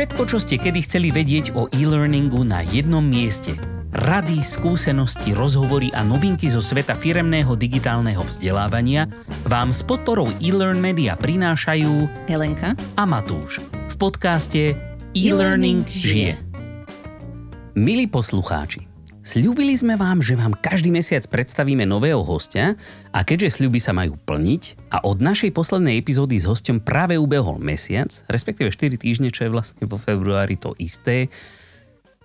Všetko, 0.00 0.24
čo 0.32 0.40
ste 0.40 0.56
kedy 0.56 0.80
chceli 0.88 1.12
vedieť 1.12 1.52
o 1.52 1.68
e-learningu 1.76 2.40
na 2.40 2.64
jednom 2.64 3.04
mieste. 3.04 3.52
Rady, 3.92 4.40
skúsenosti, 4.40 5.36
rozhovory 5.36 5.92
a 5.92 6.00
novinky 6.00 6.48
zo 6.48 6.64
sveta 6.64 6.96
firemného 6.96 7.52
digitálneho 7.52 8.24
vzdelávania 8.24 9.12
vám 9.44 9.76
s 9.76 9.84
podporou 9.84 10.32
e-learn 10.40 10.80
media 10.80 11.20
prinášajú 11.20 12.08
Helenka 12.32 12.72
a 12.96 13.04
Matúš 13.04 13.60
v 13.60 13.94
podcaste 14.00 14.72
E-Learning 15.12 15.84
žije. 15.84 16.40
Milí 17.76 18.08
poslucháči, 18.08 18.89
Sľúbili 19.30 19.78
sme 19.78 19.94
vám, 19.94 20.18
že 20.18 20.34
vám 20.34 20.58
každý 20.58 20.90
mesiac 20.90 21.22
predstavíme 21.30 21.86
nového 21.86 22.18
hostia 22.18 22.74
a 23.14 23.22
keďže 23.22 23.62
sľuby 23.62 23.78
sa 23.78 23.94
majú 23.94 24.18
plniť 24.26 24.90
a 24.90 25.06
od 25.06 25.22
našej 25.22 25.54
poslednej 25.54 26.02
epizódy 26.02 26.42
s 26.42 26.50
hostom 26.50 26.82
práve 26.82 27.14
ubehol 27.14 27.62
mesiac, 27.62 28.10
respektíve 28.26 28.74
4 28.74 28.98
týždne, 28.98 29.30
čo 29.30 29.46
je 29.46 29.54
vlastne 29.54 29.86
vo 29.86 30.02
februári 30.02 30.58
to 30.58 30.74
isté, 30.82 31.30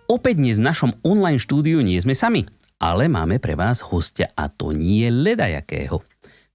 opäť 0.09 0.41
dnes 0.41 0.57
v 0.57 0.65
našom 0.65 0.97
online 1.05 1.37
štúdiu 1.37 1.77
nie 1.85 2.01
sme 2.01 2.17
sami, 2.17 2.41
ale 2.81 3.05
máme 3.05 3.37
pre 3.37 3.53
vás 3.53 3.85
hostia 3.85 4.25
a 4.33 4.49
to 4.49 4.73
nie 4.73 5.05
ledajakého. 5.13 6.01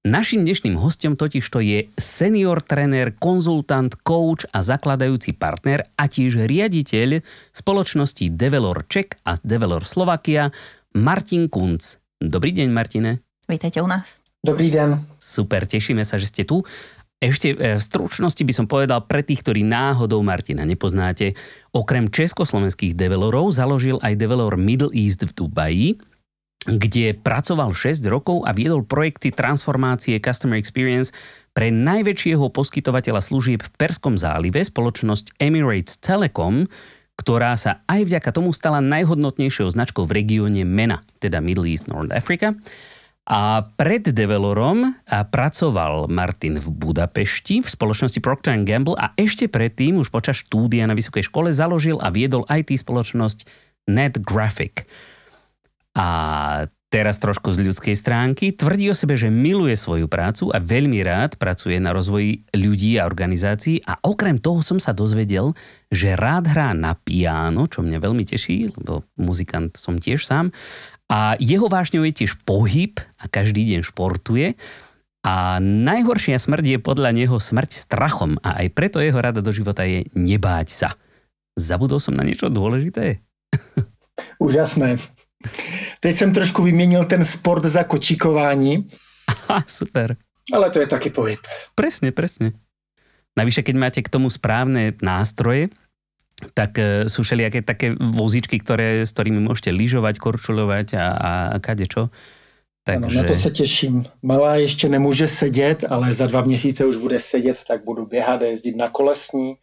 Našim 0.00 0.48
dnešným 0.48 0.80
hostom 0.80 1.12
totiž 1.12 1.44
to 1.44 1.60
je 1.60 1.92
senior 2.00 2.64
trenér, 2.64 3.12
konzultant, 3.20 3.92
coach 4.00 4.48
a 4.48 4.64
zakladajúci 4.64 5.36
partner 5.36 5.92
a 5.92 6.08
tiež 6.08 6.48
riaditeľ 6.48 7.20
spoločnosti 7.52 8.32
Develor 8.32 8.88
Czech 8.88 9.20
a 9.28 9.36
Develor 9.44 9.84
Slovakia 9.84 10.56
Martin 10.96 11.52
Kunc. 11.52 12.00
Dobrý 12.16 12.48
deň, 12.56 12.72
Martine. 12.72 13.20
Vítajte 13.44 13.84
u 13.84 13.88
nás. 13.92 14.24
Dobrý 14.40 14.72
den. 14.72 15.04
Super, 15.20 15.68
tešíme 15.68 16.00
sa, 16.08 16.16
že 16.16 16.32
ste 16.32 16.48
tu. 16.48 16.64
Ešte 17.20 17.52
e, 17.52 17.76
v 17.76 17.82
stručnosti 17.84 18.40
by 18.40 18.52
som 18.56 18.64
povedal 18.64 19.04
pre 19.04 19.20
tých, 19.20 19.44
ktorí 19.44 19.68
náhodou 19.68 20.24
Martina 20.24 20.64
nepoznáte, 20.64 21.36
okrem 21.76 22.08
československých 22.08 22.96
develorov 22.96 23.52
založil 23.52 24.00
aj 24.00 24.16
develor 24.16 24.56
Middle 24.56 24.96
East 24.96 25.28
v 25.28 25.32
Dubaji, 25.36 26.00
kde 26.68 27.16
pracoval 27.16 27.72
6 27.72 28.04
rokov 28.04 28.44
a 28.44 28.52
viedol 28.52 28.84
projekty 28.84 29.32
transformácie 29.32 30.20
Customer 30.20 30.60
Experience 30.60 31.08
pre 31.56 31.72
najväčšieho 31.72 32.52
poskytovateľa 32.52 33.24
služieb 33.24 33.64
v 33.64 33.72
Perskom 33.80 34.20
zálive, 34.20 34.60
spoločnosť 34.60 35.40
Emirates 35.40 35.96
Telecom, 35.96 36.68
ktorá 37.16 37.56
sa 37.56 37.80
aj 37.88 38.08
vďaka 38.08 38.30
tomu 38.32 38.52
stala 38.52 38.84
najhodnotnejšou 38.84 39.72
značkou 39.72 40.04
v 40.04 40.20
regióne 40.20 40.64
MENA, 40.68 41.00
teda 41.20 41.40
Middle 41.40 41.68
East 41.68 41.88
North 41.88 42.12
Africa. 42.12 42.52
A 43.30 43.62
pred 43.76 44.10
Develorom 44.10 44.96
pracoval 45.06 46.08
Martin 46.10 46.58
v 46.58 46.66
Budapešti 46.66 47.62
v 47.62 47.68
spoločnosti 47.68 48.18
Procter 48.18 48.56
Gamble 48.64 48.98
a 48.98 49.12
ešte 49.14 49.46
predtým, 49.46 50.00
už 50.00 50.10
počas 50.10 50.42
štúdia 50.42 50.88
na 50.88 50.96
vysokej 50.96 51.28
škole, 51.28 51.54
založil 51.54 52.00
a 52.02 52.10
viedol 52.10 52.42
IT 52.48 52.74
spoločnosť 52.74 53.46
NetGraphic. 53.86 54.84
A 55.94 56.06
teraz 56.90 57.22
trošku 57.22 57.54
z 57.54 57.70
ľudskej 57.70 57.94
stránky. 57.94 58.50
Tvrdí 58.50 58.90
o 58.90 58.98
sebe, 58.98 59.14
že 59.14 59.30
miluje 59.30 59.78
svoju 59.78 60.10
prácu 60.10 60.50
a 60.50 60.58
veľmi 60.58 60.98
rád 61.06 61.38
pracuje 61.38 61.78
na 61.78 61.94
rozvoji 61.94 62.42
ľudí 62.50 62.98
a 62.98 63.06
organizácií 63.06 63.86
a 63.86 63.96
okrem 64.02 64.42
toho 64.42 64.60
som 64.60 64.82
sa 64.82 64.90
dozvedel, 64.90 65.54
že 65.88 66.18
rád 66.18 66.50
hrá 66.50 66.74
na 66.74 66.98
piano, 66.98 67.70
čo 67.70 67.86
mňa 67.86 67.98
veľmi 68.02 68.26
teší, 68.26 68.74
lebo 68.74 69.06
muzikant 69.14 69.78
som 69.78 70.02
tiež 70.02 70.26
sám. 70.26 70.50
A 71.06 71.38
jeho 71.38 71.70
vášňou 71.70 72.02
je 72.10 72.26
tiež 72.26 72.42
pohyb 72.42 72.98
a 73.18 73.30
každý 73.30 73.66
deň 73.70 73.86
športuje. 73.86 74.58
A 75.20 75.60
najhoršia 75.62 76.40
smrť 76.40 76.64
je 76.74 76.78
podľa 76.80 77.10
neho 77.12 77.36
smrť 77.38 77.76
strachom 77.76 78.40
a 78.40 78.64
aj 78.64 78.72
preto 78.72 78.98
jeho 79.04 79.20
rada 79.20 79.44
do 79.44 79.52
života 79.52 79.84
je 79.84 80.08
nebáť 80.16 80.68
sa. 80.72 80.88
Zabudol 81.60 82.00
som 82.00 82.16
na 82.16 82.24
niečo 82.24 82.48
dôležité? 82.48 83.20
Úžasné. 84.40 84.96
Teď 86.00 86.16
jsem 86.16 86.34
trošku 86.34 86.62
vyměnil 86.62 87.04
ten 87.04 87.24
sport 87.24 87.64
za 87.64 87.84
kočíkování. 87.84 88.86
Aha, 89.28 89.64
super. 89.68 90.16
Ale 90.52 90.70
to 90.70 90.80
je 90.80 90.86
taky 90.86 91.10
pohyb. 91.10 91.40
Presne, 91.74 92.12
presne. 92.12 92.52
Navyše, 93.38 93.62
keď 93.62 93.74
máte 93.78 94.00
k 94.02 94.10
tomu 94.10 94.26
správne 94.26 94.98
nástroje, 94.98 95.70
tak 96.56 96.76
e, 96.80 97.06
sú 97.06 97.22
všelijaké 97.22 97.62
také 97.62 97.94
vozičky, 97.94 98.58
ktoré, 98.58 99.06
s 99.06 99.14
ktorými 99.14 99.44
môžete 99.44 99.70
lyžovať, 99.70 100.18
korčulovať 100.18 100.98
a, 100.98 101.06
a, 101.14 101.32
a 101.54 101.56
kade 101.62 101.86
čo. 101.86 102.10
Takže... 102.84 103.06
Ano, 103.06 103.22
na 103.22 103.28
to 103.28 103.34
se 103.34 103.50
těším. 103.50 104.04
Malá 104.22 104.56
ještě 104.56 104.88
nemůže 104.88 105.28
sedět, 105.28 105.84
ale 105.88 106.12
za 106.12 106.26
dva 106.26 106.42
měsíce 106.42 106.84
už 106.84 106.96
bude 106.96 107.20
sedět, 107.20 107.58
tak 107.68 107.84
budu 107.84 108.06
běhat 108.06 108.42
a 108.42 108.44
jezdit 108.44 108.76
na 108.76 108.90
kolesní, 108.90 109.54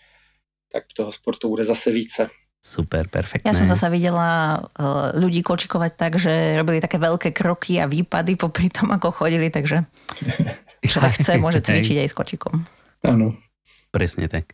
tak 0.71 0.83
toho 0.95 1.11
sportu 1.11 1.49
bude 1.49 1.63
zase 1.63 1.91
více. 1.91 2.29
Super, 2.67 3.07
perfektné. 3.07 3.47
Ja 3.47 3.55
som 3.55 3.63
zasa 3.63 3.87
videla 3.87 4.59
uh, 4.59 5.15
ľudí 5.15 5.39
kočikovať 5.39 5.91
tak, 5.95 6.19
že 6.19 6.59
robili 6.59 6.83
také 6.83 6.99
veľké 6.99 7.31
kroky 7.31 7.79
a 7.79 7.87
výpady 7.87 8.35
popri 8.35 8.67
tom, 8.67 8.91
ako 8.91 9.15
chodili, 9.15 9.47
takže 9.47 9.87
človek 10.91 11.15
chce, 11.15 11.39
môže 11.39 11.63
cvičiť 11.63 12.03
aj 12.03 12.07
s 12.11 12.15
kočikom. 12.19 12.67
Áno. 13.07 13.31
Presne 13.95 14.27
tak. 14.27 14.51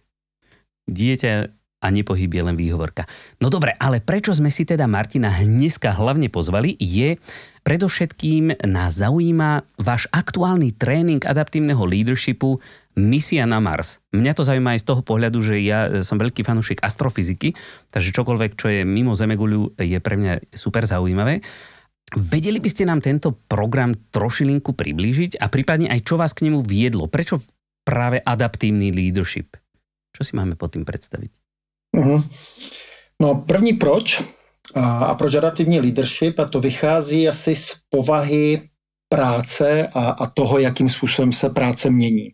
Dieťa 0.86 1.50
a 1.84 1.88
nepohyb 1.90 2.30
je 2.30 2.44
len 2.46 2.54
výhovorka. 2.54 3.10
No 3.42 3.50
dobre, 3.50 3.74
ale 3.82 3.98
prečo 3.98 4.30
sme 4.30 4.54
si 4.54 4.62
teda 4.62 4.86
Martina 4.86 5.34
dneska 5.34 5.98
hlavne 5.98 6.30
pozvali, 6.30 6.78
je 6.78 7.18
predovšetkým 7.64 8.64
nás 8.68 9.00
zaujíma 9.00 9.64
váš 9.80 10.06
aktuálny 10.12 10.76
tréning 10.76 11.24
adaptívneho 11.24 11.82
leadershipu 11.88 12.60
Misia 12.94 13.48
na 13.50 13.58
Mars. 13.58 14.04
Mňa 14.14 14.32
to 14.38 14.46
zaujíma 14.46 14.78
aj 14.78 14.84
z 14.84 14.88
toho 14.94 15.02
pohľadu, 15.02 15.40
že 15.42 15.64
ja 15.64 16.06
som 16.06 16.22
veľký 16.22 16.46
fanúšik 16.46 16.84
astrofyziky, 16.84 17.58
takže 17.90 18.14
čokoľvek, 18.14 18.52
čo 18.54 18.68
je 18.70 18.86
mimo 18.86 19.18
Zemeguľu, 19.18 19.80
je 19.82 19.98
pre 19.98 20.20
mňa 20.20 20.54
super 20.54 20.86
zaujímavé. 20.86 21.42
Vedeli 22.14 22.62
by 22.62 22.70
ste 22.70 22.86
nám 22.86 23.02
tento 23.02 23.34
program 23.34 23.98
trošilinku 24.14 24.78
priblížiť 24.78 25.42
a 25.42 25.50
prípadne 25.50 25.90
aj 25.90 26.06
čo 26.06 26.20
vás 26.20 26.38
k 26.38 26.46
nemu 26.46 26.62
viedlo? 26.62 27.10
Prečo 27.10 27.42
práve 27.82 28.22
adaptívny 28.22 28.94
leadership? 28.94 29.58
Čo 30.14 30.22
si 30.22 30.38
máme 30.38 30.54
pod 30.54 30.78
tým 30.78 30.86
predstaviť? 30.86 31.32
Mm-hmm. 31.98 32.20
No 33.26 33.42
první 33.42 33.74
proč 33.82 34.22
a, 34.76 34.98
a 35.06 35.16
proč 35.16 35.36
adaptivní 35.36 35.80
leadership 35.80 36.40
a 36.40 36.46
to 36.46 36.60
vychází 36.60 37.28
asi 37.30 37.56
z 37.56 37.76
povahy 37.90 38.70
práce 39.10 39.88
a, 39.88 40.10
a 40.10 40.28
toho, 40.28 40.60
jakým 40.60 40.90
způsobem 40.90 41.32
se 41.32 41.50
práce 41.50 41.90
mění. 41.90 42.30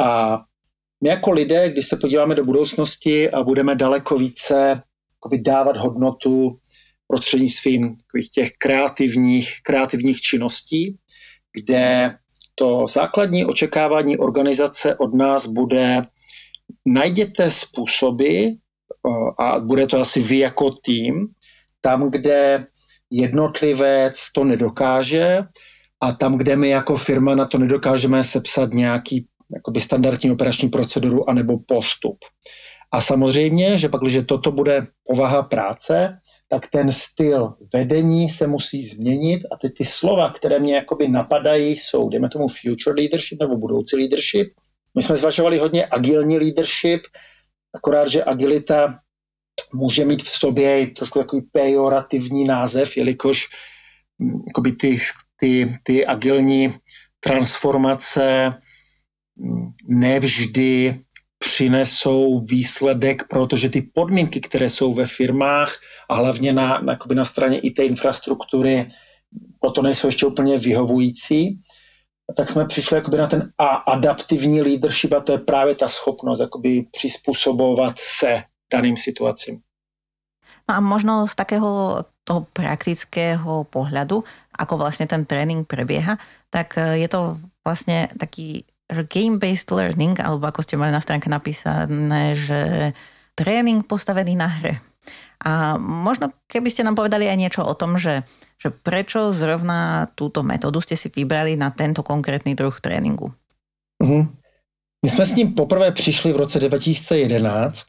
A 0.00 0.40
my 1.02 1.08
jako 1.08 1.30
lidé, 1.30 1.70
když 1.70 1.86
se 1.86 1.96
podíváme 1.96 2.34
do 2.34 2.44
budoucnosti 2.44 3.30
a 3.30 3.42
budeme 3.42 3.74
daleko 3.74 4.18
více 4.18 4.82
dávat 5.42 5.76
hodnotu 5.76 6.58
prostřednictvím 7.06 7.96
těch 8.34 8.50
kreativních, 8.58 9.54
kreativních 9.62 10.20
činností, 10.20 10.98
kde 11.52 12.14
to 12.54 12.86
základní 12.86 13.44
očekávání 13.44 14.18
organizace 14.18 14.96
od 14.96 15.14
nás 15.14 15.46
bude 15.46 16.02
najděte 16.86 17.50
způsoby, 17.50 18.46
a 19.38 19.60
bude 19.60 19.86
to 19.86 20.00
asi 20.00 20.22
vy 20.22 20.38
jako 20.38 20.70
tým, 20.70 21.26
tam, 21.80 22.10
kde 22.10 22.66
jednotlivec 23.10 24.20
to 24.34 24.44
nedokáže 24.44 25.42
a 26.00 26.12
tam, 26.12 26.38
kde 26.38 26.56
my 26.56 26.68
jako 26.68 26.96
firma 26.96 27.34
na 27.34 27.44
to 27.44 27.58
nedokážeme 27.58 28.24
sepsat 28.24 28.72
nějaký 28.72 29.26
jakoby 29.54 29.80
standardní 29.80 30.30
operační 30.30 30.68
proceduru 30.68 31.30
anebo 31.30 31.58
postup. 31.58 32.18
A 32.92 33.00
samozřejmě, 33.00 33.78
že 33.78 33.88
pak, 33.88 34.00
když 34.00 34.18
toto 34.26 34.52
bude 34.52 34.86
povaha 35.04 35.42
práce, 35.42 36.16
tak 36.48 36.66
ten 36.70 36.92
styl 36.92 37.54
vedení 37.74 38.30
se 38.30 38.46
musí 38.46 38.86
změnit 38.86 39.42
a 39.52 39.56
ty, 39.56 39.70
ty 39.70 39.84
slova, 39.84 40.32
které 40.32 40.58
mě 40.58 40.74
jakoby 40.74 41.08
napadají, 41.08 41.76
jsou, 41.76 42.08
dejme 42.08 42.28
tomu, 42.28 42.48
future 42.48 42.96
leadership 42.96 43.40
nebo 43.40 43.56
budoucí 43.56 43.96
leadership, 43.96 44.52
my 44.94 45.02
jsme 45.02 45.16
zvažovali 45.16 45.58
hodně 45.58 45.86
agilní 45.86 46.38
leadership, 46.38 47.00
akorát, 47.74 48.08
že 48.08 48.24
agilita 48.24 48.98
může 49.74 50.04
mít 50.04 50.22
v 50.22 50.38
sobě 50.38 50.86
trošku 50.86 51.18
takový 51.18 51.42
pejorativní 51.42 52.44
název, 52.44 52.96
jelikož 52.96 53.46
mm, 54.18 54.40
jakoby 54.46 54.72
ty, 54.72 54.98
ty, 55.36 55.78
ty 55.82 56.06
agilní 56.06 56.74
transformace 57.20 58.54
mm, 59.36 59.70
nevždy 59.88 61.00
přinesou 61.38 62.44
výsledek, 62.44 63.28
protože 63.28 63.70
ty 63.70 63.82
podmínky, 63.82 64.40
které 64.40 64.70
jsou 64.70 64.94
ve 64.94 65.06
firmách 65.06 65.76
a 66.08 66.14
hlavně 66.14 66.52
na, 66.52 66.80
na, 66.80 66.98
na 67.14 67.24
straně 67.24 67.58
i 67.58 67.70
té 67.70 67.84
infrastruktury, 67.84 68.88
proto 69.60 69.82
nejsou 69.82 70.08
ještě 70.08 70.26
úplně 70.26 70.58
vyhovující 70.58 71.58
tak 72.36 72.50
jsme 72.50 72.66
přišli 72.66 72.96
jakoby 72.96 73.16
na 73.16 73.26
ten 73.26 73.52
a 73.58 73.66
adaptivní 73.66 74.62
leadership 74.62 75.12
a 75.12 75.20
to 75.20 75.32
je 75.32 75.38
právě 75.38 75.74
ta 75.74 75.88
schopnost 75.88 76.40
jakoby 76.40 76.86
přizpůsobovat 76.90 77.94
se 77.98 78.42
daným 78.72 78.96
situacím. 78.96 79.60
No 80.68 80.74
a 80.76 80.80
možno 80.80 81.24
z 81.24 81.34
takého 81.34 82.04
toho 82.28 82.44
praktického 82.52 83.64
pohľadu, 83.72 84.20
ako 84.52 84.74
vlastne 84.76 85.08
ten 85.08 85.24
tréning 85.24 85.64
prebieha, 85.64 86.20
tak 86.52 86.76
e, 86.76 87.00
je 87.00 87.08
to 87.08 87.40
vlastne 87.64 88.12
taký 88.20 88.68
game-based 88.92 89.72
learning, 89.72 90.20
alebo 90.20 90.44
ako 90.44 90.60
ste 90.60 90.76
mali 90.76 90.92
na 90.92 91.00
stránke 91.00 91.32
napísané, 91.32 92.36
že 92.36 92.92
tréning 93.32 93.80
postavený 93.80 94.36
na 94.36 94.48
hre. 94.48 94.84
A 95.40 95.80
možno 95.80 96.36
keby 96.52 96.68
ste 96.68 96.84
nám 96.84 97.00
povedali 97.00 97.24
aj 97.24 97.40
niečo 97.40 97.62
o 97.64 97.72
tom, 97.72 97.96
že, 97.96 98.28
že 98.58 98.74
prečo 98.74 99.30
zrovna 99.30 100.10
túto 100.18 100.42
metódu 100.42 100.82
ste 100.82 100.98
si 100.98 101.08
vybrali 101.08 101.54
na 101.54 101.70
tento 101.70 102.02
konkrétny 102.02 102.58
druh 102.58 102.74
tréninku. 102.74 103.30
Mm-hmm. 104.02 104.22
My 105.04 105.10
jsme 105.10 105.26
s 105.26 105.34
ním 105.34 105.54
poprvé 105.54 105.92
přišli 105.92 106.32
v 106.32 106.36
roce 106.36 106.58
2011 106.58 107.86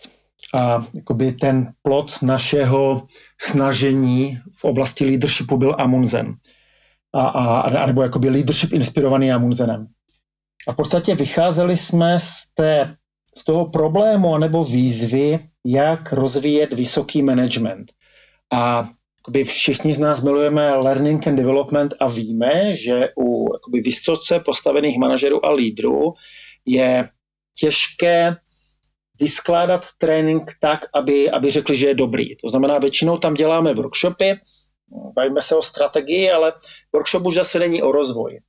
a 0.53 0.85
jakoby 0.93 1.31
ten 1.31 1.73
plot 1.81 2.21
našeho 2.21 3.03
snažení 3.41 4.37
v 4.57 4.63
oblasti 4.63 5.05
leadershipu 5.05 5.57
byl 5.57 5.75
Amundsen. 5.77 6.35
A, 7.13 7.21
a, 7.21 7.59
a 7.61 7.85
nebo 7.85 8.03
jakoby 8.03 8.29
leadership 8.29 8.73
inspirovaný 8.73 9.31
Amundsenem. 9.31 9.87
A 10.67 10.73
v 10.73 10.75
podstatě 10.75 11.15
vycházeli 11.15 11.77
jsme 11.77 12.19
z, 12.19 12.33
té, 12.53 12.95
z 13.37 13.43
toho 13.43 13.69
problému 13.69 14.37
nebo 14.37 14.63
výzvy, 14.63 15.39
jak 15.65 16.13
rozvíjet 16.13 16.73
vysoký 16.73 17.23
management. 17.23 17.91
A 18.53 18.89
jakoby 19.29 19.43
všichni 19.43 19.93
z 19.93 19.99
nás 19.99 20.21
milujeme 20.21 20.75
learning 20.75 21.27
and 21.27 21.35
development 21.35 21.93
a 21.99 22.09
víme, 22.09 22.75
že 22.75 23.09
u 23.17 23.53
jakoby 23.53 23.81
vysoce 23.81 24.39
postavených 24.39 24.97
manažerů 24.97 25.45
a 25.45 25.51
lídrů 25.51 26.13
je 26.65 27.09
těžké 27.59 28.35
vyskládat 29.19 29.85
trénink 29.97 30.51
tak, 30.61 30.79
aby, 30.93 31.29
aby 31.29 31.51
řekli, 31.51 31.75
že 31.75 31.87
je 31.87 31.95
dobrý. 31.95 32.35
To 32.35 32.49
znamená, 32.49 32.77
většinou 32.79 33.17
tam 33.17 33.33
děláme 33.33 33.73
workshopy, 33.73 34.39
bavíme 35.15 35.41
se 35.41 35.55
o 35.55 35.61
strategii, 35.61 36.31
ale 36.31 36.53
workshop 36.93 37.25
už 37.25 37.35
zase 37.35 37.59
není 37.59 37.81
o 37.81 37.91
rozvoji. 37.91 38.39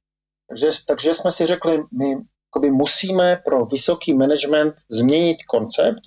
Takže, 0.49 0.69
takže 0.87 1.15
jsme 1.15 1.33
si 1.33 1.47
řekli, 1.47 1.83
my 2.61 2.71
musíme 2.71 3.43
pro 3.45 3.65
vysoký 3.67 4.15
management 4.15 4.75
změnit 4.91 5.37
koncept 5.49 6.01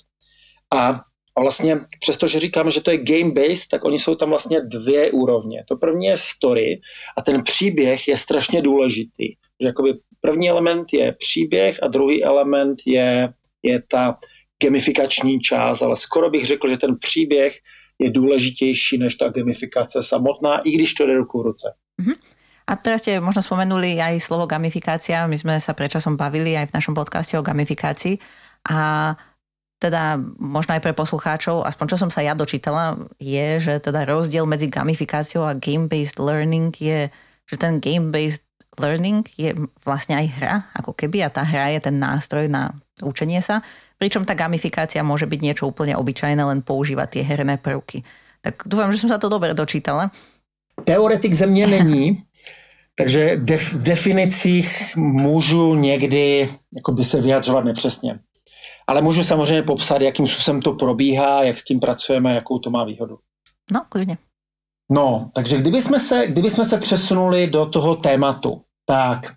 a, 0.73 1.01
a 1.37 1.41
vlastně 1.41 1.77
přestože 1.99 2.39
říkáme, 2.39 2.71
že 2.71 2.81
to 2.81 2.91
je 2.91 2.97
game-based, 2.97 3.67
tak 3.69 3.85
oni 3.85 3.99
jsou 3.99 4.15
tam 4.15 4.29
vlastně 4.29 4.61
dvě 4.61 5.11
úrovně. 5.11 5.63
To 5.67 5.77
první 5.77 6.05
je 6.05 6.17
story 6.17 6.81
a 7.17 7.21
ten 7.21 7.43
příběh 7.43 8.07
je 8.07 8.17
strašně 8.17 8.61
důležitý. 8.61 9.27
Že 9.61 9.67
jakoby 9.67 9.93
první 10.21 10.49
element 10.49 10.93
je 10.93 11.11
příběh 11.11 11.83
a 11.83 11.87
druhý 11.87 12.23
element 12.23 12.79
je, 12.85 13.33
je 13.63 13.81
ta 13.81 14.17
gamifikační 14.63 15.39
část, 15.39 15.81
ale 15.81 15.97
skoro 15.97 16.29
bych 16.29 16.45
řekl, 16.45 16.67
že 16.69 16.77
ten 16.77 16.97
příběh 16.97 17.59
je 17.99 18.09
důležitější 18.09 18.97
než 18.97 19.15
ta 19.15 19.29
gamifikace 19.29 20.03
samotná, 20.03 20.57
i 20.57 20.71
když 20.71 20.93
to 20.93 21.05
jde 21.05 21.13
ruku 21.13 21.39
v 21.39 21.45
ruce. 21.45 21.73
Mm-hmm. 22.01 22.17
A 22.63 22.79
teraz 22.79 23.03
ste 23.03 23.19
možno 23.19 23.43
spomenuli 23.43 23.99
aj 23.99 24.23
slovo 24.23 24.47
gamifikácia. 24.47 25.27
My 25.27 25.35
sme 25.35 25.59
sa 25.59 25.75
predčasom 25.75 26.15
bavili 26.15 26.55
aj 26.55 26.71
v 26.71 26.75
našom 26.79 26.95
podcaste 26.95 27.35
o 27.35 27.43
gamifikácii. 27.43 28.15
A 28.71 29.11
teda 29.83 30.15
možno 30.39 30.79
aj 30.79 30.81
pre 30.81 30.95
poslucháčov, 30.95 31.67
aspoň 31.67 31.85
čo 31.91 31.97
som 31.99 32.07
sa 32.07 32.23
ja 32.23 32.31
dočítala, 32.31 32.95
je, 33.19 33.59
že 33.59 33.83
teda 33.83 34.07
rozdiel 34.07 34.47
medzi 34.47 34.71
gamifikáciou 34.71 35.43
a 35.43 35.59
game-based 35.59 36.23
learning 36.23 36.71
je, 36.71 37.11
že 37.43 37.55
ten 37.59 37.83
game-based 37.83 38.47
learning 38.79 39.27
je 39.35 39.51
vlastne 39.83 40.15
aj 40.15 40.27
hra, 40.39 40.53
ako 40.79 40.95
keby, 40.95 41.27
a 41.27 41.29
tá 41.29 41.43
hra 41.43 41.75
je 41.75 41.83
ten 41.83 41.99
nástroj 41.99 42.47
na 42.47 42.71
učenie 43.03 43.43
sa, 43.43 43.59
pričom 43.99 44.23
tá 44.23 44.33
gamifikácia 44.39 45.03
môže 45.03 45.27
byť 45.27 45.39
niečo 45.43 45.67
úplne 45.67 45.99
obyčajné, 45.99 46.39
len 46.39 46.63
používať 46.63 47.19
tie 47.19 47.23
herné 47.27 47.59
prvky. 47.59 48.07
Tak 48.39 48.63
dúfam, 48.63 48.91
že 48.95 49.03
som 49.03 49.11
sa 49.11 49.19
to 49.19 49.27
dobre 49.27 49.51
dočítala. 49.51 50.11
Teoretik 50.83 51.33
země 51.33 51.67
není, 51.67 52.23
takže 52.95 53.37
def, 53.37 53.73
v 53.73 53.83
definicích 53.83 54.95
můžu 54.95 55.75
někdy 55.75 56.49
jakoby 56.75 57.03
se 57.03 57.21
vyjadřovat 57.21 57.65
nepřesně. 57.65 58.19
Ale 58.87 59.01
můžu 59.01 59.23
samozřejmě 59.23 59.63
popsat, 59.63 60.01
jakým 60.01 60.27
způsobem 60.27 60.61
to 60.61 60.73
probíhá, 60.73 61.43
jak 61.43 61.57
s 61.57 61.63
tím 61.63 61.79
pracujeme, 61.79 62.33
jakou 62.33 62.59
to 62.59 62.69
má 62.69 62.85
výhodu. 62.85 63.17
No, 63.71 63.81
klidně. 63.89 64.17
No, 64.91 65.31
takže 65.33 65.57
kdyby 65.57 65.81
jsme 65.81 65.99
se, 65.99 66.27
kdyby 66.27 66.49
jsme 66.49 66.65
se 66.65 66.77
přesunuli 66.77 67.47
do 67.47 67.65
toho 67.65 67.95
tématu, 67.95 68.61
tak 68.85 69.33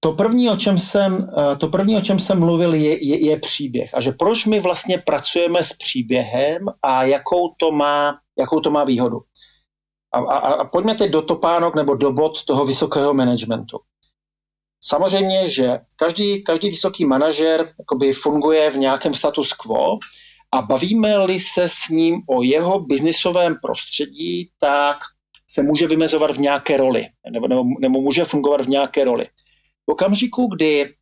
to 0.00 0.12
první, 0.12 0.50
o 0.50 0.56
čem 0.56 0.78
jsem, 0.78 1.30
eh, 1.38 1.56
to 1.56 1.68
první, 1.68 1.96
o 1.96 2.00
čem 2.00 2.18
jsem 2.18 2.40
mluvil, 2.40 2.74
je, 2.74 3.06
je, 3.06 3.26
je 3.26 3.40
příběh. 3.40 3.94
A 3.94 4.00
že 4.00 4.12
proč 4.12 4.46
my 4.46 4.60
vlastně 4.60 4.98
pracujeme 4.98 5.62
s 5.62 5.72
příběhem 5.72 6.66
a 6.82 7.04
jakou 7.04 7.54
to 7.58 7.72
má, 7.72 8.18
jakou 8.38 8.60
to 8.60 8.70
má 8.70 8.84
výhodu. 8.84 9.20
A, 10.14 10.18
a, 10.18 10.38
a 10.38 10.64
pojďme 10.64 10.94
teď 10.94 11.12
do 11.12 11.22
topánok 11.22 11.74
nebo 11.74 11.94
do 11.94 12.12
bod 12.12 12.44
toho 12.44 12.66
vysokého 12.66 13.14
managementu. 13.14 13.78
Samozřejmě, 14.80 15.48
že 15.48 15.78
každý, 15.96 16.44
každý 16.44 16.70
vysoký 16.70 17.04
manažer 17.04 17.72
funguje 18.12 18.70
v 18.70 18.76
nějakém 18.76 19.14
status 19.14 19.52
quo 19.52 19.98
a 20.52 20.62
bavíme-li 20.62 21.40
se 21.40 21.68
s 21.68 21.88
ním 21.88 22.22
o 22.28 22.42
jeho 22.42 22.80
biznisovém 22.80 23.56
prostředí, 23.62 24.50
tak 24.60 24.96
se 25.50 25.62
může 25.62 25.86
vymezovat 25.86 26.30
v 26.30 26.38
nějaké 26.38 26.76
roli 26.76 27.06
nebo, 27.30 27.48
nebo, 27.48 27.64
nebo 27.80 28.00
může 28.00 28.24
fungovat 28.24 28.60
v 28.60 28.68
nějaké 28.68 29.04
roli. 29.04 29.24
V 29.86 29.92
okamžiku, 29.92 30.46
kdy 30.46 30.94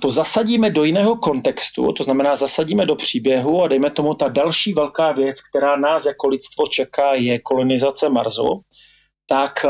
to 0.00 0.10
zasadíme 0.10 0.70
do 0.70 0.84
jiného 0.84 1.16
kontextu, 1.16 1.92
to 1.92 2.02
znamená 2.04 2.36
zasadíme 2.36 2.86
do 2.86 2.96
příběhu 2.96 3.62
a 3.62 3.68
dejme 3.68 3.90
tomu 3.90 4.14
ta 4.14 4.28
další 4.28 4.72
velká 4.72 5.12
věc, 5.12 5.42
která 5.48 5.76
nás 5.76 6.04
jako 6.04 6.28
lidstvo 6.28 6.66
čeká, 6.66 7.14
je 7.14 7.38
kolonizace 7.38 8.08
Marsu, 8.08 8.60
tak 9.26 9.66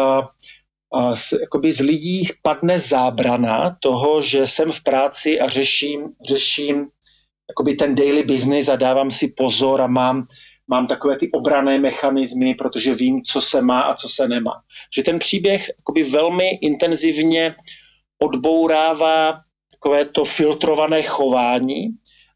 jakoby 1.41 1.73
z 1.73 1.81
lidí 1.81 2.29
padne 2.43 2.81
zábrana 2.81 3.76
toho, 3.81 4.23
že 4.23 4.46
jsem 4.46 4.73
v 4.73 4.82
práci 4.82 5.41
a 5.41 5.49
řeším, 5.49 6.12
řeším 6.29 6.87
jakoby 7.50 7.75
ten 7.75 7.94
daily 7.94 8.23
business 8.23 8.69
a 8.69 8.76
dávám 8.76 9.11
si 9.11 9.29
pozor 9.29 9.81
a 9.81 9.87
mám, 9.87 10.26
mám 10.69 10.87
takové 10.87 11.19
ty 11.19 11.31
obrané 11.31 11.79
mechanismy, 11.79 12.55
protože 12.55 12.94
vím, 12.94 13.23
co 13.23 13.41
se 13.41 13.62
má 13.62 13.81
a 13.81 13.94
co 13.94 14.08
se 14.08 14.29
nemá. 14.29 14.62
Že 14.96 15.02
ten 15.02 15.19
příběh 15.19 15.70
jakoby 15.79 16.05
velmi 16.05 16.50
intenzivně 16.62 17.55
odbourává 18.23 19.40
takové 19.70 20.05
to 20.05 20.25
filtrované 20.25 21.02
chování 21.02 21.88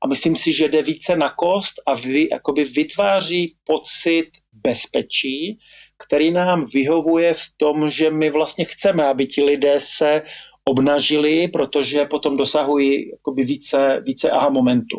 a 0.02 0.06
myslím 0.06 0.36
si, 0.36 0.52
že 0.52 0.68
jde 0.68 0.82
více 0.82 1.16
na 1.16 1.30
kost 1.30 1.74
a 1.86 1.94
vy, 1.94 2.28
jakoby 2.32 2.64
vytváří 2.64 3.54
pocit 3.64 4.30
bezpečí, 4.52 5.58
který 6.06 6.30
nám 6.30 6.64
vyhovuje 6.74 7.34
v 7.34 7.46
tom, 7.56 7.90
že 7.90 8.10
my 8.10 8.30
vlastně 8.30 8.64
chceme, 8.64 9.04
aby 9.04 9.26
ti 9.26 9.42
lidé 9.42 9.80
se 9.80 10.22
obnažili, 10.64 11.48
protože 11.48 12.04
potom 12.04 12.36
dosahují 12.36 13.10
jakoby 13.10 13.44
více, 13.44 14.02
více 14.06 14.30
aha 14.30 14.48
momentu. 14.48 14.96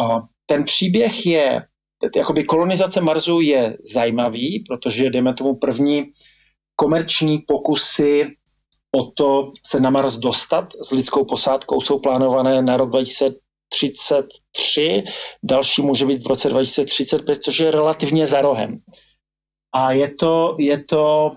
A 0.00 0.22
ten 0.46 0.64
příběh 0.64 1.26
je, 1.26 1.62
jakoby 2.16 2.44
kolonizace 2.44 3.00
Marsu 3.00 3.40
je 3.40 3.78
zajímavý, 3.92 4.64
protože 4.68 5.10
dejme 5.10 5.34
tomu 5.34 5.54
první 5.54 6.04
komerční 6.76 7.38
pokusy 7.38 8.36
o 8.96 9.04
to 9.04 9.52
se 9.66 9.80
na 9.80 9.90
Mars 9.90 10.16
dostat 10.16 10.74
s 10.82 10.90
lidskou 10.90 11.24
posádkou 11.24 11.80
jsou 11.80 11.98
plánované 11.98 12.62
na 12.62 12.76
rok 12.76 12.90
2033, 12.90 15.04
další 15.42 15.82
může 15.82 16.06
být 16.06 16.22
v 16.22 16.26
roce 16.26 16.48
2035, 16.48 17.42
což 17.42 17.58
je 17.58 17.70
relativně 17.70 18.26
za 18.26 18.42
rohem. 18.42 18.78
A 19.72 19.92
je 19.92 20.08
to, 20.14 20.56
je 20.58 20.78
to 20.84 21.36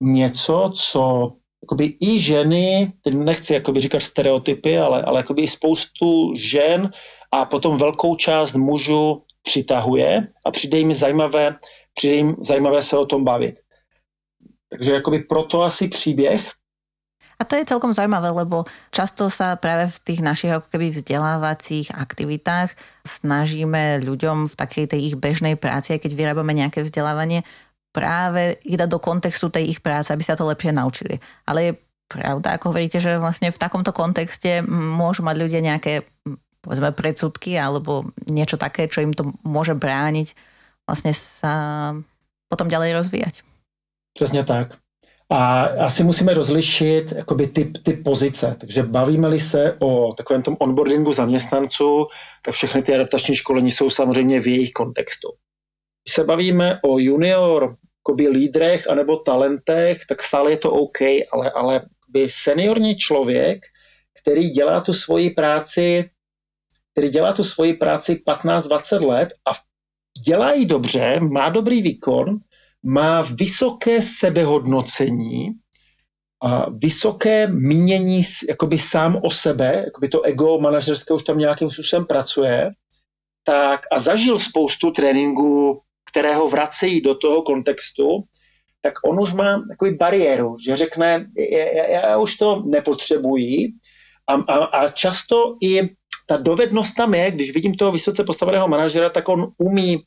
něco, 0.00 0.72
co 0.74 1.32
jakoby 1.62 1.96
i 2.00 2.18
ženy, 2.18 2.92
teď 3.04 3.14
nechci 3.14 3.54
jakoby 3.54 3.80
říkat 3.80 4.02
stereotypy, 4.02 4.78
ale, 4.78 5.02
ale 5.02 5.18
jakoby 5.20 5.42
i 5.42 5.48
spoustu 5.48 6.34
žen 6.34 6.90
a 7.32 7.44
potom 7.44 7.78
velkou 7.78 8.16
část 8.16 8.54
mužů 8.54 9.22
přitahuje 9.42 10.28
a 10.44 10.50
přijde 10.50 10.78
jim 10.78 10.92
zajímavé, 10.92 11.56
přijde 11.94 12.14
jim 12.14 12.36
zajímavé 12.40 12.82
se 12.82 12.96
o 12.96 13.06
tom 13.06 13.24
bavit. 13.24 13.60
Takže 14.70 14.92
jakoby 14.92 15.18
proto 15.18 15.62
asi 15.62 15.88
příběh, 15.88 16.52
a 17.40 17.48
to 17.48 17.56
je 17.56 17.64
celkom 17.64 17.96
zaujímavé, 17.96 18.28
lebo 18.36 18.68
často 18.92 19.32
sa 19.32 19.56
práve 19.56 19.88
v 19.88 19.98
tých 20.04 20.20
našich 20.20 20.52
ako 20.52 20.68
keby 20.68 20.92
vzdelávacích 20.92 21.88
aktivitách 21.88 22.76
snažíme 23.08 24.04
ľuďom 24.04 24.44
v 24.44 24.54
takej 24.60 24.84
tej 24.92 25.00
ich 25.08 25.16
bežnej 25.16 25.56
práci, 25.56 25.96
keď 25.96 26.12
vyrábame 26.12 26.52
nejaké 26.52 26.84
vzdelávanie, 26.84 27.48
práve 27.90 28.58
ich 28.62 28.78
dať 28.78 28.88
do 28.88 29.02
kontextu 29.02 29.50
tej 29.50 29.76
ich 29.76 29.80
práce, 29.82 30.10
aby 30.10 30.22
sa 30.22 30.38
to 30.38 30.46
lepšie 30.46 30.70
naučili. 30.70 31.18
Ale 31.46 31.58
je 31.62 31.72
pravda, 32.10 32.54
ako 32.54 32.74
hovoríte, 32.74 32.98
že 33.02 33.18
vlastne 33.18 33.50
v 33.50 33.58
takomto 33.58 33.90
kontexte 33.94 34.62
môžu 34.70 35.22
mať 35.22 35.36
ľudia 35.38 35.60
nejaké 35.62 36.06
povedzme 36.60 36.92
predsudky 36.92 37.56
alebo 37.56 38.12
niečo 38.28 38.60
také, 38.60 38.86
čo 38.86 39.00
im 39.00 39.16
to 39.16 39.32
môže 39.42 39.72
brániť 39.72 40.34
vlastne 40.90 41.14
sa 41.14 41.54
potom 42.50 42.66
ďalej 42.66 42.92
rozvíjať. 42.92 43.34
Přesně 44.12 44.44
tak. 44.44 44.74
A 45.30 45.62
asi 45.86 46.02
musíme 46.04 46.34
rozlišit 46.34 47.12
jakoby 47.12 47.46
typ, 47.46 47.78
ty 47.82 47.92
pozice. 47.92 48.56
Takže 48.60 48.82
bavíme-li 48.82 49.40
se 49.40 49.76
o 49.78 50.12
takovém 50.12 50.42
tom 50.42 50.56
onboardingu 50.58 51.12
zaměstnanců, 51.12 52.06
tak 52.42 52.54
všechny 52.54 52.82
ty 52.82 52.94
adaptační 52.94 53.34
školení 53.34 53.70
jsou 53.70 53.90
samozřejmě 53.90 54.40
v 54.40 54.46
jejich 54.46 54.72
kontextu. 54.72 55.28
Když 56.04 56.14
se 56.14 56.24
bavíme 56.24 56.80
o 56.82 56.98
junior 56.98 57.76
jakoby 58.00 58.28
lídrech 58.28 58.90
anebo 58.90 59.16
talentech, 59.16 60.06
tak 60.08 60.22
stále 60.22 60.50
je 60.50 60.56
to 60.56 60.72
OK, 60.72 61.00
ale, 61.32 61.50
ale 61.50 61.82
seniorní 62.26 62.96
člověk, 62.96 63.60
který 64.22 64.50
dělá 64.50 64.80
tu 64.80 64.92
svoji 64.92 65.30
práci 65.30 66.10
který 66.92 67.08
dělá 67.08 67.32
tu 67.32 67.44
svoji 67.44 67.74
práci 67.74 68.22
15-20 68.26 69.06
let 69.06 69.28
a 69.48 69.50
dělá 70.24 70.52
ji 70.52 70.66
dobře, 70.66 71.20
má 71.20 71.48
dobrý 71.48 71.82
výkon, 71.82 72.38
má 72.82 73.22
vysoké 73.22 74.02
sebehodnocení, 74.02 75.50
a 76.42 76.70
vysoké 76.70 77.46
mínění 77.46 78.22
jakoby 78.48 78.78
sám 78.78 79.20
o 79.24 79.30
sebe, 79.30 79.82
jakoby 79.84 80.08
to 80.08 80.22
ego 80.22 80.58
manažerské 80.58 81.14
už 81.14 81.24
tam 81.24 81.38
nějakým 81.38 81.70
způsobem 81.70 82.06
pracuje, 82.06 82.70
tak 83.44 83.80
a 83.92 83.98
zažil 83.98 84.38
spoustu 84.38 84.90
tréninku, 84.90 85.82
které 86.10 86.34
ho 86.34 86.48
vracejí 86.48 87.00
do 87.00 87.14
toho 87.14 87.42
kontextu, 87.42 88.04
tak 88.82 88.94
on 89.04 89.20
už 89.20 89.32
má 89.32 89.62
takový 89.68 89.96
bariéru, 89.96 90.56
že 90.64 90.76
řekne, 90.76 91.26
já, 91.50 91.86
já 91.86 92.18
už 92.18 92.36
to 92.36 92.62
nepotřebuji 92.66 93.68
a, 94.26 94.34
a, 94.34 94.56
a 94.64 94.88
často 94.88 95.56
i 95.62 95.80
ta 96.26 96.36
dovednost 96.36 96.94
tam 96.94 97.14
je, 97.14 97.30
když 97.30 97.54
vidím 97.54 97.74
toho 97.74 97.92
vysoce 97.92 98.24
postaveného 98.24 98.68
manažera, 98.68 99.10
tak 99.10 99.28
on 99.28 99.52
umí 99.58 99.98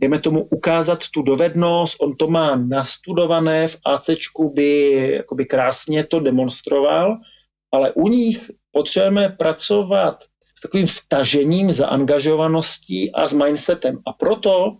dejme 0.00 0.18
tomu, 0.18 0.48
ukázat 0.50 1.08
tu 1.08 1.22
dovednost, 1.22 1.96
on 2.00 2.14
to 2.16 2.26
má 2.26 2.56
nastudované, 2.56 3.68
v 3.68 3.78
ACčku 3.86 4.50
by 4.50 4.90
jakoby 5.16 5.44
krásně 5.44 6.04
to 6.04 6.20
demonstroval, 6.20 7.16
ale 7.72 7.92
u 7.92 8.08
nich 8.08 8.50
potřebujeme 8.72 9.28
pracovat 9.28 10.24
s 10.58 10.60
takovým 10.62 10.86
vtažením, 10.86 11.72
zaangažovaností 11.72 13.12
a 13.12 13.26
s 13.26 13.32
mindsetem. 13.32 13.98
A 14.06 14.12
proto 14.12 14.76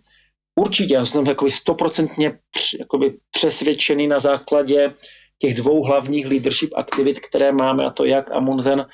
určitě, 0.55 0.93
já 0.93 1.05
jsem 1.05 1.25
jakoby 1.25 1.51
stoprocentně 1.51 2.39
jakoby 2.79 3.17
přesvědčený 3.31 4.07
na 4.07 4.19
základě 4.19 4.93
těch 5.37 5.53
dvou 5.53 5.83
hlavních 5.83 6.25
leadership 6.25 6.73
aktivit, 6.75 7.19
které 7.19 7.51
máme, 7.51 7.85
a 7.85 7.89
to 7.89 8.05
jak 8.05 8.31
Amundsen, 8.31 8.85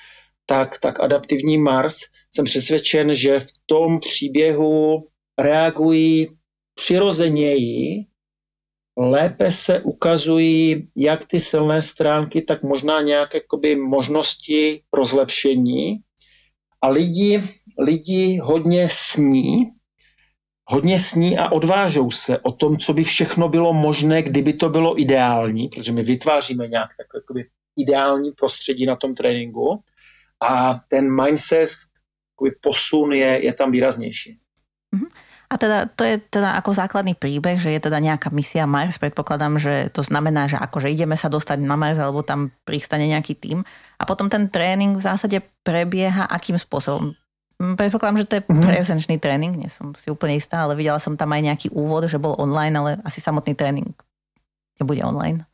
tak, 0.46 0.80
tak 0.80 1.00
adaptivní 1.00 1.58
Mars, 1.58 1.98
jsem 2.36 2.46
přesvědčen, 2.46 3.14
že 3.16 3.40
v 3.40 3.48
tom 3.66 4.00
příběhu 4.00 5.08
reagují 5.38 6.28
přirozeněji, 6.76 8.06
lépe 8.98 9.52
se 9.52 9.82
ukazují 9.82 10.90
jak 10.98 11.26
ty 11.26 11.40
silné 11.40 11.82
stránky, 11.82 12.42
tak 12.42 12.64
možná 12.64 13.02
nějaké 13.02 13.38
jakoby, 13.38 13.76
možnosti 13.76 14.82
pro 14.90 15.06
zlepšení. 15.06 15.98
A 16.82 16.90
lidi, 16.90 17.44
lidi 17.80 18.40
hodně 18.44 18.90
sní, 18.92 19.66
hodně 20.66 21.00
sní 21.00 21.38
a 21.38 21.52
odvážou 21.52 22.12
se 22.12 22.40
o 22.40 22.52
tom, 22.52 22.78
co 22.78 22.94
by 22.94 23.04
všechno 23.04 23.50
bylo 23.50 23.74
možné, 23.74 24.24
kdyby 24.24 24.54
to 24.54 24.70
bylo 24.70 25.00
ideální, 25.00 25.68
protože 25.68 25.92
my 25.92 26.04
vytváříme 26.04 26.68
nějak 26.68 26.90
takové 27.14 27.42
ideální 27.76 28.32
prostředí 28.32 28.86
na 28.86 28.96
tom 28.96 29.16
tréninku 29.16 29.84
a 30.42 30.80
ten 30.88 31.16
mindset, 31.24 31.70
posun 32.62 33.14
je, 33.14 33.46
je 33.46 33.54
tam 33.54 33.72
výraznější. 33.72 34.40
Mm-hmm. 34.96 35.10
A 35.52 35.60
teda 35.60 35.84
to 35.84 36.08
je 36.08 36.16
teda 36.32 36.56
ako 36.64 36.72
základný 36.72 37.12
príbeh, 37.12 37.60
že 37.60 37.76
je 37.76 37.84
teda 37.84 38.00
nejaká 38.00 38.32
misia 38.32 38.64
Mars. 38.64 38.96
Predpokladám, 38.96 39.60
že 39.60 39.92
to 39.92 40.00
znamená, 40.00 40.48
že 40.48 40.56
akože 40.56 40.88
ideme 40.88 41.20
sa 41.20 41.28
dostať 41.28 41.60
na 41.60 41.76
Mars 41.76 42.00
alebo 42.00 42.24
tam 42.24 42.56
pristane 42.64 43.04
nejaký 43.12 43.36
tým. 43.36 43.60
A 44.00 44.04
potom 44.08 44.32
ten 44.32 44.48
tréning 44.48 44.96
v 44.96 45.04
zásade 45.04 45.44
prebieha 45.68 46.24
akým 46.24 46.56
spôsobom? 46.56 47.12
Predpokladám, 47.62 48.18
že 48.18 48.28
to 48.28 48.36
je 48.36 48.44
mm-hmm. 48.44 48.68
prezenčný 48.68 49.16
tréning, 49.22 49.54
nie 49.54 49.70
som 49.70 49.94
si 49.94 50.10
úplne 50.10 50.36
istá, 50.36 50.66
ale 50.66 50.74
videla 50.74 50.98
som 50.98 51.14
tam 51.14 51.30
aj 51.32 51.42
nejaký 51.46 51.68
úvod, 51.70 52.10
že 52.10 52.18
bol 52.18 52.34
online, 52.42 52.74
ale 52.74 52.92
asi 53.06 53.22
samotný 53.22 53.54
tréning 53.54 53.94
nebude 54.82 55.06
online. 55.06 55.46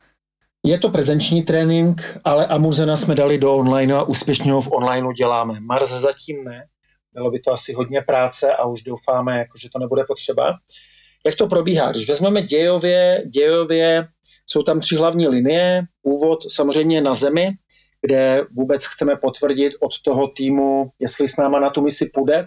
Je 0.66 0.78
to 0.78 0.88
prezenční 0.88 1.42
trénink, 1.42 2.02
ale 2.24 2.46
Amuzena 2.46 2.96
jsme 2.96 3.14
dali 3.14 3.38
do 3.38 3.54
online 3.54 3.94
a 3.94 4.02
úspěšně 4.02 4.52
ho 4.52 4.60
v 4.60 4.72
online 4.72 5.08
děláme. 5.12 5.60
Mars 5.60 5.88
zatím 5.88 6.44
ne, 6.44 6.64
bylo 7.12 7.30
by 7.30 7.38
to 7.40 7.52
asi 7.52 7.72
hodně 7.72 8.00
práce 8.00 8.52
a 8.52 8.66
už 8.66 8.82
doufáme, 8.82 9.38
jako, 9.38 9.58
že 9.58 9.68
to 9.72 9.78
nebude 9.78 10.04
potřeba. 10.04 10.54
Jak 11.26 11.34
to 11.34 11.46
probíhá? 11.46 11.92
Když 11.92 12.08
vezmeme 12.08 12.42
dějově, 12.42 13.22
dějově 13.26 14.08
jsou 14.46 14.62
tam 14.62 14.80
tři 14.80 14.96
hlavní 14.96 15.28
linie. 15.28 15.82
Úvod 16.02 16.38
samozřejmě 16.52 17.00
na 17.00 17.14
zemi, 17.14 17.50
kde 18.00 18.46
vůbec 18.50 18.84
chceme 18.84 19.16
potvrdit 19.16 19.72
od 19.80 19.92
toho 20.04 20.28
týmu, 20.28 20.90
jestli 20.98 21.28
s 21.28 21.36
náma 21.36 21.60
na 21.60 21.70
tu 21.70 21.82
misi 21.82 22.10
půjde. 22.14 22.46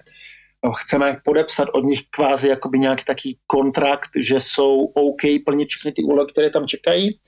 Chceme 0.78 1.18
podepsat 1.26 1.68
od 1.74 1.86
nich 1.86 2.02
kvázi 2.10 2.48
jakoby 2.48 2.80
nějaký 2.80 3.04
taký 3.06 3.40
kontrakt, 3.48 4.10
že 4.16 4.40
jsou 4.40 4.86
OK 4.86 5.22
plnit 5.46 5.70
všechny 5.70 5.92
ty 5.92 6.04
úlohy, 6.04 6.28
které 6.32 6.50
tam 6.50 6.68
čekají 6.68 7.20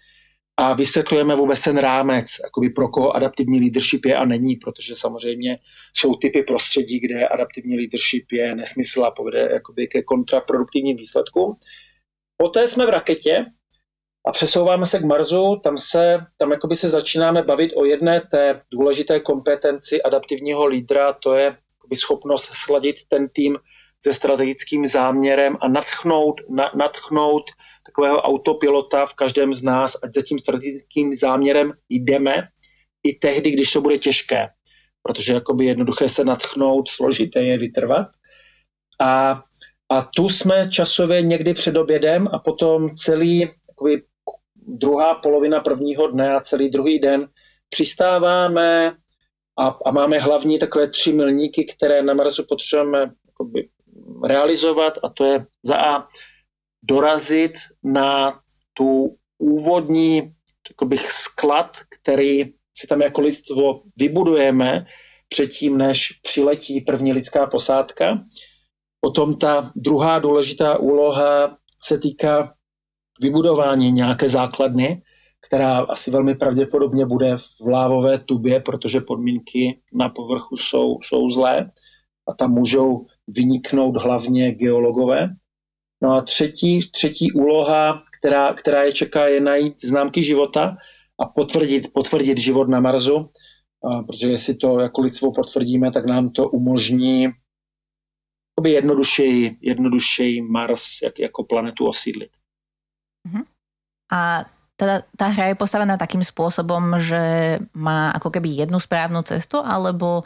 a 0.58 0.74
vysvětlujeme 0.74 1.36
vůbec 1.36 1.64
ten 1.64 1.78
rámec, 1.78 2.26
jakoby 2.44 2.70
pro 2.70 2.88
koho 2.88 3.16
adaptivní 3.16 3.60
leadership 3.60 4.06
je 4.06 4.16
a 4.16 4.26
není, 4.26 4.56
protože 4.56 4.96
samozřejmě 4.96 5.60
jsou 5.94 6.16
typy 6.16 6.44
prostředí, 6.44 7.00
kde 7.00 7.28
adaptivní 7.28 7.78
leadership 7.78 8.32
je 8.32 8.56
nesmysl 8.56 9.04
a 9.04 9.12
povede 9.12 9.50
jakoby 9.54 9.88
ke 9.88 10.04
kontraproduktivním 10.04 10.98
výsledkům. 10.98 11.56
Poté 12.38 12.68
jsme 12.68 12.86
v 12.86 12.90
raketě 12.90 13.46
a 14.28 14.32
přesouváme 14.32 14.86
se 14.86 15.00
k 15.00 15.04
Marsu, 15.04 15.56
tam 15.64 15.78
se, 15.78 16.20
tam 16.38 16.52
jakoby 16.52 16.76
se 16.76 16.90
začínáme 16.90 17.44
bavit 17.44 17.72
o 17.76 17.86
jedné 17.86 18.22
té 18.22 18.62
důležité 18.72 19.20
kompetenci 19.20 20.02
adaptivního 20.02 20.66
lídra, 20.66 21.14
to 21.14 21.34
je 21.34 21.58
schopnost 21.96 22.50
sladit 22.54 22.96
ten 23.08 23.30
tým 23.30 23.58
se 24.04 24.14
strategickým 24.14 24.88
záměrem 24.88 25.58
a 25.62 25.68
natchnout, 25.68 26.42
na, 26.50 26.72
natchnout 26.76 27.44
takového 27.86 28.22
autopilota 28.22 29.06
v 29.06 29.14
každém 29.14 29.54
z 29.54 29.64
nás, 29.64 29.98
ať 30.04 30.14
za 30.14 30.22
tím 30.22 30.40
strategickým 30.40 31.16
záměrem 31.16 31.74
jdeme 31.90 32.48
i 33.04 33.14
tehdy, 33.14 33.52
když 33.52 33.72
to 33.72 33.82
bude 33.82 33.98
těžké. 33.98 34.50
Protože 35.04 35.34
jakoby 35.34 35.66
jednoduché 35.66 36.10
se 36.10 36.26
natchnout, 36.26 36.90
složité 36.90 37.42
je 37.42 37.58
vytrvat. 37.58 38.08
A, 39.02 39.44
a 39.90 40.02
tu 40.16 40.30
jsme 40.30 40.70
časově 40.70 41.22
někdy 41.22 41.54
před 41.54 41.76
obědem 41.76 42.28
a 42.34 42.40
potom 42.40 42.96
celý 42.96 43.50
druhá 44.68 45.16
polovina 45.16 45.60
prvního 45.60 46.08
dne 46.08 46.34
a 46.34 46.40
celý 46.40 46.70
druhý 46.70 47.00
den 47.00 47.28
přistáváme 47.70 48.96
a, 49.60 49.78
a 49.86 49.92
máme 49.92 50.20
hlavní 50.20 50.60
takové 50.60 50.88
tři 50.90 51.14
milníky, 51.14 51.66
které 51.66 52.02
na 52.02 52.14
Marsu 52.14 52.46
potřebujeme 52.50 53.14
jakoby, 53.28 53.70
realizovat 54.24 54.94
a 55.04 55.10
to 55.10 55.26
je 55.26 55.46
za 55.64 55.78
A 55.78 56.08
dorazit 56.84 57.54
na 57.84 58.40
tu 58.74 59.18
úvodní, 59.38 60.34
řekl 60.68 60.86
bych, 60.86 61.12
sklad, 61.12 61.78
který 61.90 62.54
si 62.74 62.88
tam 62.88 63.02
jako 63.02 63.22
lidstvo 63.22 63.82
vybudujeme 63.96 64.86
předtím, 65.30 65.78
než 65.78 66.12
přiletí 66.22 66.82
první 66.82 67.14
lidská 67.14 67.48
posádka. 67.48 68.24
Potom 69.00 69.38
ta 69.38 69.72
druhá 69.76 70.20
důležitá 70.20 70.78
úloha 70.78 71.58
se 71.84 71.98
týká 71.98 72.54
vybudování 73.22 73.92
nějaké 73.92 74.30
základny, 74.30 75.02
která 75.48 75.78
asi 75.80 76.12
velmi 76.12 76.36
pravděpodobně 76.36 77.06
bude 77.06 77.38
v 77.38 77.68
lávové 77.68 78.20
tubě, 78.20 78.60
protože 78.60 79.02
podmínky 79.02 79.82
na 79.94 80.10
povrchu 80.10 80.58
jsou, 80.58 80.98
jsou 81.04 81.30
zlé 81.30 81.72
a 82.30 82.34
tam 82.34 82.52
můžou 82.52 83.06
vyniknout 83.28 83.98
hlavně 83.98 84.52
geologové. 84.52 85.30
No 86.04 86.12
a 86.12 86.22
třetí, 86.22 86.90
třetí 86.92 87.32
úloha, 87.32 88.04
která, 88.20 88.54
která 88.54 88.84
je 88.84 88.94
čeká, 88.94 89.28
je 89.28 89.42
najít 89.42 89.86
známky 89.86 90.24
života 90.24 90.78
a 91.22 91.26
potvrdit, 91.26 91.94
potvrdit 91.94 92.38
život 92.38 92.70
na 92.70 92.80
Marsu, 92.80 93.30
protože 94.08 94.28
jestli 94.28 94.56
to 94.56 94.80
jako 94.80 95.02
lidstvo 95.02 95.32
potvrdíme, 95.32 95.92
tak 95.92 96.06
nám 96.06 96.30
to 96.30 96.50
umožní 96.50 97.28
jednodušeji, 98.66 99.58
jednodušeji 99.62 100.42
Mars 100.42 100.84
jak, 101.04 101.20
jako 101.20 101.44
planetu 101.44 101.88
osídlit. 101.88 102.30
Uh-huh. 103.24 103.44
A 104.12 104.46
teda 104.76 105.06
tá 105.16 105.30
hra 105.30 105.54
je 105.54 105.62
postavená 105.62 105.96
takým 105.96 106.26
spôsobom, 106.26 106.98
že 106.98 107.58
má 107.78 108.12
ako 108.18 108.34
keby 108.34 108.66
jednu 108.66 108.82
správnu 108.82 109.22
cestu, 109.24 109.62
alebo 109.62 110.26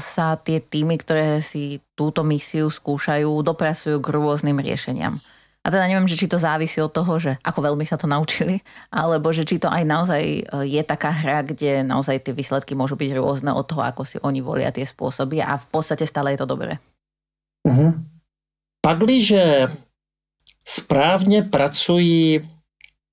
sa 0.00 0.40
tie 0.40 0.58
týmy, 0.58 0.96
ktoré 0.96 1.44
si 1.44 1.84
túto 1.92 2.24
misiu 2.24 2.72
skúšajú, 2.72 3.28
dopracujú 3.44 4.00
k 4.00 4.12
rôznym 4.16 4.56
riešeniam. 4.56 5.20
A 5.60 5.68
teda 5.68 5.84
neviem, 5.84 6.08
že 6.08 6.16
či 6.16 6.24
to 6.24 6.40
závisí 6.40 6.80
od 6.80 6.88
toho, 6.88 7.20
že 7.20 7.36
ako 7.44 7.68
veľmi 7.68 7.84
sa 7.84 8.00
to 8.00 8.08
naučili, 8.08 8.64
alebo 8.88 9.28
že 9.28 9.44
či 9.44 9.60
to 9.60 9.68
aj 9.68 9.84
naozaj 9.84 10.22
je 10.64 10.82
taká 10.82 11.12
hra, 11.12 11.44
kde 11.44 11.84
naozaj 11.84 12.24
tie 12.24 12.32
výsledky 12.32 12.72
môžu 12.72 12.96
byť 12.96 13.12
rôzne 13.12 13.52
od 13.52 13.68
toho, 13.68 13.84
ako 13.84 14.08
si 14.08 14.16
oni 14.24 14.40
volia 14.40 14.72
tie 14.72 14.88
spôsoby 14.88 15.44
a 15.44 15.60
v 15.60 15.66
podstate 15.68 16.08
stále 16.08 16.32
je 16.32 16.40
to 16.40 16.48
dobré. 16.48 16.80
Uh-huh. 17.68 17.92
Pakliže 18.80 19.68
správně 20.70 21.42
pracují 21.42 22.48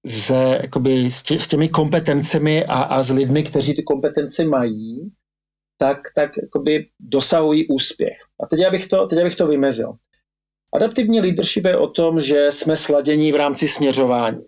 s, 0.05 0.31
jakoby, 0.61 1.11
s, 1.11 1.23
tě, 1.23 1.37
s 1.37 1.47
těmi 1.47 1.69
kompetencemi 1.69 2.65
a, 2.65 2.73
a 2.73 3.03
s 3.03 3.11
lidmi, 3.11 3.43
kteří 3.43 3.75
ty 3.75 3.83
kompetence 3.83 4.45
mají, 4.45 5.11
tak, 5.77 5.97
tak 6.15 6.31
jakoby 6.41 6.87
dosahují 6.99 7.67
úspěch. 7.67 8.17
A 8.43 8.47
teď 8.47 8.65
abych, 8.65 8.87
to, 8.87 9.07
teď 9.07 9.19
abych 9.19 9.35
to 9.35 9.47
vymezil. 9.47 9.93
Adaptivní 10.73 11.21
leadership 11.21 11.65
je 11.65 11.77
o 11.77 11.87
tom, 11.87 12.21
že 12.21 12.51
jsme 12.51 12.77
sladění 12.77 13.31
v 13.31 13.35
rámci 13.35 13.67
směřování. 13.67 14.45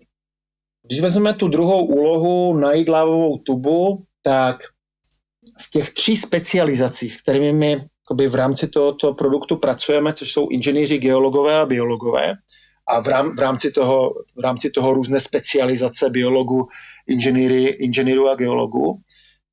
Když 0.86 1.00
vezmeme 1.00 1.34
tu 1.34 1.48
druhou 1.48 1.86
úlohu, 1.86 2.56
najít 2.56 2.88
lávovou 2.88 3.38
tubu, 3.38 4.04
tak 4.22 4.56
z 5.58 5.70
těch 5.70 5.90
tří 5.90 6.16
specializací, 6.16 7.08
s 7.08 7.20
kterými 7.20 7.52
my 7.52 7.70
jakoby 8.04 8.28
v 8.28 8.34
rámci 8.34 8.68
tohoto 8.68 9.14
produktu 9.14 9.56
pracujeme, 9.56 10.12
což 10.12 10.32
jsou 10.32 10.48
inženýři, 10.48 10.98
geologové 10.98 11.60
a 11.60 11.66
biologové. 11.66 12.34
A 12.90 13.00
v, 13.00 13.06
rám, 13.06 13.36
v, 13.36 13.38
rámci 13.38 13.70
toho, 13.70 14.14
v 14.36 14.40
rámci 14.40 14.70
toho 14.70 14.94
různé 14.94 15.20
specializace 15.20 16.10
biologů, 16.10 16.68
inženýrů 17.78 18.28
a 18.28 18.34
geologů, 18.34 19.00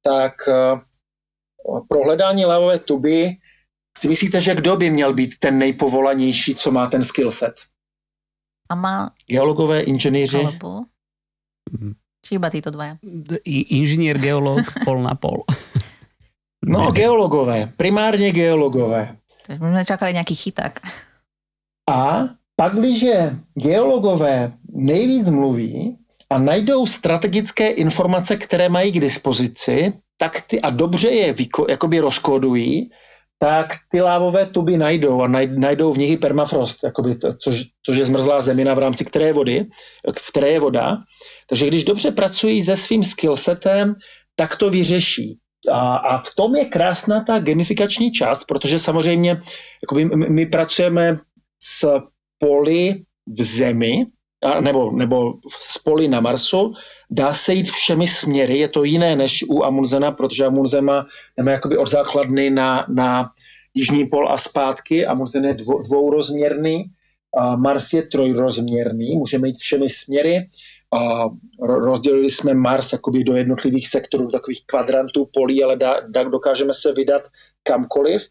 tak 0.01 0.33
uh, 0.47 0.79
pro 1.87 2.03
hledání 2.03 2.45
lávové 2.45 2.79
tuby 2.79 3.37
si 3.97 4.07
myslíte, 4.07 4.41
že 4.41 4.55
kdo 4.55 4.77
by 4.77 4.89
měl 4.89 5.13
být 5.13 5.39
ten 5.39 5.57
nejpovolanější, 5.57 6.55
co 6.55 6.71
má 6.71 6.87
ten 6.87 7.03
skillset? 7.03 7.55
A 8.69 8.75
má... 8.75 9.11
Geologové, 9.27 9.81
inženýři? 9.81 10.37
Alebo... 10.37 10.83
Či 12.25 12.35
iba 12.35 12.49
títo 12.49 12.71
dvaja? 12.71 12.99
Inžinier, 13.47 14.19
geolog, 14.19 14.67
pol 14.85 14.99
na 14.99 15.15
pol. 15.15 15.47
No, 16.65 16.91
geologové, 16.91 17.71
primárně 17.77 18.31
geologové. 18.31 19.17
My 19.49 19.55
jsme 19.55 19.85
čakali 19.85 20.13
nějaký 20.13 20.35
chyták. 20.35 20.79
A 21.89 22.23
pak, 22.59 22.75
když 22.75 23.05
geologové 23.53 24.53
nejvíc 24.69 25.29
mluví 25.29 25.97
a 26.29 26.37
najdou 26.37 26.85
strategické 26.85 27.69
informace, 27.69 28.35
které 28.35 28.69
mají 28.69 28.91
k 28.91 28.99
dispozici, 28.99 29.93
tak 30.17 30.41
ty 30.41 30.61
a 30.61 30.69
dobře 30.69 31.09
je 31.09 31.33
vyko, 31.33 31.65
jakoby 31.69 31.99
rozkódují, 31.99 32.89
tak 33.39 33.67
ty 33.91 34.01
lávové 34.01 34.45
tuby 34.45 34.77
najdou 34.77 35.21
a 35.21 35.27
najdou 35.47 35.93
v 35.93 35.97
nich 35.97 36.11
i 36.11 36.17
permafrost, 36.17 36.83
jakoby, 36.83 37.15
což, 37.15 37.63
což 37.85 37.97
je 37.97 38.05
zmrzlá 38.05 38.41
zemina, 38.41 38.73
v 38.73 38.79
rámci 38.79 39.05
které 39.05 39.25
je 39.25 39.33
vody, 39.33 39.65
v 40.19 40.31
které 40.31 40.49
je 40.49 40.59
voda. 40.59 40.97
Takže 41.49 41.67
když 41.67 41.83
dobře 41.83 42.11
pracují 42.11 42.61
se 42.61 42.77
svým 42.77 43.03
skillsetem, 43.03 43.93
tak 44.35 44.55
to 44.55 44.69
vyřeší. 44.69 45.37
A, 45.71 45.95
a 45.95 46.17
v 46.17 46.35
tom 46.35 46.55
je 46.55 46.65
krásná 46.65 47.23
ta 47.23 47.39
gamifikační 47.39 48.11
část, 48.11 48.43
protože 48.43 48.79
samozřejmě 48.79 49.41
jakoby 49.83 50.05
my, 50.05 50.29
my 50.29 50.45
pracujeme 50.45 51.17
s 51.61 52.01
poli 52.39 53.03
v 53.27 53.43
zemi, 53.43 54.05
nebo, 54.61 54.91
nebo 54.91 55.33
z 55.61 55.77
poli 55.77 56.07
na 56.07 56.21
Marsu, 56.21 56.73
dá 57.11 57.33
se 57.33 57.53
jít 57.53 57.69
všemi 57.69 58.07
směry, 58.07 58.57
je 58.57 58.67
to 58.67 58.83
jiné 58.83 59.15
než 59.15 59.45
u 59.49 59.63
Amundsena, 59.63 60.11
protože 60.11 60.45
Amundsen 60.45 60.85
má, 60.85 61.05
má 61.43 61.51
jakoby 61.51 61.77
od 61.77 61.89
základny 61.89 62.49
na, 62.49 62.85
na 62.89 63.29
jižní 63.73 64.05
pol 64.05 64.29
a 64.29 64.37
zpátky, 64.37 65.05
Amundsen 65.05 65.45
je 65.45 65.53
dvou, 65.53 65.81
dvourozměrný, 65.81 66.85
a 67.37 67.55
Mars 67.55 67.93
je 67.93 68.03
trojrozměrný, 68.03 69.15
můžeme 69.15 69.47
jít 69.47 69.57
všemi 69.57 69.89
směry, 69.89 70.47
a 70.93 71.29
rozdělili 71.61 72.31
jsme 72.31 72.53
Mars 72.53 72.93
jakoby 72.93 73.23
do 73.23 73.35
jednotlivých 73.35 73.87
sektorů, 73.87 74.27
takových 74.27 74.65
kvadrantů 74.65 75.29
polí, 75.33 75.63
ale 75.63 75.75
dá, 75.75 75.99
dá, 76.07 76.23
dokážeme 76.23 76.73
se 76.73 76.93
vydat 76.93 77.23
kamkoliv. 77.63 78.27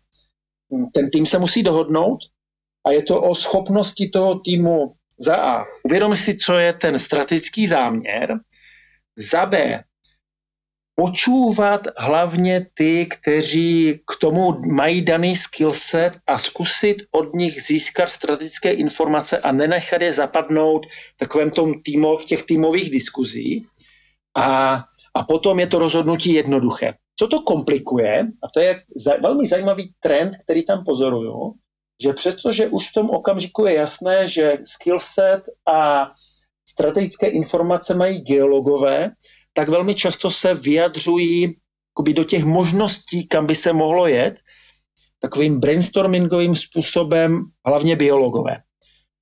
Ten 0.93 1.11
tým 1.11 1.27
se 1.27 1.39
musí 1.39 1.63
dohodnout 1.63 2.19
a 2.87 2.91
je 2.91 3.03
to 3.03 3.23
o 3.23 3.35
schopnosti 3.35 4.09
toho 4.09 4.39
týmu 4.39 4.95
za 5.19 5.37
A. 5.37 5.65
Uvědom 5.83 6.17
si, 6.17 6.37
co 6.37 6.59
je 6.59 6.73
ten 6.73 6.99
strategický 6.99 7.67
záměr. 7.67 8.39
Za 9.31 9.47
B. 9.47 9.81
Počúvat 10.95 11.81
hlavně 11.99 12.67
ty, 12.75 13.07
kteří 13.07 14.01
k 14.07 14.21
tomu 14.21 14.61
mají 14.73 15.05
daný 15.05 15.37
skillset 15.37 16.13
a 16.27 16.39
zkusit 16.39 16.97
od 17.11 17.35
nich 17.35 17.63
získat 17.63 18.09
strategické 18.09 18.73
informace 18.73 19.39
a 19.39 19.53
nenechat 19.53 20.03
je 20.03 20.13
zapadnout 20.13 20.87
v 20.87 21.19
takovém 21.19 21.51
tom 21.51 21.83
týmo, 21.83 22.17
v 22.17 22.25
těch 22.25 22.43
týmových 22.43 22.91
diskuzích. 22.91 23.67
A, 24.37 24.85
a 25.15 25.23
potom 25.25 25.61
je 25.61 25.67
to 25.67 25.79
rozhodnutí 25.79 26.33
jednoduché. 26.33 26.95
Co 27.19 27.29
to 27.29 27.41
komplikuje, 27.41 28.27
a 28.45 28.49
to 28.55 28.61
je 28.61 28.83
velmi 29.21 29.49
zajímavý 29.49 29.93
trend, 30.01 30.37
který 30.45 30.65
tam 30.65 30.85
pozoruju, 30.85 31.55
že 32.03 32.13
přestože 32.13 32.69
už 32.69 32.91
v 32.91 32.93
tom 32.93 33.11
okamžiku 33.11 33.67
je 33.67 33.75
jasné, 33.75 34.29
že 34.29 34.59
skillset 34.65 35.43
a 35.69 36.11
strategické 36.69 37.27
informace 37.29 37.95
mají 37.95 38.21
geologové, 38.21 39.11
tak 39.53 39.69
velmi 39.69 39.95
často 39.95 40.31
se 40.31 40.55
vyjadřují 40.55 41.57
do 42.13 42.25
těch 42.25 42.45
možností, 42.45 43.29
kam 43.29 43.47
by 43.47 43.55
se 43.55 43.73
mohlo 43.73 44.07
jet, 44.07 44.41
takovým 45.21 45.61
brainstormingovým 45.61 46.57
způsobem, 46.57 47.45
hlavně 47.67 47.97
biologové. 47.97 48.57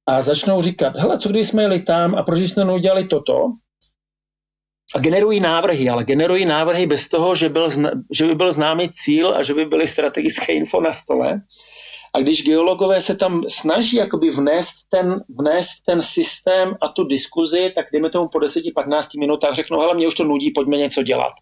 A 0.06 0.22
začnou 0.22 0.62
říkat, 0.62 0.96
hele, 0.96 1.18
co 1.18 1.28
když 1.28 1.48
jsme 1.48 1.62
jeli 1.62 1.80
tam 1.80 2.14
a 2.14 2.22
proč 2.22 2.40
jsme 2.40 2.64
neudělali 2.64 3.04
toto? 3.04 3.46
A 4.94 4.98
generují 4.98 5.40
návrhy, 5.40 5.88
ale 5.88 6.04
generují 6.04 6.44
návrhy 6.44 6.86
bez 6.86 7.08
toho, 7.08 7.34
že, 7.34 7.48
byl, 7.48 7.70
že 8.12 8.26
by 8.26 8.34
byl 8.34 8.52
známý 8.52 8.88
cíl 8.88 9.34
a 9.34 9.42
že 9.42 9.54
by 9.54 9.64
byly 9.64 9.86
strategické 9.86 10.52
info 10.52 10.80
na 10.80 10.92
stole. 10.92 11.40
A 12.14 12.20
když 12.20 12.42
geologové 12.42 13.00
se 13.00 13.16
tam 13.16 13.42
snaží 13.48 13.96
jakoby 13.96 14.30
vnést 14.30 14.74
ten, 14.88 15.24
vnést 15.38 15.70
ten 15.86 16.02
systém 16.02 16.76
a 16.80 16.88
tu 16.88 17.04
diskuzi, 17.04 17.72
tak 17.74 17.86
dejme 17.92 18.10
tomu 18.10 18.28
po 18.28 18.38
10-15 18.38 19.20
minutách 19.20 19.54
řeknou, 19.54 19.80
hele, 19.80 19.94
mě 19.94 20.06
už 20.06 20.14
to 20.14 20.24
nudí, 20.24 20.50
pojďme 20.50 20.76
něco 20.76 21.02
dělat. 21.02 21.32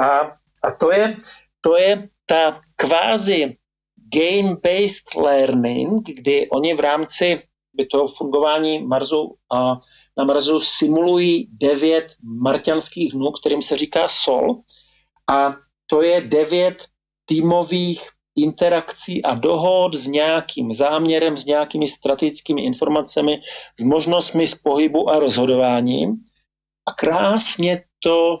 A, 0.00 0.20
a 0.64 0.70
to, 0.80 0.92
je, 0.92 1.14
to 1.60 1.76
je 1.76 2.08
ta 2.26 2.60
kvázi 2.76 3.56
game-based 4.14 5.14
learning, 5.16 6.06
kdy 6.06 6.50
oni 6.50 6.74
v 6.74 6.80
rámci 6.80 7.42
by 7.74 7.86
toho 7.86 8.08
fungování 8.08 8.82
Marsu 8.86 9.36
a 9.52 9.80
na 10.18 10.24
Marsu 10.24 10.60
simulují 10.60 11.48
devět 11.52 12.06
marťanských 12.22 13.12
dnů, 13.12 13.30
kterým 13.30 13.62
se 13.62 13.76
říká 13.76 14.08
SOL. 14.08 14.62
A 15.30 15.56
to 15.86 16.02
je 16.02 16.20
devět 16.20 16.84
týmových 17.24 18.08
interakcí 18.36 19.24
a 19.24 19.34
dohod 19.34 19.94
s 19.94 20.06
nějakým 20.06 20.72
záměrem, 20.72 21.36
s 21.36 21.44
nějakými 21.44 21.88
strategickými 21.88 22.62
informacemi, 22.62 23.40
s 23.80 23.82
možnostmi 23.82 24.46
z 24.46 24.54
pohybu 24.54 25.10
a 25.10 25.18
rozhodováním. 25.18 26.16
A 26.88 26.92
krásně 26.92 27.84
to, 28.02 28.38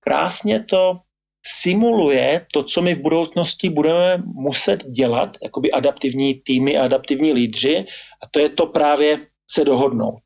krásně 0.00 0.64
to 0.64 0.98
simuluje 1.46 2.46
to, 2.52 2.62
co 2.62 2.82
my 2.82 2.94
v 2.94 3.02
budoucnosti 3.02 3.70
budeme 3.70 4.22
muset 4.24 4.86
dělat, 4.86 5.36
jakoby 5.42 5.72
adaptivní 5.72 6.34
týmy 6.34 6.76
adaptivní 6.76 7.32
lídři, 7.32 7.86
a 8.22 8.26
to 8.30 8.38
je 8.38 8.48
to 8.48 8.66
právě 8.66 9.26
se 9.50 9.64
dohodnout. 9.64 10.22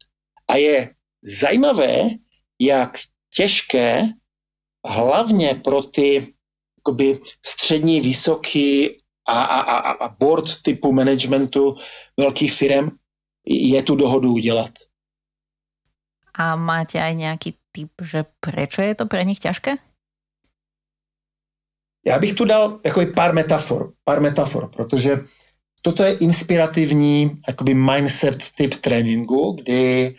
A 0.48 0.56
je 0.56 0.94
zajímavé, 1.22 2.08
jak 2.60 2.98
těžké, 3.34 4.02
hlavně 4.86 5.60
pro 5.64 5.82
ty 5.82 6.34
jakoby 6.78 7.20
střední, 7.46 8.00
vysoký 8.00 9.02
a, 9.26 9.42
a, 9.42 9.60
a, 9.60 9.90
a 9.90 10.08
board 10.08 10.62
typu 10.62 10.92
managementu 10.92 11.76
velkých 12.16 12.52
firm 12.52 12.90
je 13.46 13.82
tu 13.82 13.96
dohodu 13.96 14.32
udělat. 14.32 14.72
A 16.38 16.56
máte 16.56 17.00
aj 17.02 17.14
nějaký 17.14 17.58
typ, 17.72 17.90
že 18.02 18.24
proč 18.40 18.78
je 18.78 18.94
to 18.94 19.06
pro 19.06 19.22
nich 19.22 19.38
těžké? 19.38 19.76
Já 22.06 22.18
bych 22.18 22.34
tu 22.34 22.44
dal 22.44 22.80
jako 22.84 23.00
pár 23.14 23.34
metafor, 23.34 23.92
pár 24.04 24.20
metafor, 24.20 24.70
protože 24.70 25.20
toto 25.82 26.02
je 26.02 26.18
inspirativní 26.18 27.40
jakoby 27.48 27.74
mindset 27.74 28.50
typ 28.56 28.74
tréninku, 28.74 29.52
kdy 29.52 30.14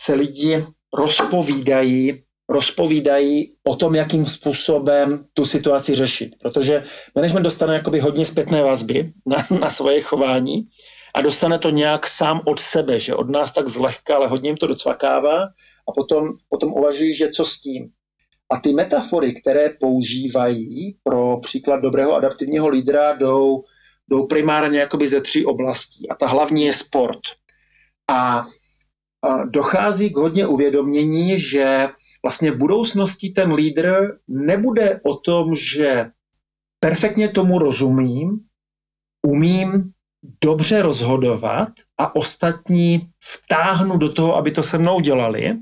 se 0.00 0.14
lidi 0.14 0.66
rozpovídají 0.92 2.24
rozpovídají 2.50 3.52
o 3.64 3.76
tom, 3.76 3.94
jakým 3.94 4.26
způsobem 4.26 5.24
tu 5.34 5.46
situaci 5.46 5.94
řešit. 5.94 6.30
Protože 6.40 6.84
management 7.14 7.42
dostane 7.42 7.74
jakoby 7.74 8.00
hodně 8.00 8.26
zpětné 8.26 8.62
vazby 8.62 9.12
na, 9.26 9.46
na 9.60 9.70
svoje 9.70 10.00
chování 10.00 10.68
a 11.14 11.20
dostane 11.20 11.58
to 11.58 11.70
nějak 11.70 12.06
sám 12.06 12.40
od 12.44 12.60
sebe, 12.60 12.98
že 12.98 13.14
od 13.14 13.30
nás 13.30 13.52
tak 13.52 13.68
zlehka, 13.68 14.16
ale 14.16 14.26
hodně 14.26 14.50
jim 14.50 14.56
to 14.56 14.66
docvakává 14.66 15.42
a 15.88 15.92
potom, 15.94 16.28
potom 16.48 16.72
uvažují, 16.72 17.16
že 17.16 17.28
co 17.28 17.44
s 17.44 17.60
tím. 17.60 17.90
A 18.52 18.60
ty 18.60 18.72
metafory, 18.72 19.34
které 19.34 19.70
používají 19.80 20.96
pro 21.02 21.36
příklad 21.36 21.76
dobrého 21.76 22.14
adaptivního 22.14 22.68
lídra, 22.68 23.12
jdou, 23.12 23.62
jdou 24.08 24.26
primárně 24.26 24.78
jakoby 24.78 25.08
ze 25.08 25.20
tří 25.20 25.46
oblastí. 25.46 26.08
A 26.08 26.14
ta 26.14 26.26
hlavní 26.26 26.62
je 26.62 26.72
sport. 26.72 27.20
A, 28.08 28.42
dochází 29.44 30.10
k 30.10 30.16
hodně 30.16 30.46
uvědomění, 30.46 31.40
že 31.40 31.88
vlastně 32.22 32.50
v 32.50 32.58
budoucnosti 32.58 33.30
ten 33.30 33.52
lídr 33.52 34.18
nebude 34.28 35.00
o 35.04 35.14
tom, 35.14 35.54
že 35.54 36.10
perfektně 36.80 37.28
tomu 37.28 37.58
rozumím, 37.58 38.40
umím 39.26 39.92
dobře 40.40 40.82
rozhodovat 40.82 41.68
a 41.98 42.16
ostatní 42.16 43.08
vtáhnu 43.20 43.96
do 43.96 44.12
toho, 44.12 44.36
aby 44.36 44.50
to 44.50 44.62
se 44.62 44.78
mnou 44.78 45.00
dělali, 45.00 45.56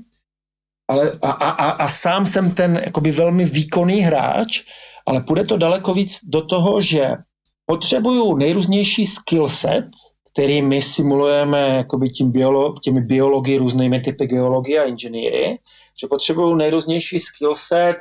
ale 0.89 1.11
a, 1.21 1.31
a, 1.31 1.49
a, 1.49 1.69
a 1.69 1.89
sám 1.89 2.25
jsem 2.25 2.51
ten 2.51 2.81
jakoby 2.85 3.11
velmi 3.11 3.45
výkonný 3.45 3.99
hráč, 3.99 4.63
ale 5.07 5.21
půjde 5.21 5.43
to 5.43 5.57
daleko 5.57 5.93
víc 5.93 6.19
do 6.23 6.41
toho, 6.41 6.81
že 6.81 7.09
potřebuju 7.65 8.37
nejrůznější 8.37 9.05
skillset, 9.05 9.85
který 10.39 10.61
my 10.61 10.81
simulujeme 10.81 11.67
jakoby 11.67 12.09
tím 12.09 12.31
biolo, 12.31 12.75
těmi 12.83 13.01
biology, 13.01 13.57
různými 13.57 13.99
typy 13.99 14.27
geologie 14.27 14.79
a 14.79 14.87
inženýry, 14.87 15.57
že 16.01 16.07
potřebují 16.07 16.57
nejrůznější 16.57 17.19
skillset 17.19 17.95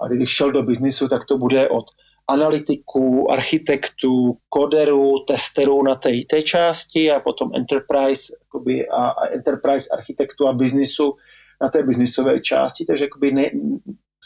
a 0.00 0.08
když 0.08 0.30
šel 0.30 0.52
do 0.52 0.62
biznisu, 0.62 1.08
tak 1.08 1.24
to 1.24 1.38
bude 1.38 1.68
od 1.68 1.84
analytiků, 2.28 3.30
architektů, 3.30 4.36
koderů, 4.48 5.12
testerů 5.18 5.82
na 5.82 5.94
té 5.94 6.10
IT 6.10 6.44
části 6.44 7.10
a 7.10 7.20
potom 7.20 7.50
enterprise, 7.54 8.32
jakoby, 8.42 8.88
a, 8.88 9.06
a 9.08 9.26
enterprise 9.26 9.88
architektů 9.92 10.48
a 10.48 10.52
biznisu 10.52 11.14
na 11.62 11.68
té 11.68 11.82
biznisové 11.82 12.40
části, 12.40 12.84
takže 12.84 13.04
jakoby 13.04 13.32
ne, 13.32 13.50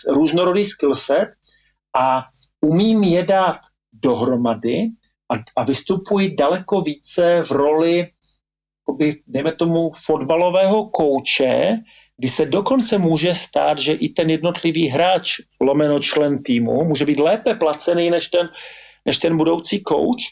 různorodý 0.08 0.64
skillset 0.64 1.28
a 1.96 2.22
umím 2.60 3.02
je 3.02 3.22
dát 3.22 3.58
dohromady 3.92 4.88
a, 5.30 5.34
a 5.56 5.64
vystupuji 5.64 6.34
daleko 6.36 6.80
více 6.80 7.42
v 7.44 7.50
roli, 7.50 8.08
jakoby, 8.80 9.22
dejme 9.26 9.52
tomu, 9.52 9.92
fotbalového 10.06 10.88
kouče, 10.88 11.78
kdy 12.16 12.28
se 12.28 12.46
dokonce 12.46 12.98
může 12.98 13.34
stát, 13.34 13.78
že 13.78 13.92
i 13.92 14.08
ten 14.08 14.30
jednotlivý 14.30 14.88
hráč, 14.88 15.40
lomeno 15.60 16.00
člen 16.00 16.42
týmu, 16.42 16.84
může 16.84 17.04
být 17.04 17.20
lépe 17.20 17.54
placený 17.54 18.10
než 18.10 18.28
ten, 18.28 18.48
než 19.06 19.18
ten 19.18 19.36
budoucí 19.36 19.82
coach 19.88 20.24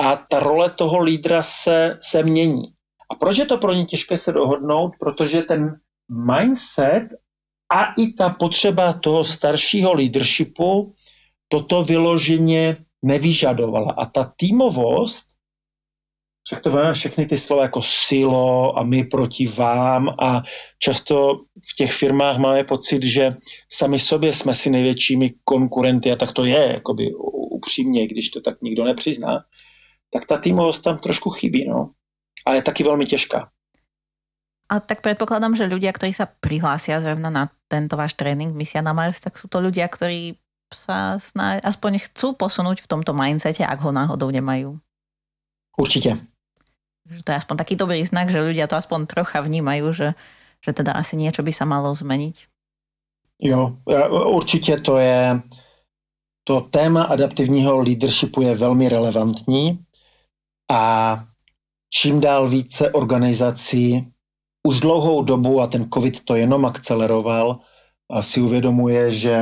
a 0.00 0.16
ta 0.16 0.40
role 0.40 0.70
toho 0.70 0.98
lídra 0.98 1.42
se, 1.42 1.98
se 2.00 2.22
mění. 2.22 2.62
A 3.10 3.14
proč 3.14 3.36
je 3.36 3.46
to 3.46 3.58
pro 3.58 3.72
ně 3.72 3.84
těžké 3.84 4.16
se 4.16 4.32
dohodnout? 4.32 4.92
Protože 5.00 5.42
ten 5.42 5.80
mindset 6.26 7.08
a 7.72 7.92
i 7.98 8.12
ta 8.12 8.30
potřeba 8.30 8.92
toho 8.92 9.24
staršího 9.24 9.94
leadershipu 9.94 10.92
toto 11.48 11.84
vyloženě 11.84 12.76
nevyžadovala. 13.04 13.92
A 13.92 14.04
ta 14.08 14.32
týmovost 14.36 15.34
však 16.44 16.60
to 16.60 16.70
máme 16.70 16.94
všechny 16.94 17.26
ty 17.26 17.38
slova 17.38 17.62
jako 17.62 17.82
silo 17.82 18.78
a 18.78 18.82
my 18.84 19.04
proti 19.04 19.46
vám 19.46 20.08
a 20.08 20.42
často 20.78 21.48
v 21.56 21.76
těch 21.76 21.92
firmách 21.92 22.38
máme 22.38 22.64
pocit, 22.64 23.02
že 23.02 23.36
sami 23.72 24.00
sobě 24.00 24.32
jsme 24.32 24.54
si 24.54 24.70
největšími 24.70 25.30
konkurenty 25.44 26.12
a 26.12 26.16
tak 26.16 26.32
to 26.32 26.44
je, 26.44 26.72
jakoby 26.72 27.14
upřímně, 27.50 28.06
když 28.06 28.30
to 28.30 28.40
tak 28.40 28.62
nikdo 28.62 28.84
nepřizná, 28.84 29.44
tak 30.12 30.26
ta 30.26 30.38
týmovost 30.38 30.84
tam 30.84 30.98
trošku 30.98 31.30
chybí, 31.30 31.68
no. 31.68 31.90
A 32.46 32.54
je 32.54 32.62
taky 32.62 32.84
velmi 32.84 33.06
těžká. 33.06 33.48
A 34.68 34.80
tak 34.80 35.04
predpokladám, 35.04 35.56
že 35.56 35.68
ľudia, 35.68 35.92
ktorí 35.92 36.16
sa 36.16 36.24
prihlásia 36.24 36.96
zrovna 36.96 37.28
na 37.28 37.44
tento 37.68 38.00
váš 38.00 38.16
tréning 38.16 38.56
Misia 38.56 38.80
na 38.80 38.96
Mars, 38.96 39.20
tak 39.20 39.36
sú 39.36 39.44
to 39.44 39.60
ľudia, 39.60 39.84
ktorí 39.92 40.40
sa 40.72 41.20
snáď, 41.20 41.60
aspoň 41.66 41.98
chcú 42.08 42.32
posunúť 42.32 42.80
v 42.80 42.90
tomto 42.90 43.12
mindsete, 43.12 43.66
ak 43.66 43.80
ho 43.84 43.90
náhodou 43.92 44.30
nemajú. 44.30 44.80
Určitě 45.76 46.18
že 47.10 47.20
to 47.24 47.32
je 47.32 47.36
aspoň 47.36 47.56
taký 47.56 47.74
dobrý 47.76 48.00
znak, 48.00 48.32
že 48.32 48.40
ľudia 48.40 48.64
to 48.64 48.80
aspoň 48.80 49.04
trocha 49.04 49.44
vnímajú, 49.44 49.92
že, 49.92 50.08
že 50.64 50.70
teda 50.72 50.96
asi 50.96 51.20
niečo 51.20 51.44
by 51.44 51.52
sa 51.52 51.68
malo 51.68 51.92
zmeniť. 51.92 52.48
Jo, 53.44 53.76
určitě 54.26 54.76
to 54.80 54.98
je, 54.98 55.42
to 56.44 56.60
téma 56.60 57.02
adaptivního 57.02 57.76
leadershipu 57.76 58.42
je 58.42 58.56
velmi 58.56 58.88
relevantní 58.88 59.84
a 60.70 60.82
čím 61.90 62.20
dál 62.20 62.48
více 62.48 62.92
organizací 62.92 64.12
už 64.66 64.80
dlouhou 64.80 65.22
dobu, 65.22 65.60
a 65.60 65.66
ten 65.66 65.90
covid 65.90 66.24
to 66.24 66.34
jenom 66.34 66.64
akceleroval, 66.64 67.60
si 68.20 68.40
uvědomuje, 68.40 69.10
že 69.10 69.36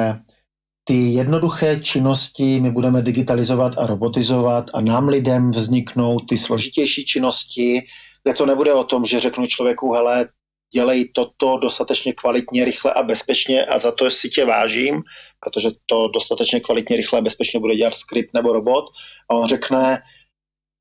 ty 0.85 1.12
jednoduché 1.12 1.81
činnosti 1.81 2.61
my 2.61 2.71
budeme 2.71 3.03
digitalizovat 3.03 3.73
a 3.79 3.87
robotizovat 3.87 4.71
a 4.75 4.81
nám 4.81 5.09
lidem 5.09 5.51
vzniknou 5.51 6.21
ty 6.21 6.38
složitější 6.38 7.05
činnosti, 7.05 7.83
kde 8.23 8.35
to 8.35 8.47
nebude 8.47 8.73
o 8.73 8.85
tom, 8.85 9.05
že 9.05 9.21
řeknu 9.21 9.47
člověku, 9.47 9.92
hele, 9.92 10.29
dělej 10.75 11.09
toto 11.09 11.59
dostatečně 11.59 12.12
kvalitně, 12.12 12.64
rychle 12.64 12.92
a 12.92 13.03
bezpečně 13.03 13.66
a 13.66 13.79
za 13.79 13.92
to 13.92 14.11
si 14.11 14.29
tě 14.29 14.45
vážím, 14.45 15.03
protože 15.40 15.71
to 15.87 16.09
dostatečně 16.09 16.61
kvalitně, 16.61 16.97
rychle 16.97 17.18
a 17.18 17.23
bezpečně 17.23 17.61
bude 17.61 17.77
dělat 17.77 17.95
skript 17.95 18.35
nebo 18.35 18.53
robot 18.53 18.85
a 19.31 19.35
on 19.35 19.49
řekne, 19.49 20.03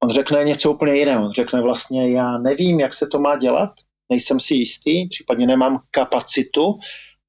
on 0.03 0.09
řekne 0.09 0.43
něco 0.43 0.71
úplně 0.71 0.95
jiného. 0.95 1.25
On 1.25 1.31
řekne 1.31 1.61
vlastně, 1.61 2.11
já 2.11 2.37
nevím, 2.37 2.79
jak 2.79 2.93
se 2.93 3.07
to 3.07 3.19
má 3.19 3.37
dělat, 3.37 3.69
nejsem 4.09 4.39
si 4.39 4.55
jistý, 4.55 5.07
případně 5.07 5.47
nemám 5.47 5.79
kapacitu, 5.91 6.79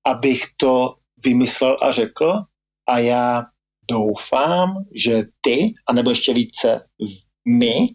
abych 0.05 0.45
to 0.57 0.95
vymyslel 1.25 1.77
a 1.83 1.93
řekl, 1.93 2.33
a 2.93 2.99
já 2.99 3.47
doufám, 3.91 4.85
že 4.95 5.23
ty, 5.41 5.75
anebo 5.89 6.11
ještě 6.11 6.35
více 6.35 6.89
my, 7.49 7.89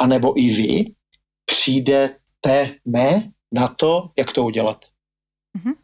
anebo 0.00 0.38
i 0.38 0.46
vy, 0.50 0.84
přijdete 1.44 2.74
na 3.52 3.68
to, 3.68 4.10
jak 4.18 4.32
to 4.32 4.44
udělat. 4.44 4.84
Mm-hmm. 5.58 5.74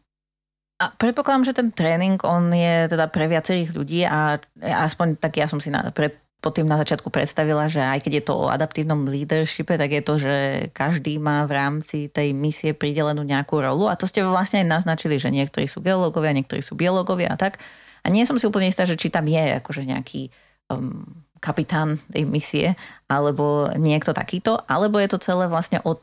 A 0.81 0.87
predpokladám, 0.87 1.43
že 1.43 1.53
ten 1.53 1.71
tréning, 1.71 2.23
on 2.23 2.53
je 2.55 2.87
teda 2.87 3.11
pre 3.11 3.27
viacerých 3.27 3.75
ľudí 3.75 4.07
a 4.07 4.39
aspoň 4.63 5.19
tak 5.19 5.35
ja 5.35 5.43
som 5.43 5.59
si 5.59 5.67
na, 5.67 5.91
pre, 5.91 6.23
pod 6.39 6.55
tým 6.55 6.71
na 6.71 6.79
začiatku 6.79 7.11
predstavila, 7.11 7.67
že 7.67 7.83
aj 7.83 7.99
keď 8.07 8.11
je 8.15 8.23
to 8.23 8.33
o 8.35 8.47
adaptívnom 8.47 9.03
leadershipe, 9.03 9.75
tak 9.75 9.91
je 9.91 9.99
to, 9.99 10.13
že 10.15 10.35
každý 10.71 11.19
má 11.19 11.43
v 11.43 11.51
rámci 11.51 11.97
tej 12.07 12.31
misie 12.31 12.71
pridelenú 12.71 13.27
nejakú 13.27 13.59
rolu 13.59 13.91
a 13.91 13.99
to 13.99 14.07
ste 14.07 14.23
vlastne 14.23 14.63
aj 14.63 14.71
naznačili, 14.79 15.19
že 15.19 15.35
niektorí 15.35 15.67
sú 15.67 15.83
geológovia, 15.83 16.31
niektorí 16.31 16.63
sú 16.63 16.79
biológovia 16.79 17.35
a 17.35 17.37
tak. 17.39 17.59
A 18.03 18.07
nie 18.07 18.23
som 18.23 18.39
si 18.39 18.47
úplne 18.47 18.71
istá, 18.71 18.87
že 18.87 18.95
či 18.95 19.11
tam 19.11 19.27
je 19.27 19.59
akože 19.59 19.83
nejaký 19.83 20.31
um, 20.71 21.03
kapitán 21.43 21.99
tej 22.07 22.23
misie 22.23 22.67
alebo 23.11 23.67
niekto 23.75 24.15
takýto, 24.15 24.63
alebo 24.63 24.95
je 25.03 25.11
to 25.11 25.19
celé 25.19 25.51
vlastne 25.51 25.83
o 25.83 25.99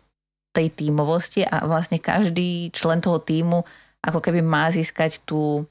tej 0.53 0.73
tímovosti 0.73 1.49
a 1.49 1.65
vlastne 1.65 1.97
každý 1.97 2.73
člen 2.73 3.01
toho 3.01 3.21
týmu 3.21 3.65
ako 4.05 4.21
keby 4.21 4.41
má 4.41 4.69
získať 4.69 5.25
tú 5.25 5.65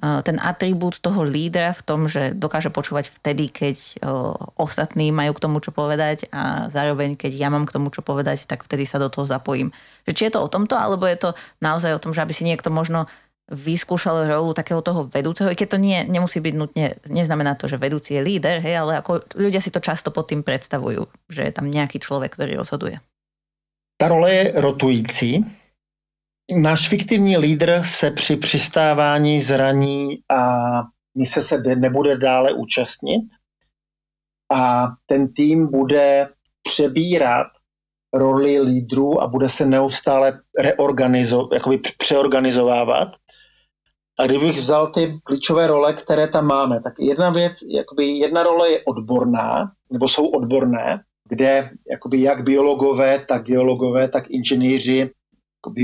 ten 0.00 0.40
atribút 0.40 1.04
toho 1.04 1.20
lídra 1.22 1.76
v 1.76 1.84
tom, 1.84 2.08
že 2.08 2.32
dokáže 2.32 2.72
počúvať 2.72 3.12
vtedy, 3.12 3.52
keď 3.52 4.00
ostatní 4.56 5.12
majú 5.12 5.36
k 5.36 5.42
tomu 5.44 5.60
čo 5.60 5.76
povedať 5.76 6.24
a 6.32 6.72
zároveň, 6.72 7.20
keď 7.20 7.32
ja 7.36 7.52
mám 7.52 7.68
k 7.68 7.76
tomu 7.76 7.92
čo 7.92 8.00
povedať, 8.00 8.48
tak 8.48 8.64
vtedy 8.64 8.88
sa 8.88 8.96
do 8.96 9.12
toho 9.12 9.28
zapojím. 9.28 9.70
Že 10.08 10.12
či 10.16 10.22
je 10.26 10.32
to 10.32 10.40
o 10.40 10.48
tomto, 10.48 10.72
alebo 10.72 11.04
je 11.04 11.20
to 11.20 11.30
naozaj 11.60 11.92
o 11.92 12.02
tom, 12.02 12.16
že 12.16 12.24
aby 12.24 12.32
si 12.32 12.48
niekto 12.48 12.72
možno 12.72 13.04
vyskúšal 13.50 14.30
rolu 14.30 14.54
takého 14.54 14.78
toho 14.78 15.10
vedúceho, 15.10 15.50
i 15.50 15.58
keď 15.58 15.74
to 15.74 15.78
nie, 15.82 15.98
nemusí 16.06 16.38
byť 16.38 16.54
nutne, 16.54 16.94
neznamená 17.10 17.58
to, 17.58 17.66
že 17.66 17.82
vedúci 17.82 18.14
je 18.14 18.22
líder, 18.22 18.62
hej, 18.62 18.78
ale 18.78 19.02
ako 19.02 19.26
ľudia 19.34 19.58
si 19.58 19.74
to 19.74 19.82
často 19.82 20.14
pod 20.14 20.30
tým 20.30 20.46
predstavujú, 20.46 21.10
že 21.26 21.50
je 21.50 21.52
tam 21.52 21.66
nejaký 21.66 21.98
človek, 21.98 22.30
ktorý 22.30 22.62
rozhoduje. 22.62 23.02
Ta 23.98 24.06
role 24.06 24.30
je 24.30 24.44
rotující, 24.54 25.42
Náš 26.56 26.88
fiktivní 26.88 27.36
lídr 27.36 27.80
se 27.84 28.10
při 28.10 28.36
přistávání 28.36 29.40
zraní 29.40 30.18
a 30.28 30.44
mise 31.14 31.42
se 31.42 31.58
nebude 31.58 32.18
dále 32.18 32.52
účastnit 32.52 33.22
a 34.52 34.86
ten 35.06 35.32
tým 35.32 35.70
bude 35.70 36.28
přebírat 36.62 37.46
roli 38.14 38.60
lídrů 38.60 39.22
a 39.22 39.26
bude 39.26 39.48
se 39.48 39.66
neustále 39.66 40.40
reorganizo- 40.60 41.54
jakoby 41.54 41.80
přeorganizovávat. 41.98 43.08
A 44.18 44.26
kdybych 44.26 44.58
vzal 44.58 44.86
ty 44.86 45.18
klíčové 45.24 45.66
role, 45.66 45.92
které 45.92 46.28
tam 46.28 46.46
máme, 46.46 46.80
tak 46.82 46.94
jedna 46.98 47.30
věc, 47.30 47.52
jakoby 47.70 48.06
jedna 48.06 48.42
role 48.42 48.70
je 48.70 48.82
odborná, 48.84 49.70
nebo 49.92 50.08
jsou 50.08 50.26
odborné, 50.26 51.02
kde 51.28 51.70
jakoby 51.90 52.20
jak 52.20 52.44
biologové, 52.44 53.18
tak 53.18 53.42
geologové, 53.42 54.08
tak 54.08 54.30
inženýři 54.30 55.10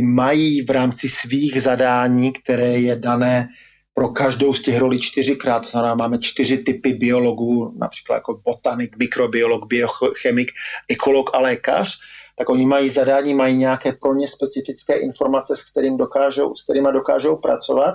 mají 0.02 0.62
v 0.62 0.70
rámci 0.70 1.08
svých 1.08 1.62
zadání, 1.62 2.32
které 2.32 2.78
je 2.78 2.96
dané 2.96 3.48
pro 3.94 4.08
každou 4.08 4.54
z 4.54 4.62
těch 4.62 4.78
rolí 4.78 5.00
čtyřikrát, 5.00 5.60
to 5.60 5.68
znamená, 5.68 5.94
máme 5.94 6.18
čtyři 6.18 6.58
typy 6.58 6.92
biologů, 6.92 7.74
například 7.78 8.14
jako 8.14 8.40
botanik, 8.44 8.96
mikrobiolog, 8.98 9.66
biochemik, 9.66 10.52
ekolog 10.88 11.30
a 11.34 11.38
lékař, 11.38 11.98
tak 12.38 12.48
oni 12.48 12.66
mají 12.66 12.88
zadání, 12.88 13.34
mají 13.34 13.56
nějaké 13.56 13.92
pro 13.92 14.14
ně 14.14 14.28
specifické 14.28 14.96
informace, 14.96 15.56
s, 15.56 15.70
kterým 15.70 15.96
dokážou, 15.96 16.54
s 16.54 16.64
kterými 16.64 16.88
dokážou 16.92 17.36
pracovat. 17.36 17.94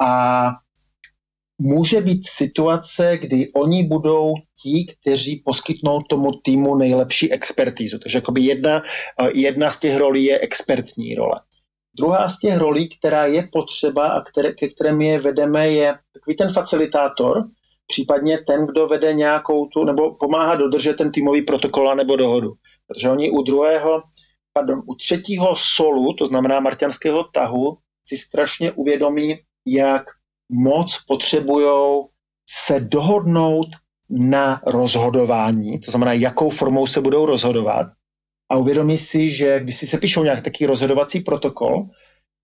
A 0.00 0.50
může 1.62 2.00
být 2.00 2.22
situace, 2.28 3.18
kdy 3.18 3.52
oni 3.52 3.86
budou 3.86 4.34
ti, 4.62 4.86
kteří 4.86 5.42
poskytnou 5.44 6.02
tomu 6.02 6.32
týmu 6.32 6.76
nejlepší 6.76 7.32
expertízu. 7.32 7.98
Takže 7.98 8.18
jakoby 8.18 8.40
jedna, 8.40 8.82
eh, 9.20 9.30
jedna 9.34 9.70
z 9.70 9.78
těch 9.78 9.96
rolí 9.96 10.24
je 10.24 10.38
expertní 10.38 11.14
role. 11.14 11.40
Druhá 11.98 12.28
z 12.28 12.38
těch 12.38 12.56
rolí, 12.56 12.88
která 12.88 13.26
je 13.26 13.48
potřeba 13.52 14.08
a 14.08 14.20
které, 14.24 14.52
ke 14.52 14.68
kterém 14.68 15.00
je 15.00 15.18
vedeme, 15.18 15.68
je 15.68 15.94
takový 16.12 16.36
ten 16.36 16.52
facilitátor, 16.52 17.44
případně 17.86 18.38
ten, 18.38 18.66
kdo 18.66 18.86
vede 18.86 19.12
nějakou 19.12 19.66
tu, 19.66 19.84
nebo 19.84 20.14
pomáhá 20.14 20.54
dodržet 20.54 20.96
ten 20.96 21.12
týmový 21.12 21.42
protokol 21.42 21.94
nebo 21.94 22.16
dohodu. 22.16 22.50
Protože 22.86 23.10
oni 23.10 23.30
u 23.30 23.42
druhého, 23.42 24.02
pardon, 24.52 24.82
u 24.86 24.94
třetího 24.94 25.54
solu, 25.76 26.12
to 26.12 26.26
znamená 26.26 26.60
marťanského 26.60 27.24
tahu, 27.24 27.76
si 28.04 28.16
strašně 28.16 28.72
uvědomí, 28.72 29.36
jak 29.66 30.02
moc 30.52 30.98
potřebují 31.06 32.04
se 32.48 32.80
dohodnout 32.80 33.68
na 34.10 34.60
rozhodování, 34.66 35.78
to 35.78 35.90
znamená, 35.90 36.12
jakou 36.12 36.50
formou 36.50 36.86
se 36.86 37.00
budou 37.00 37.26
rozhodovat 37.26 37.86
a 38.50 38.56
uvědomí 38.56 38.98
si, 38.98 39.30
že 39.30 39.60
když 39.60 39.76
si 39.76 39.86
se 39.86 39.98
píšou 39.98 40.24
nějak 40.24 40.40
taký 40.40 40.66
rozhodovací 40.66 41.20
protokol, 41.20 41.86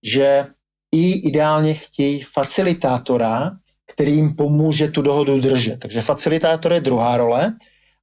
že 0.03 0.45
i 0.91 1.11
ideálně 1.11 1.73
chtějí 1.73 2.21
facilitátora, 2.21 3.51
který 3.87 4.11
jim 4.13 4.35
pomůže 4.35 4.87
tu 4.87 5.01
dohodu 5.01 5.39
držet. 5.39 5.79
Takže 5.79 6.01
facilitátor 6.01 6.73
je 6.73 6.81
druhá 6.81 7.17
role 7.17 7.53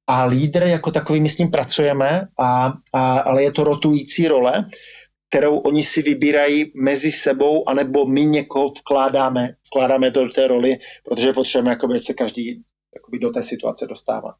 a 0.07 0.25
lídr 0.25 0.63
jako 0.63 0.91
takový 0.91 1.19
my 1.19 1.29
s 1.29 1.37
ním 1.37 1.51
pracujeme, 1.51 2.27
a, 2.39 2.73
a, 2.93 3.19
ale 3.19 3.43
je 3.43 3.51
to 3.51 3.63
rotující 3.63 4.27
role, 4.27 4.65
kterou 5.29 5.57
oni 5.57 5.83
si 5.83 6.01
vybírají 6.01 6.71
mezi 6.75 7.11
sebou, 7.11 7.69
anebo 7.69 8.05
my 8.05 8.25
někoho 8.25 8.67
vkládáme, 8.67 9.55
vkládáme 9.67 10.11
do 10.11 10.29
té 10.29 10.47
roli, 10.47 10.77
protože 11.03 11.33
potřebujeme, 11.33 11.69
jakoby, 11.69 11.99
se 11.99 12.13
každý 12.13 12.63
jakoby, 12.95 13.19
do 13.19 13.29
té 13.29 13.43
situace 13.43 13.87
dostává. 13.87 14.35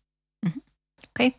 Mhm. 0.45 0.59
Okay. 1.09 1.31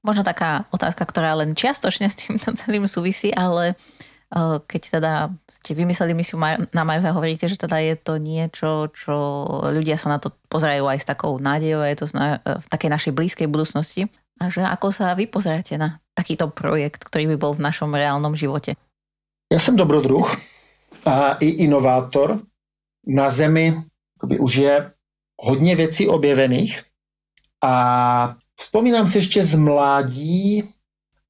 možno 0.00 0.24
taká 0.24 0.64
otázka, 0.72 1.04
ktorá 1.04 1.36
len 1.36 1.52
čiastočne 1.52 2.08
s 2.08 2.16
týmto 2.24 2.52
celým 2.60 2.88
súvisí, 2.88 3.34
ale 3.34 3.76
eh, 4.32 4.56
keď 4.64 4.82
teda 5.00 5.12
ste 5.50 5.76
vymysleli 5.76 6.16
misiu 6.16 6.40
na 6.72 6.82
Mars 6.84 7.04
a 7.04 7.12
hovoríte, 7.12 7.48
že 7.48 7.60
teda 7.60 7.76
je 7.82 7.94
to 8.00 8.16
niečo, 8.16 8.88
čo 8.96 9.16
ľudia 9.74 10.00
sa 10.00 10.08
na 10.08 10.18
to 10.22 10.32
pozerajú 10.48 10.88
aj 10.88 10.98
s 11.04 11.08
takou 11.08 11.36
nádejou, 11.36 11.84
je 11.84 11.98
to 11.98 12.06
v 12.40 12.66
takej 12.72 12.90
našej 12.90 13.12
blízkej 13.12 13.48
budúcnosti. 13.50 14.08
A 14.40 14.48
že 14.48 14.64
ako 14.64 14.88
sa 14.88 15.12
vy 15.12 15.28
pozeráte 15.28 15.76
na 15.76 16.00
takýto 16.20 16.52
projekt, 16.52 17.00
ktorý 17.08 17.32
by 17.32 17.36
bol 17.40 17.52
v 17.56 17.64
našom 17.64 17.96
reálnom 17.96 18.36
živote? 18.36 18.76
Já 19.52 19.58
jsem 19.58 19.76
dobrodruh 19.76 20.36
a 21.04 21.32
i 21.40 21.46
inovátor. 21.64 22.38
Na 23.06 23.30
Zemi 23.30 23.74
už 24.38 24.54
je 24.54 24.92
hodně 25.40 25.76
věcí 25.76 26.08
objevených 26.08 26.82
a 27.64 28.36
vzpomínám 28.60 29.06
si 29.06 29.18
ještě 29.18 29.44
z 29.44 29.54
mládí, 29.54 30.64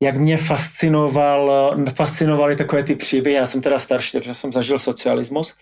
jak 0.03 0.16
mě 0.16 0.37
fascinoval, 0.37 1.74
fascinovaly 1.94 2.57
takové 2.57 2.83
ty 2.83 2.94
příběhy. 2.94 3.37
Já 3.37 3.46
jsem 3.46 3.61
teda 3.61 3.79
starší, 3.79 4.12
takže 4.12 4.35
jsem 4.35 4.53
zažil 4.53 4.79
socialismus. 4.79 5.55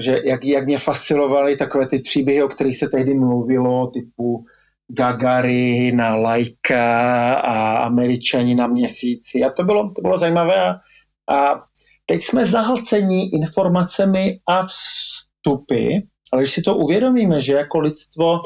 Že 0.00 0.20
jak, 0.24 0.44
jak 0.44 0.66
mě 0.66 0.78
fascinovaly 0.78 1.56
takové 1.56 1.86
ty 1.86 1.98
příběhy, 1.98 2.42
o 2.42 2.48
kterých 2.48 2.76
se 2.76 2.88
tehdy 2.88 3.14
mluvilo, 3.14 3.86
typu 3.86 4.46
na 5.92 6.16
Lajka 6.16 7.34
a 7.34 7.76
Američani 7.76 8.54
na 8.54 8.66
měsíci. 8.66 9.44
A 9.44 9.50
to 9.50 9.64
bylo, 9.64 9.90
to 9.90 10.02
bylo 10.02 10.16
zajímavé. 10.18 10.54
A, 10.54 10.78
a 11.28 11.62
teď 12.06 12.22
jsme 12.22 12.46
zahlceni 12.46 13.30
informacemi 13.30 14.40
a 14.48 14.66
vstupy, 14.66 15.96
ale 16.32 16.42
když 16.42 16.52
si 16.52 16.62
to 16.62 16.76
uvědomíme, 16.76 17.40
že 17.40 17.52
jako 17.52 17.78
lidstvo 17.78 18.40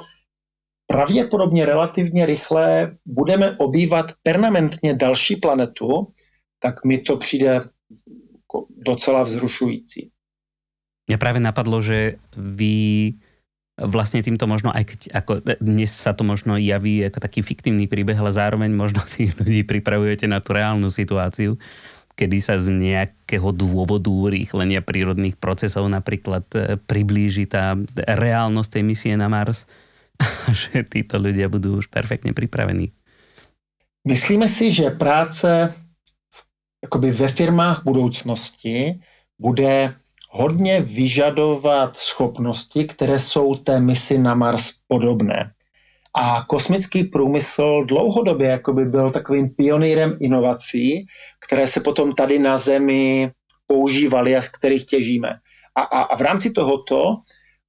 pravděpodobně 0.87 1.67
relativně 1.67 2.27
rychle 2.27 2.97
budeme 3.07 3.57
obývat 3.59 4.13
permanentně 4.23 4.95
další 4.95 5.37
planetu, 5.37 6.11
tak 6.59 6.85
mi 6.85 6.99
to 6.99 7.17
přijde 7.17 7.61
docela 8.77 9.23
vzrušující. 9.23 10.11
Mňa 11.11 11.19
práve 11.19 11.43
napadlo, 11.43 11.83
že 11.83 12.23
vy 12.39 13.19
vlastne 13.81 14.21
týmto 14.21 14.45
možno, 14.45 14.71
aj 14.71 14.85
keď 14.85 15.01
ako 15.17 15.33
dnes 15.61 15.91
sa 15.91 16.13
to 16.13 16.23
možno 16.23 16.61
javí 16.61 17.01
ako 17.07 17.19
taký 17.21 17.41
fiktívny 17.41 17.89
príbeh, 17.89 18.19
ale 18.19 18.33
zároveň 18.33 18.71
možno 18.73 19.01
tých 19.17 19.33
ľudí 19.37 19.65
pripravujete 19.65 20.29
na 20.29 20.45
tú 20.45 20.53
reálnu 20.53 20.93
situáciu, 20.93 21.57
kedy 22.15 22.39
sa 22.45 22.61
z 22.61 22.77
nejakého 22.77 23.51
dôvodu 23.57 24.13
rýchlenia 24.29 24.85
prírodných 24.85 25.41
procesov 25.41 25.89
napríklad 25.89 26.45
e, 26.53 26.77
priblíži 26.77 27.49
tá 27.49 27.73
reálnosť 27.97 28.71
tej 28.77 28.83
misie 28.85 29.15
na 29.17 29.33
Mars 29.33 29.65
že 30.61 30.85
títo 30.87 31.17
ľudia 31.17 31.49
budú 31.49 31.81
už 31.81 31.89
perfektne 31.89 32.37
pripravení. 32.37 32.93
Myslíme 34.05 34.49
si, 34.49 34.73
že 34.73 34.97
práce 34.97 35.49
jakoby 36.81 37.13
ve 37.13 37.29
firmách 37.29 37.85
budoucnosti 37.85 38.97
bude 39.37 39.93
hodně 40.31 40.81
vyžadovat 40.81 41.97
schopnosti, 41.97 42.85
které 42.85 43.19
jsou 43.19 43.55
té 43.55 43.81
misi 43.81 44.19
na 44.19 44.35
Mars 44.35 44.73
podobné. 44.89 45.53
A 46.15 46.45
kosmický 46.49 47.05
průmysl 47.05 47.85
dlouhodobě 47.85 48.49
jakoby 48.49 48.85
byl 48.85 49.11
takovým 49.11 49.49
pionýrem 49.49 50.17
inovací, 50.21 51.07
které 51.41 51.67
se 51.67 51.81
potom 51.81 52.13
tady 52.13 52.39
na 52.39 52.59
Zemi 52.59 53.31
používaly 53.67 54.37
a 54.37 54.43
z 54.43 54.49
kterých 54.49 54.87
těžíme. 54.87 55.31
A, 55.75 55.83
a, 55.83 56.01
a 56.03 56.17
v 56.17 56.21
rámci 56.21 56.51
tohoto 56.51 57.17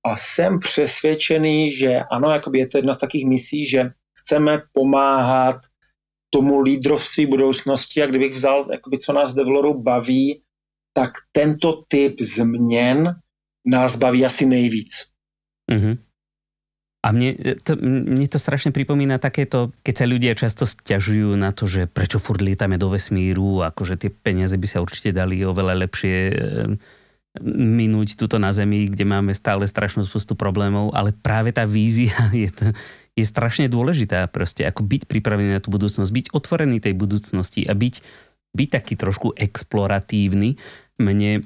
a 0.03 0.17
jsem 0.17 0.59
přesvědčený, 0.59 1.71
že 1.71 2.01
ano, 2.11 2.29
jakoby 2.29 2.59
je 2.59 2.67
to 2.67 2.77
jedna 2.77 2.93
z 2.93 2.97
takých 2.97 3.25
misí, 3.25 3.69
že 3.69 3.91
chceme 4.13 4.61
pomáhat 4.73 5.55
tomu 6.29 6.61
lídrovství 6.61 7.25
budoucnosti 7.25 8.03
a 8.03 8.05
kdybych 8.05 8.33
vzal, 8.33 8.67
jakoby, 8.71 8.97
co 8.97 9.13
nás 9.13 9.33
developerů 9.33 9.81
baví, 9.81 10.41
tak 10.93 11.13
tento 11.31 11.83
typ 11.87 12.19
změn 12.21 13.15
nás 13.65 13.95
baví 13.95 14.25
asi 14.25 14.45
nejvíc. 14.45 15.05
Mm-hmm. 15.71 15.95
A 17.01 17.07
mne 17.09 17.57
to, 17.65 17.73
mne 17.81 18.29
to 18.29 18.37
strašne 18.37 18.69
pripomína 18.69 19.17
takéto, 19.17 19.73
keď 19.81 19.95
sa 19.97 20.05
ľudia 20.05 20.37
často 20.37 20.69
stiažujú 20.69 21.33
na 21.33 21.49
to, 21.49 21.65
že 21.65 21.89
prečo 21.89 22.21
furt 22.21 22.45
lietame 22.45 22.77
do 22.77 22.93
vesmíru, 22.93 23.65
akože 23.65 23.97
tie 23.97 24.13
peniaze 24.13 24.53
by 24.53 24.67
sa 24.69 24.85
určite 24.85 25.09
dali 25.09 25.41
oveľa 25.41 25.81
lepšie 25.81 26.15
minúť 27.41 28.19
tuto 28.19 28.35
na 28.35 28.51
Zemi, 28.51 28.91
kde 28.91 29.07
máme 29.07 29.31
stále 29.31 29.63
strašnú 29.63 30.03
spustu 30.03 30.35
problémov, 30.35 30.91
ale 30.91 31.15
práve 31.15 31.55
tá 31.55 31.63
vízia 31.63 32.13
je, 32.35 32.51
to, 32.51 32.75
je 33.15 33.25
strašne 33.25 33.71
dôležitá. 33.71 34.27
Proste 34.27 34.67
ako 34.67 34.83
byť 34.83 35.07
pripravený 35.07 35.55
na 35.55 35.63
tú 35.63 35.71
budúcnosť, 35.71 36.11
byť 36.11 36.25
otvorený 36.35 36.83
tej 36.83 36.93
budúcnosti 36.93 37.63
a 37.65 37.73
byť, 37.73 37.95
byť 38.51 38.69
taký 38.69 38.93
trošku 38.99 39.33
exploratívny. 39.35 40.59
Mne 40.99 41.43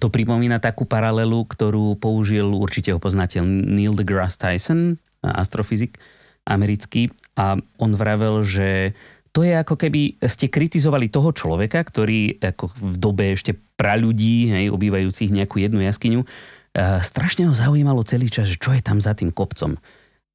to 0.00 0.08
pripomína 0.08 0.60
takú 0.64 0.88
paralelu, 0.88 1.44
ktorú 1.44 2.00
použil, 2.00 2.48
určite 2.56 2.92
ho 2.92 3.00
poznáte, 3.00 3.44
Neil 3.44 3.92
deGrasse 3.92 4.40
Tyson, 4.40 4.96
astrofyzik 5.20 6.00
americký, 6.48 7.12
a 7.34 7.58
on 7.82 7.92
vravel, 7.98 8.46
že 8.46 8.94
to 9.34 9.42
je 9.42 9.50
ako 9.58 9.74
keby 9.74 10.22
ste 10.22 10.46
kritizovali 10.46 11.10
toho 11.10 11.34
človeka, 11.34 11.82
ktorý 11.82 12.38
ako 12.38 12.70
v 12.70 12.96
dobe 12.96 13.24
ešte 13.34 13.58
pra 13.74 13.98
ľudí, 13.98 14.54
hej, 14.54 14.70
obývajúcich 14.70 15.34
nejakú 15.34 15.58
jednu 15.58 15.82
jaskyňu, 15.82 16.22
uh, 16.22 17.02
strašne 17.02 17.50
ho 17.50 17.54
zaujímalo 17.54 18.06
celý 18.06 18.30
čas, 18.30 18.54
že 18.54 18.62
čo 18.62 18.70
je 18.70 18.78
tam 18.78 19.02
za 19.02 19.18
tým 19.18 19.34
kopcom. 19.34 19.74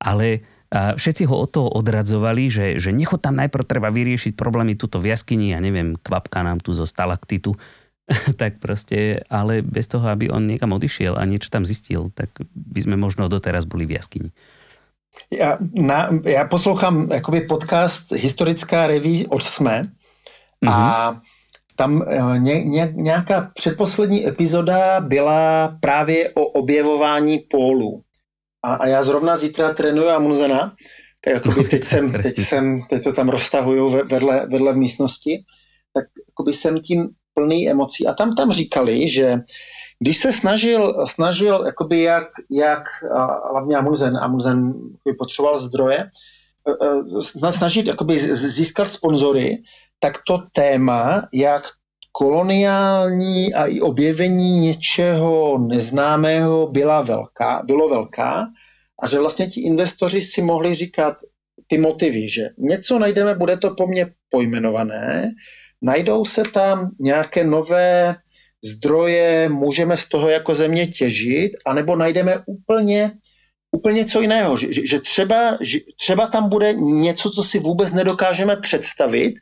Ale 0.03 0.43
uh, 0.73 0.93
všetci 0.95 1.23
ho 1.25 1.35
od 1.35 1.49
toho 1.49 1.69
odradzovali, 1.73 2.49
že, 2.49 2.65
že 2.77 2.93
nechod 2.93 3.21
tam 3.21 3.37
najprv 3.37 3.65
treba 3.65 3.89
vyriešiť 3.89 4.33
problémy 4.37 4.77
tuto 4.77 5.01
v 5.01 5.13
jaskyni, 5.13 5.53
ja 5.53 5.59
neviem, 5.59 5.97
kvapka 5.97 6.41
nám 6.45 6.61
tu 6.61 6.73
zo 6.77 6.85
stalaktitu, 6.85 7.57
tak 8.41 8.57
proste, 8.57 9.21
ale 9.29 9.61
bez 9.61 9.89
toho, 9.89 10.05
aby 10.09 10.29
on 10.29 10.45
niekam 10.49 10.73
odišiel 10.73 11.17
a 11.17 11.23
niečo 11.25 11.53
tam 11.53 11.65
zistil, 11.65 12.09
tak 12.13 12.29
by 12.53 12.79
sme 12.81 12.95
možno 12.97 13.29
doteraz 13.29 13.65
boli 13.69 13.85
v 13.85 13.97
jaskyni. 13.97 14.31
Já, 15.31 15.57
na, 15.73 16.09
já 16.23 16.45
poslouchám 16.45 17.11
jakoby 17.11 17.41
podcast 17.41 18.11
Historická 18.11 18.87
reví 18.87 19.27
od 19.27 19.43
SME 19.43 19.83
mm-hmm. 19.83 20.69
a 20.69 21.11
mhm. 21.11 21.21
tam 21.75 22.03
eh, 22.07 22.39
ně, 22.39 22.63
ně, 22.63 22.93
nějaká 22.95 23.51
předposlední 23.53 24.27
epizoda 24.27 24.99
byla 24.99 25.77
právě 25.79 26.29
o 26.29 26.45
objevování 26.45 27.39
pólů. 27.39 28.01
A, 28.63 28.73
a 28.73 28.87
já 28.87 29.03
zrovna 29.03 29.37
zítra 29.37 29.73
trénuju 29.73 30.09
Amunzena, 30.09 30.73
tak 31.25 31.33
jakoby 31.33 31.63
teď, 31.63 31.83
jsem, 31.83 32.11
teď, 32.23 32.35
jsem, 32.35 32.81
teď 32.89 33.03
to 33.03 33.13
tam 33.13 33.29
roztahuju 33.29 33.89
vedle, 33.89 34.47
vedle 34.51 34.73
v 34.73 34.77
místnosti, 34.77 35.43
tak 35.93 36.05
jakoby 36.29 36.53
jsem 36.53 36.79
tím 36.79 37.09
plný 37.33 37.69
emocí. 37.69 38.07
A 38.07 38.13
tam 38.13 38.35
tam 38.35 38.51
říkali, 38.51 39.09
že 39.09 39.37
když 39.99 40.17
se 40.17 40.33
snažil, 40.33 41.05
snažil 41.07 41.63
jakoby 41.65 42.01
jak, 42.01 42.27
jak 42.51 42.83
hlavně 43.51 43.77
Amundsen, 43.77 44.17
Amundsen 44.17 44.73
potřeboval 45.17 45.59
zdroje, 45.59 45.99
e, 45.99 47.47
e, 47.47 47.51
snažit 47.51 47.87
jakoby 47.87 48.35
získat 48.35 48.87
sponzory, 48.87 49.57
tak 49.99 50.13
to 50.27 50.43
téma, 50.51 51.27
jak 51.33 51.63
koloniální 52.11 53.53
a 53.53 53.65
i 53.65 53.79
objevení 53.79 54.59
něčeho 54.59 55.57
neznámého 55.57 56.67
byla 56.67 57.01
velká, 57.01 57.63
bylo 57.65 57.89
velká 57.89 58.47
a 59.03 59.07
že 59.07 59.19
vlastně 59.19 59.47
ti 59.47 59.61
investoři 59.61 60.21
si 60.21 60.41
mohli 60.41 60.75
říkat 60.75 61.17
ty 61.67 61.77
motivy, 61.77 62.29
že 62.29 62.49
něco 62.57 62.99
najdeme, 62.99 63.35
bude 63.35 63.57
to 63.57 63.75
po 63.75 63.87
mně 63.87 64.07
pojmenované, 64.29 65.31
najdou 65.81 66.25
se 66.25 66.43
tam 66.43 66.91
nějaké 66.99 67.43
nové 67.43 68.15
zdroje, 68.65 69.49
můžeme 69.49 69.97
z 69.97 70.09
toho 70.09 70.29
jako 70.29 70.55
země 70.55 70.87
těžit, 70.87 71.51
anebo 71.65 71.95
najdeme 71.95 72.43
úplně, 72.45 73.11
úplně 73.71 74.05
co 74.05 74.21
jiného. 74.21 74.57
Že, 74.57 74.67
že, 74.87 74.99
třeba, 74.99 75.57
že 75.61 75.79
třeba 75.99 76.27
tam 76.27 76.49
bude 76.49 76.73
něco, 76.73 77.29
co 77.29 77.43
si 77.43 77.59
vůbec 77.59 77.93
nedokážeme 77.93 78.55
představit 78.55 79.33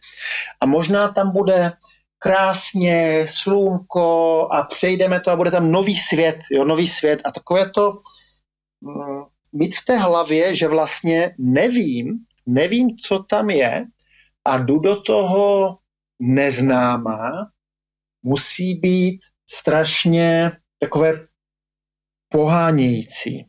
a 0.62 0.66
možná 0.66 1.08
tam 1.08 1.32
bude 1.32 1.72
krásně, 2.20 3.26
slunko 3.30 4.48
a 4.52 4.64
přejdeme 4.64 5.20
to 5.20 5.32
a 5.32 5.36
bude 5.36 5.52
tam 5.52 5.72
nový 5.72 5.96
svět, 5.96 6.40
jo, 6.52 6.66
nový 6.66 6.88
svět 6.88 7.22
a 7.26 7.32
takové 7.32 7.70
to 7.70 7.92
mm, 8.82 9.24
mít 9.54 9.76
v 9.76 9.86
té 9.86 9.98
hlavě, 9.98 10.56
že 10.56 10.68
vlastně 10.68 11.36
nevím, 11.40 12.20
nevím, 12.46 12.98
co 12.98 13.20
tam 13.20 13.50
je 13.50 13.86
a 14.46 14.58
jdu 14.58 14.80
do 14.80 15.02
toho 15.02 15.78
neznámá 16.20 17.32
musí 18.24 18.74
být 18.74 19.20
strašně 19.50 20.52
takové 20.80 21.28
pohánějící. 22.30 23.46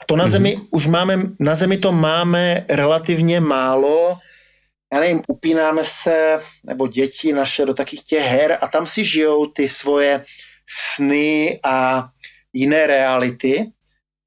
A 0.00 0.04
to 0.06 0.16
na 0.16 0.24
mm-hmm. 0.24 0.30
zemi 0.30 0.60
už 0.70 0.86
máme, 0.86 1.22
na 1.40 1.54
zemi 1.54 1.78
to 1.78 1.92
máme 1.92 2.66
relativně 2.68 3.40
málo. 3.40 4.18
Já 4.92 5.00
nevím, 5.00 5.22
upínáme 5.28 5.84
se, 5.84 6.40
nebo 6.64 6.86
děti 6.86 7.32
naše 7.32 7.66
do 7.66 7.74
takých 7.74 8.04
těch 8.04 8.24
her 8.26 8.58
a 8.60 8.68
tam 8.68 8.86
si 8.86 9.04
žijou 9.04 9.46
ty 9.46 9.68
svoje 9.68 10.24
sny 10.66 11.60
a 11.64 12.08
jiné 12.52 12.86
reality. 12.86 13.70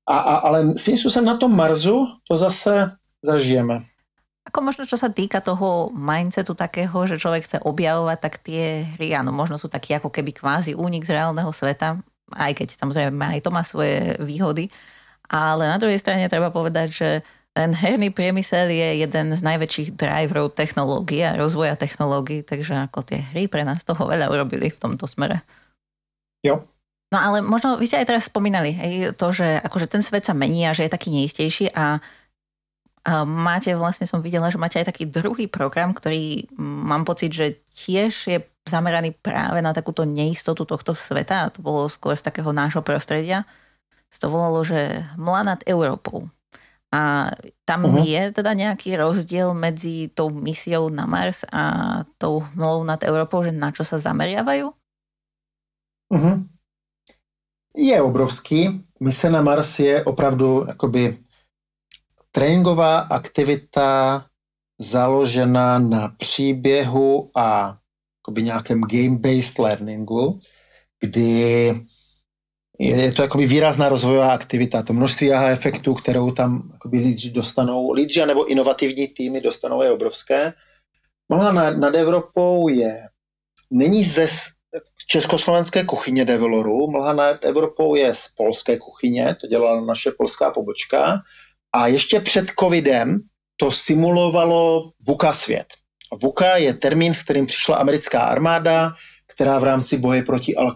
A, 0.10 0.18
a, 0.18 0.36
ale 0.36 0.78
svým 0.78 0.98
způsobem 0.98 1.26
na 1.26 1.38
tom 1.38 1.56
Marsu 1.56 2.08
to 2.28 2.36
zase 2.36 2.92
zažijeme. 3.24 3.88
Ako 4.44 4.60
možno, 4.60 4.84
čo 4.84 5.00
sa 5.00 5.08
týka 5.08 5.40
toho 5.40 5.88
mindsetu 5.96 6.52
takého, 6.52 7.08
že 7.08 7.16
človek 7.16 7.48
chce 7.48 7.64
objavovať, 7.64 8.18
tak 8.20 8.44
tie 8.44 8.84
hry, 9.00 9.16
áno, 9.16 9.32
možno 9.32 9.56
sú 9.56 9.72
taký 9.72 9.96
ako 9.96 10.12
keby 10.12 10.36
kvázi 10.36 10.76
únik 10.76 11.08
z 11.08 11.16
reálneho 11.16 11.48
sveta, 11.56 12.04
aj 12.36 12.52
keď 12.52 12.76
samozrejme 12.76 13.24
aj 13.24 13.40
to 13.40 13.56
má 13.56 13.64
svoje 13.64 14.20
výhody. 14.20 14.68
Ale 15.32 15.64
na 15.64 15.80
druhej 15.80 15.96
strane 15.96 16.28
treba 16.28 16.52
povedať, 16.52 16.88
že 16.92 17.10
ten 17.54 17.70
herný 17.78 18.10
priemysel 18.10 18.74
je 18.74 19.06
jeden 19.06 19.30
z 19.30 19.42
najväčších 19.46 19.94
driverov 19.94 20.58
technológie 20.58 21.22
a 21.22 21.38
rozvoja 21.38 21.78
technológií, 21.78 22.42
takže 22.42 22.90
ako 22.90 23.06
tie 23.06 23.22
hry 23.22 23.46
pre 23.46 23.62
nás 23.62 23.86
toho 23.86 24.02
veľa 24.02 24.34
urobili 24.34 24.74
v 24.74 24.80
tomto 24.82 25.06
smere. 25.06 25.46
Jo. 26.42 26.66
No 27.14 27.22
ale 27.22 27.46
možno, 27.46 27.78
vy 27.78 27.86
ste 27.86 28.02
aj 28.02 28.10
teraz 28.10 28.26
spomínali 28.26 28.74
hej, 28.74 29.14
to, 29.14 29.30
že 29.30 29.62
akože 29.62 29.86
ten 29.86 30.02
svet 30.02 30.26
sa 30.26 30.34
mení 30.34 30.66
a 30.66 30.74
že 30.74 30.90
je 30.90 30.96
taký 30.98 31.14
neistejší 31.14 31.70
a 31.78 32.02
a 33.04 33.28
máte, 33.28 33.76
vlastne 33.76 34.08
som 34.08 34.24
videla, 34.24 34.48
že 34.48 34.56
máte 34.56 34.80
aj 34.80 34.88
taký 34.88 35.04
druhý 35.04 35.52
program, 35.52 35.92
ktorý 35.92 36.48
mám 36.56 37.04
pocit, 37.04 37.36
že 37.36 37.60
tiež 37.76 38.12
je 38.32 38.40
zameraný 38.64 39.12
práve 39.12 39.60
na 39.60 39.76
takúto 39.76 40.08
neistotu 40.08 40.64
tohto 40.64 40.96
sveta. 40.96 41.52
To 41.52 41.60
bolo 41.60 41.92
skôr 41.92 42.16
z 42.16 42.24
takého 42.24 42.56
nášho 42.56 42.80
prostredia. 42.80 43.44
To 44.24 44.32
volalo, 44.32 44.64
že 44.64 45.04
Mla 45.20 45.44
nad 45.44 45.60
Európou. 45.68 46.32
A 46.94 47.34
tam 47.66 47.90
uh-huh. 47.90 48.06
je 48.06 48.30
teda 48.30 48.54
nejaký 48.54 48.94
rozdiel 48.94 49.58
medzi 49.58 50.14
tou 50.14 50.30
misiou 50.30 50.94
na 50.94 51.10
Mars 51.10 51.42
a 51.50 52.06
tou 52.22 52.46
mlou 52.54 52.86
nad 52.86 53.02
Európou, 53.02 53.42
že 53.42 53.50
na 53.50 53.74
čo 53.74 53.82
sa 53.82 53.98
zameriavajú? 53.98 54.70
Uh-huh. 56.14 56.46
Je 57.74 57.98
obrovský. 57.98 58.86
Mise 59.02 59.34
na 59.34 59.42
Mars 59.42 59.82
je 59.82 60.06
opravdu 60.06 60.70
jakoby 60.70 61.18
tréninková 62.30 63.10
aktivita 63.10 64.26
založená 64.78 65.80
na 65.80 66.14
příběhu 66.18 67.32
a 67.34 67.78
jakoby 68.22 68.44
nějakém 68.44 68.82
game-based 68.82 69.60
learningu, 69.60 70.40
kdy 71.00 71.74
je 72.80 73.12
to 73.12 73.22
jakoby 73.22 73.48
výrazná 73.48 73.90
rozvojová 73.90 74.34
aktivita. 74.34 74.84
To 74.84 74.94
množství 74.94 75.34
aha 75.34 75.50
efektů, 75.50 75.94
kterou 75.94 76.32
tam 76.32 76.70
jakoby 76.74 76.98
lídři 76.98 77.32
dostanou, 77.32 77.92
lídři 77.92 78.26
nebo 78.26 78.46
inovativní 78.46 79.08
týmy 79.08 79.42
dostanou, 79.42 79.82
je 79.82 79.92
obrovské. 79.92 80.54
Mohla 81.30 81.52
nad, 81.52 81.78
nad 81.78 81.96
Evropou 81.96 82.68
je, 82.68 83.00
není 83.72 84.04
ze 84.04 84.28
československé 85.08 85.84
kuchyně 85.84 86.26
Develoru, 86.26 86.92
Mlha 86.92 87.14
nad 87.14 87.46
Evropou 87.46 87.96
je 87.96 88.16
z 88.16 88.28
polské 88.38 88.78
kuchyně, 88.78 89.36
to 89.42 89.48
dělala 89.48 89.86
naše 89.86 90.12
polská 90.12 90.52
pobočka 90.52 91.22
a 91.74 91.88
ještě 91.88 92.20
před 92.20 92.52
covidem 92.60 93.20
to 93.58 93.72
simulovalo 93.72 94.92
VUCA 95.08 95.34
svět. 95.34 95.68
VUCA 96.22 96.56
je 96.56 96.74
termín, 96.74 97.14
s 97.14 97.24
kterým 97.24 97.46
přišla 97.46 97.78
americká 97.78 98.22
armáda, 98.22 98.94
která 99.28 99.60
v 99.60 99.64
rámci 99.64 99.98
boje 99.98 100.24
proti 100.24 100.56
al 100.56 100.76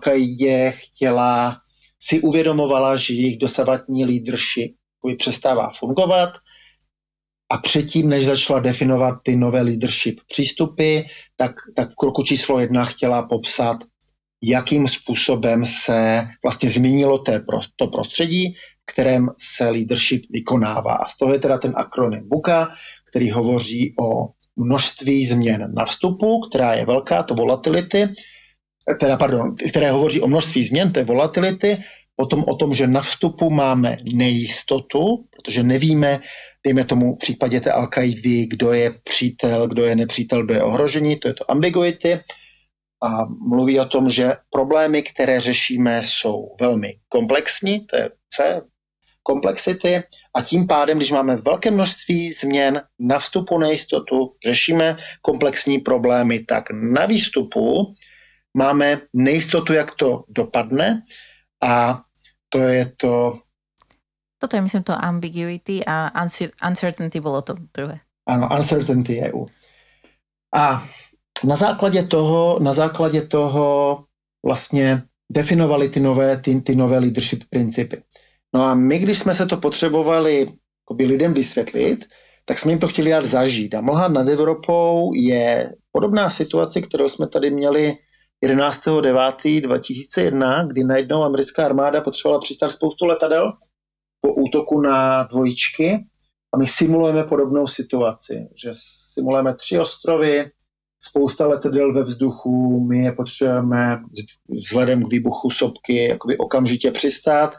chtěla, 0.70 1.58
si 2.00 2.22
uvědomovala, 2.22 2.96
že 2.96 3.14
jejich 3.14 3.38
dosavatní 3.38 4.06
leadership 4.06 4.76
přestává 5.18 5.72
fungovat 5.76 6.30
a 7.52 7.58
předtím, 7.58 8.10
než 8.10 8.26
začala 8.26 8.60
definovat 8.60 9.16
ty 9.24 9.36
nové 9.36 9.62
leadership 9.62 10.20
přístupy, 10.28 11.00
tak, 11.36 11.52
tak 11.76 11.92
v 11.92 11.96
kroku 11.96 12.24
číslo 12.24 12.60
jedna 12.60 12.86
chtěla 12.86 13.28
popsat, 13.28 13.78
jakým 14.44 14.88
způsobem 14.88 15.66
se 15.66 16.28
vlastně 16.44 16.70
změnilo 16.70 17.24
to 17.76 17.88
prostředí, 17.88 18.56
kterém 18.86 19.30
se 19.40 19.70
leadership 19.70 20.26
vykonává. 20.30 20.94
A 20.96 21.08
z 21.08 21.18
toho 21.18 21.34
je 21.34 21.40
teda 21.40 21.58
ten 21.58 21.74
akronym 21.76 22.28
VUCA, 22.32 22.68
který 23.10 23.32
hovoří 23.32 23.96
o 24.02 24.28
množství 24.56 25.26
změn 25.26 25.74
na 25.74 25.86
vstupu, 25.86 26.42
která 26.50 26.74
je 26.74 26.86
velká, 26.86 27.24
to 27.24 27.36
volatility, 27.36 28.10
teda 28.96 29.18
pardon, 29.18 29.56
které 29.70 29.92
hovoří 29.92 30.22
o 30.22 30.28
množství 30.28 30.64
změn, 30.64 30.92
to 30.92 31.00
je 31.00 31.06
volatility, 31.06 31.78
potom 32.16 32.44
o 32.48 32.56
tom, 32.56 32.74
že 32.74 32.88
na 32.88 33.02
vstupu 33.02 33.50
máme 33.50 33.98
nejistotu, 34.14 35.26
protože 35.32 35.64
nevíme, 35.64 36.20
dejme 36.66 36.86
tomu 36.86 37.16
v 37.16 37.18
případě 37.18 37.62
té 37.62 37.72
al 37.72 37.90
kdo 38.48 38.74
je 38.74 38.92
přítel, 39.04 39.68
kdo 39.68 39.86
je 39.86 39.96
nepřítel, 39.96 40.44
kdo 40.44 40.54
je 40.54 40.64
ohrožení, 40.64 41.16
to 41.16 41.28
je 41.28 41.34
to 41.34 41.52
ambiguity. 41.52 42.20
A 43.04 43.26
mluví 43.50 43.80
o 43.80 43.86
tom, 43.86 44.10
že 44.10 44.34
problémy, 44.50 45.04
které 45.04 45.40
řešíme, 45.40 46.02
jsou 46.04 46.56
velmi 46.60 46.94
komplexní, 47.10 47.86
to 47.86 47.96
je 47.96 48.10
C, 48.30 48.62
komplexity 49.24 50.04
a 50.36 50.42
tím 50.42 50.68
pádem, 50.68 50.98
když 50.98 51.12
máme 51.12 51.36
velké 51.36 51.72
množství 51.72 52.34
změn 52.34 52.82
na 53.00 53.20
vstupu 53.20 53.60
nejistotu, 53.60 54.34
řešíme 54.46 54.98
komplexní 55.22 55.80
problémy, 55.80 56.40
tak 56.40 56.64
na 56.72 57.06
výstupu 57.06 57.94
máme 58.58 59.02
nejistotu, 59.14 59.74
jak 59.74 59.96
to 59.96 60.24
dopadne 60.30 61.02
a 61.64 62.02
to 62.50 62.60
je 62.60 62.86
to... 62.98 63.34
Toto 64.38 64.56
je, 64.56 64.62
myslím, 64.62 64.84
to 64.84 64.94
ambiguity 65.06 65.86
a 65.86 66.12
uncertainty 66.70 67.20
bylo 67.20 67.42
to 67.42 67.56
druhé. 67.78 68.00
Ano, 68.28 68.50
uncertainty 68.58 69.14
je 69.14 69.34
u. 69.34 69.46
A 70.56 70.84
na 71.44 71.56
základě 71.56 72.04
toho, 72.04 72.60
na 72.62 72.74
základě 72.74 73.22
toho 73.22 74.04
vlastně 74.46 75.04
definovali 75.32 75.90
ty 75.90 76.00
nové, 76.00 76.38
ty, 76.38 76.62
ty 76.62 76.76
nové 76.76 76.98
leadership 76.98 77.44
principy. 77.50 78.04
No 78.54 78.64
a 78.64 78.76
my, 78.76 79.00
když 79.00 79.20
jsme 79.20 79.34
se 79.34 79.46
to 79.46 79.58
potřebovali 79.58 80.48
by 80.94 81.06
lidem 81.06 81.34
vysvětlit, 81.34 82.06
tak 82.46 82.60
jsme 82.60 82.72
jim 82.72 82.80
to 82.80 82.88
chtěli 82.88 83.10
dát 83.10 83.26
zažít. 83.26 83.76
A 83.76 83.82
mlha 83.82 84.08
nad 84.08 84.28
Evropou 84.28 85.12
je 85.14 85.72
podobná 85.92 86.30
situace, 86.30 86.82
kterou 86.82 87.08
jsme 87.08 87.28
tady 87.28 87.52
měli 87.52 87.98
11.9.2001, 88.46 90.68
kdy 90.68 90.84
najednou 90.84 91.24
americká 91.24 91.66
armáda 91.66 92.02
potřebovala 92.02 92.42
přistát 92.42 92.70
spoustu 92.70 93.06
letadel 93.06 93.54
po 94.22 94.34
útoku 94.34 94.82
na 94.82 95.24
dvojičky 95.24 96.06
a 96.54 96.58
my 96.58 96.68
simulujeme 96.68 97.24
podobnou 97.24 97.68
situaci, 97.68 98.48
že 98.64 98.72
simulujeme 99.14 99.56
tři 99.56 99.80
ostrovy, 99.80 100.52
spousta 101.00 101.48
letadel 101.48 101.94
ve 101.94 102.04
vzduchu, 102.04 102.86
my 102.88 102.98
je 102.98 103.12
potřebujeme 103.12 104.02
vzhledem 104.50 105.04
k 105.04 105.12
výbuchu 105.12 105.50
sopky 105.50 106.08
jakoby 106.08 106.38
okamžitě 106.38 106.92
přistát 106.92 107.56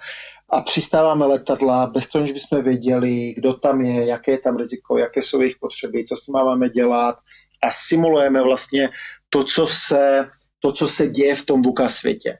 a 0.50 0.60
přistáváme 0.60 1.26
letadla 1.26 1.86
bez 1.86 2.08
toho, 2.08 2.26
že 2.26 2.32
bychom 2.32 2.62
věděli, 2.62 3.34
kdo 3.36 3.54
tam 3.54 3.80
je, 3.80 4.06
jaké 4.06 4.30
je 4.30 4.38
tam 4.38 4.56
riziko, 4.56 4.98
jaké 4.98 5.22
jsou 5.22 5.40
jejich 5.40 5.56
potřeby, 5.60 6.04
co 6.04 6.16
s 6.16 6.24
tím 6.24 6.32
máme 6.32 6.68
dělat 6.68 7.16
a 7.62 7.70
simulujeme 7.70 8.42
vlastně 8.42 8.88
to, 9.28 9.44
co 9.44 9.66
se, 9.66 10.30
to, 10.58 10.72
co 10.72 10.88
se 10.88 11.06
děje 11.08 11.34
v 11.34 11.46
tom 11.46 11.62
VUCA 11.62 11.88
světě. 11.88 12.38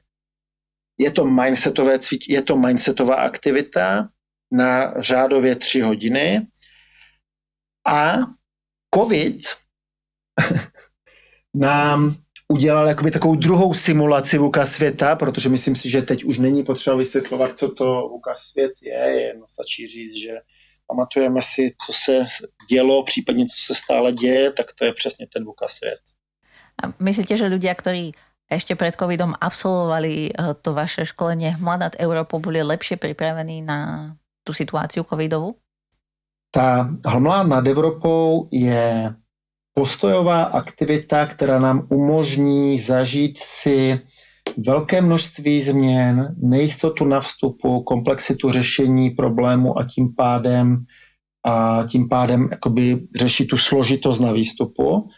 Je 0.97 1.11
to, 1.11 1.25
mindsetové 1.25 1.99
cvič, 1.99 2.29
je 2.29 2.41
to 2.41 2.55
mindsetová 2.55 3.15
aktivita 3.15 4.09
na 4.51 5.01
řádově 5.01 5.55
tři 5.55 5.81
hodiny 5.81 6.47
a 7.87 8.13
COVID 8.95 9.41
nám 11.55 12.15
udělal 12.47 12.87
jakoby 12.87 13.11
takovou 13.11 13.35
druhou 13.35 13.73
simulaci 13.73 14.37
VUCA 14.37 14.65
světa, 14.65 15.15
protože 15.15 15.49
myslím 15.49 15.75
si, 15.75 15.89
že 15.89 16.01
teď 16.01 16.23
už 16.23 16.37
není 16.37 16.63
potřeba 16.63 16.95
vysvětlovat, 16.95 17.57
co 17.57 17.71
to 17.71 17.85
VUCA 17.85 18.35
svět 18.35 18.71
je, 18.81 19.21
jen 19.21 19.43
stačí 19.49 19.87
říct, 19.87 20.15
že 20.15 20.31
pamatujeme 20.87 21.41
si, 21.41 21.75
co 21.85 21.93
se 21.93 22.25
dělo, 22.69 23.03
případně 23.03 23.45
co 23.45 23.73
se 23.73 23.75
stále 23.75 24.11
děje, 24.11 24.51
tak 24.51 24.65
to 24.73 24.85
je 24.85 24.93
přesně 24.93 25.27
ten 25.33 25.43
VUCA 25.45 25.67
svět. 25.67 25.99
Myslíte, 26.99 27.35
že 27.37 27.51
ľudia, 27.51 27.75
ktorí 27.75 28.15
ešte 28.49 28.73
pred 28.73 28.97
covidom 28.97 29.37
absolvovali 29.37 30.29
eh, 30.29 30.53
to 30.59 30.73
vaše 30.73 31.05
školenie 31.05 31.61
Mladá 31.61 31.93
Európou, 32.01 32.41
boli 32.41 32.65
lepšie 32.65 32.97
pripravení 32.97 33.61
na 33.61 34.11
tú 34.43 34.51
situáciu 34.51 35.05
covidovú? 35.05 35.55
Ta 36.49 36.89
hmla 37.05 37.45
nad 37.45 37.61
Evropou 37.67 38.49
je 38.49 39.13
postojová 39.73 40.43
aktivita, 40.43 41.25
která 41.25 41.59
nám 41.59 41.87
umožní 41.89 42.79
zažít 42.79 43.37
si 43.37 44.01
velké 44.57 45.01
množství 45.01 45.61
změn, 45.61 46.35
nejistotu 46.41 47.05
na 47.05 47.19
vstupu, 47.19 47.83
komplexitu 47.83 48.51
řešení 48.51 49.09
problému 49.09 49.79
a 49.79 49.85
tím 49.85 50.15
pádem 50.15 50.85
a 51.45 51.83
tím 51.87 52.09
pádem 52.09 52.49
řešit 53.15 53.45
tu 53.45 53.57
složitost 53.57 54.19
na 54.19 54.31
výstupu. 54.31 55.09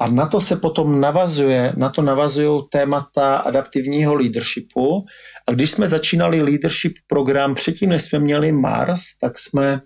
A 0.00 0.08
na 0.08 0.26
to 0.26 0.40
se 0.40 0.56
potom 0.56 1.00
navazuje, 1.00 1.72
na 1.76 1.88
to 1.88 2.02
navazují 2.02 2.62
témata 2.70 3.36
adaptivního 3.36 4.14
leadershipu. 4.14 5.04
A 5.48 5.52
když 5.52 5.70
jsme 5.70 5.86
začínali 5.86 6.42
leadership 6.42 6.92
program 7.06 7.54
předtím, 7.54 7.88
než 7.88 8.02
jsme 8.02 8.18
měli 8.18 8.52
Mars, 8.52 9.00
tak 9.20 9.38
jsme 9.38 9.80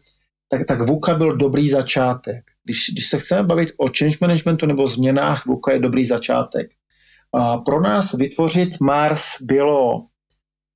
tak, 0.48 0.66
tak 0.66 0.86
VUCA 0.86 1.14
byl 1.14 1.36
dobrý 1.36 1.70
začátek. 1.70 2.44
Když, 2.64 2.90
když 2.92 3.08
se 3.08 3.18
chceme 3.18 3.42
bavit 3.42 3.72
o 3.76 3.86
change 3.98 4.16
managementu 4.20 4.66
nebo 4.66 4.86
změnách, 4.86 5.46
VUCA 5.46 5.72
je 5.72 5.78
dobrý 5.78 6.04
začátek. 6.04 6.66
A 7.32 7.58
pro 7.58 7.80
nás 7.80 8.12
vytvořit 8.12 8.80
Mars 8.80 9.24
bylo 9.40 10.06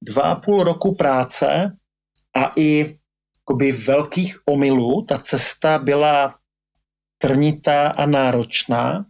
dva 0.02 0.22
a 0.22 0.34
půl 0.34 0.64
roku 0.64 0.94
práce 0.94 1.76
a 2.36 2.52
i 2.56 2.98
jakoby 3.40 3.72
velkých 3.72 4.38
omylů. 4.48 5.04
Ta 5.08 5.18
cesta 5.18 5.78
byla 5.78 6.34
trnitá 7.18 7.88
a 7.88 8.06
náročná. 8.06 9.04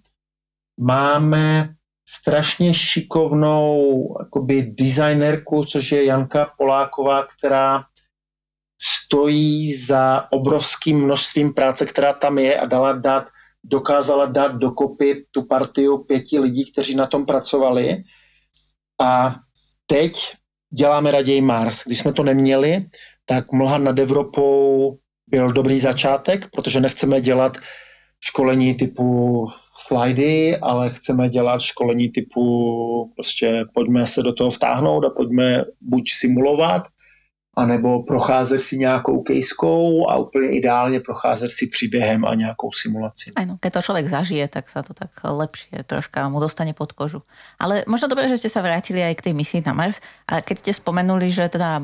Máme 0.79 1.75
strašně 2.09 2.75
šikovnou 2.75 4.17
jakoby 4.21 4.63
designerku, 4.63 5.65
což 5.65 5.93
je 5.93 6.05
Janka 6.05 6.53
Poláková, 6.59 7.27
která 7.27 7.85
stojí 8.83 9.75
za 9.75 10.33
obrovským 10.33 11.05
množstvím 11.05 11.55
práce, 11.55 11.87
která 11.87 12.13
tam 12.13 12.39
je 12.39 12.61
a 12.61 12.67
dala 12.67 12.93
dát, 12.93 13.29
dokázala 13.65 14.27
dát 14.27 14.53
dokopy 14.53 15.25
tu 15.31 15.43
partiu 15.43 15.99
pěti 15.99 16.39
lidí, 16.39 16.73
kteří 16.73 16.95
na 16.95 17.07
tom 17.07 17.27
pracovali. 17.27 18.03
A 19.01 19.35
teď 19.87 20.33
děláme 20.71 21.11
raději 21.11 21.41
Mars. 21.41 21.83
Když 21.87 21.99
jsme 21.99 22.13
to 22.13 22.23
neměli, 22.23 22.87
tak 23.25 23.53
mlha 23.53 23.79
nad 23.79 23.99
Evropou 23.99 24.97
byl 25.27 25.53
dobrý 25.53 25.79
začátek, 25.79 26.51
protože 26.51 26.81
nechceme 26.81 27.21
dělat 27.21 27.57
školení 28.21 28.75
typu 28.75 29.47
slidy, 29.79 30.59
ale 30.59 30.91
chceme 30.91 31.29
dělat 31.29 31.61
školení 31.61 32.09
typu 32.09 33.13
prostě 33.15 33.65
pojďme 33.75 34.07
se 34.07 34.23
do 34.23 34.33
toho 34.33 34.51
vtáhnout 34.51 35.05
a 35.05 35.11
pojďme 35.11 35.65
buď 35.81 36.11
simulovat, 36.11 36.89
anebo 37.57 38.03
procházet 38.03 38.59
si 38.61 38.79
nějakou 38.79 39.23
kejskou 39.23 40.11
a 40.11 40.17
úplně 40.17 40.49
ideálně 40.51 41.01
procházet 41.01 41.51
si 41.51 41.67
příběhem 41.67 42.25
a 42.25 42.35
nějakou 42.35 42.73
simulací. 42.73 43.33
Ano, 43.35 43.59
keď 43.61 43.73
to 43.73 43.83
člověk 43.83 44.07
zažije, 44.07 44.49
tak 44.49 44.71
se 44.71 44.83
to 44.83 44.95
tak 44.95 45.11
lepšie 45.25 45.83
troška 45.87 46.29
mu 46.29 46.41
dostane 46.41 46.71
pod 46.71 46.93
kožu. 46.93 47.23
Ale 47.59 47.83
možno 47.91 48.07
dobré, 48.07 48.31
že 48.31 48.39
ste 48.39 48.51
sa 48.51 48.63
vrátili 48.63 49.03
aj 49.03 49.15
k 49.19 49.25
tej 49.31 49.35
misii 49.35 49.67
na 49.67 49.75
Mars. 49.75 49.99
A 50.31 50.39
keď 50.39 50.59
ste 50.59 50.73
spomenuli, 50.79 51.35
že 51.35 51.51
teda 51.51 51.83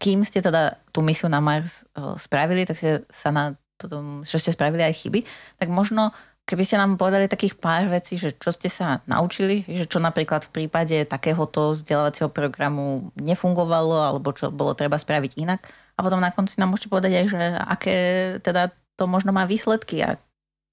kým 0.00 0.24
ste 0.24 0.40
teda 0.40 0.80
tú 0.88 1.04
misiu 1.04 1.28
na 1.28 1.44
Mars 1.44 1.84
spravili, 2.16 2.64
tak 2.64 2.80
ste 2.80 3.04
sa 3.12 3.28
na 3.28 3.60
to, 3.76 4.24
že 4.24 4.40
ste 4.40 4.56
spravili 4.56 4.84
aj 4.84 5.04
chyby, 5.04 5.20
tak 5.56 5.68
možno 5.68 6.12
Keby 6.50 6.66
ste 6.66 6.82
nám 6.82 6.98
povedali 6.98 7.30
takých 7.30 7.54
pár 7.54 7.86
vecí, 7.86 8.18
že 8.18 8.34
čo 8.34 8.50
ste 8.50 8.66
sa 8.66 9.06
naučili, 9.06 9.62
že 9.70 9.86
čo 9.86 10.02
napríklad 10.02 10.50
v 10.50 10.66
prípade 10.66 11.06
takéhoto 11.06 11.78
vzdelávacieho 11.78 12.26
programu 12.26 13.14
nefungovalo, 13.14 13.94
alebo 13.94 14.34
čo 14.34 14.50
bolo 14.50 14.74
treba 14.74 14.98
spraviť 14.98 15.38
inak. 15.38 15.62
A 15.94 16.02
potom 16.02 16.18
na 16.18 16.34
konci 16.34 16.58
nám 16.58 16.74
môžete 16.74 16.90
povedať 16.90 17.22
aj, 17.22 17.26
že 17.30 17.42
aké 17.54 17.96
teda 18.42 18.74
to 18.98 19.06
možno 19.06 19.30
má 19.30 19.46
výsledky 19.46 20.02
a 20.02 20.18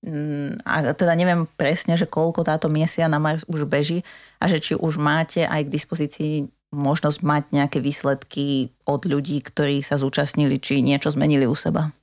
mm, 0.02 0.66
a 0.66 0.98
teda 0.98 1.14
neviem 1.14 1.46
presne, 1.46 1.94
že 1.94 2.10
koľko 2.10 2.42
táto 2.42 2.74
misia 2.74 3.06
na 3.06 3.22
Mars 3.22 3.46
už 3.46 3.70
beží 3.70 4.02
a 4.42 4.50
že 4.50 4.58
či 4.58 4.74
už 4.74 4.98
máte 4.98 5.46
aj 5.46 5.62
k 5.62 5.74
dispozícii 5.78 6.34
možnosť 6.74 7.22
mať 7.22 7.44
nejaké 7.54 7.86
výsledky 7.86 8.74
od 8.90 9.06
ľudí, 9.06 9.46
ktorí 9.46 9.86
sa 9.86 10.02
zúčastnili, 10.02 10.58
či 10.58 10.82
niečo 10.82 11.14
zmenili 11.14 11.46
u 11.46 11.54
seba. 11.54 11.94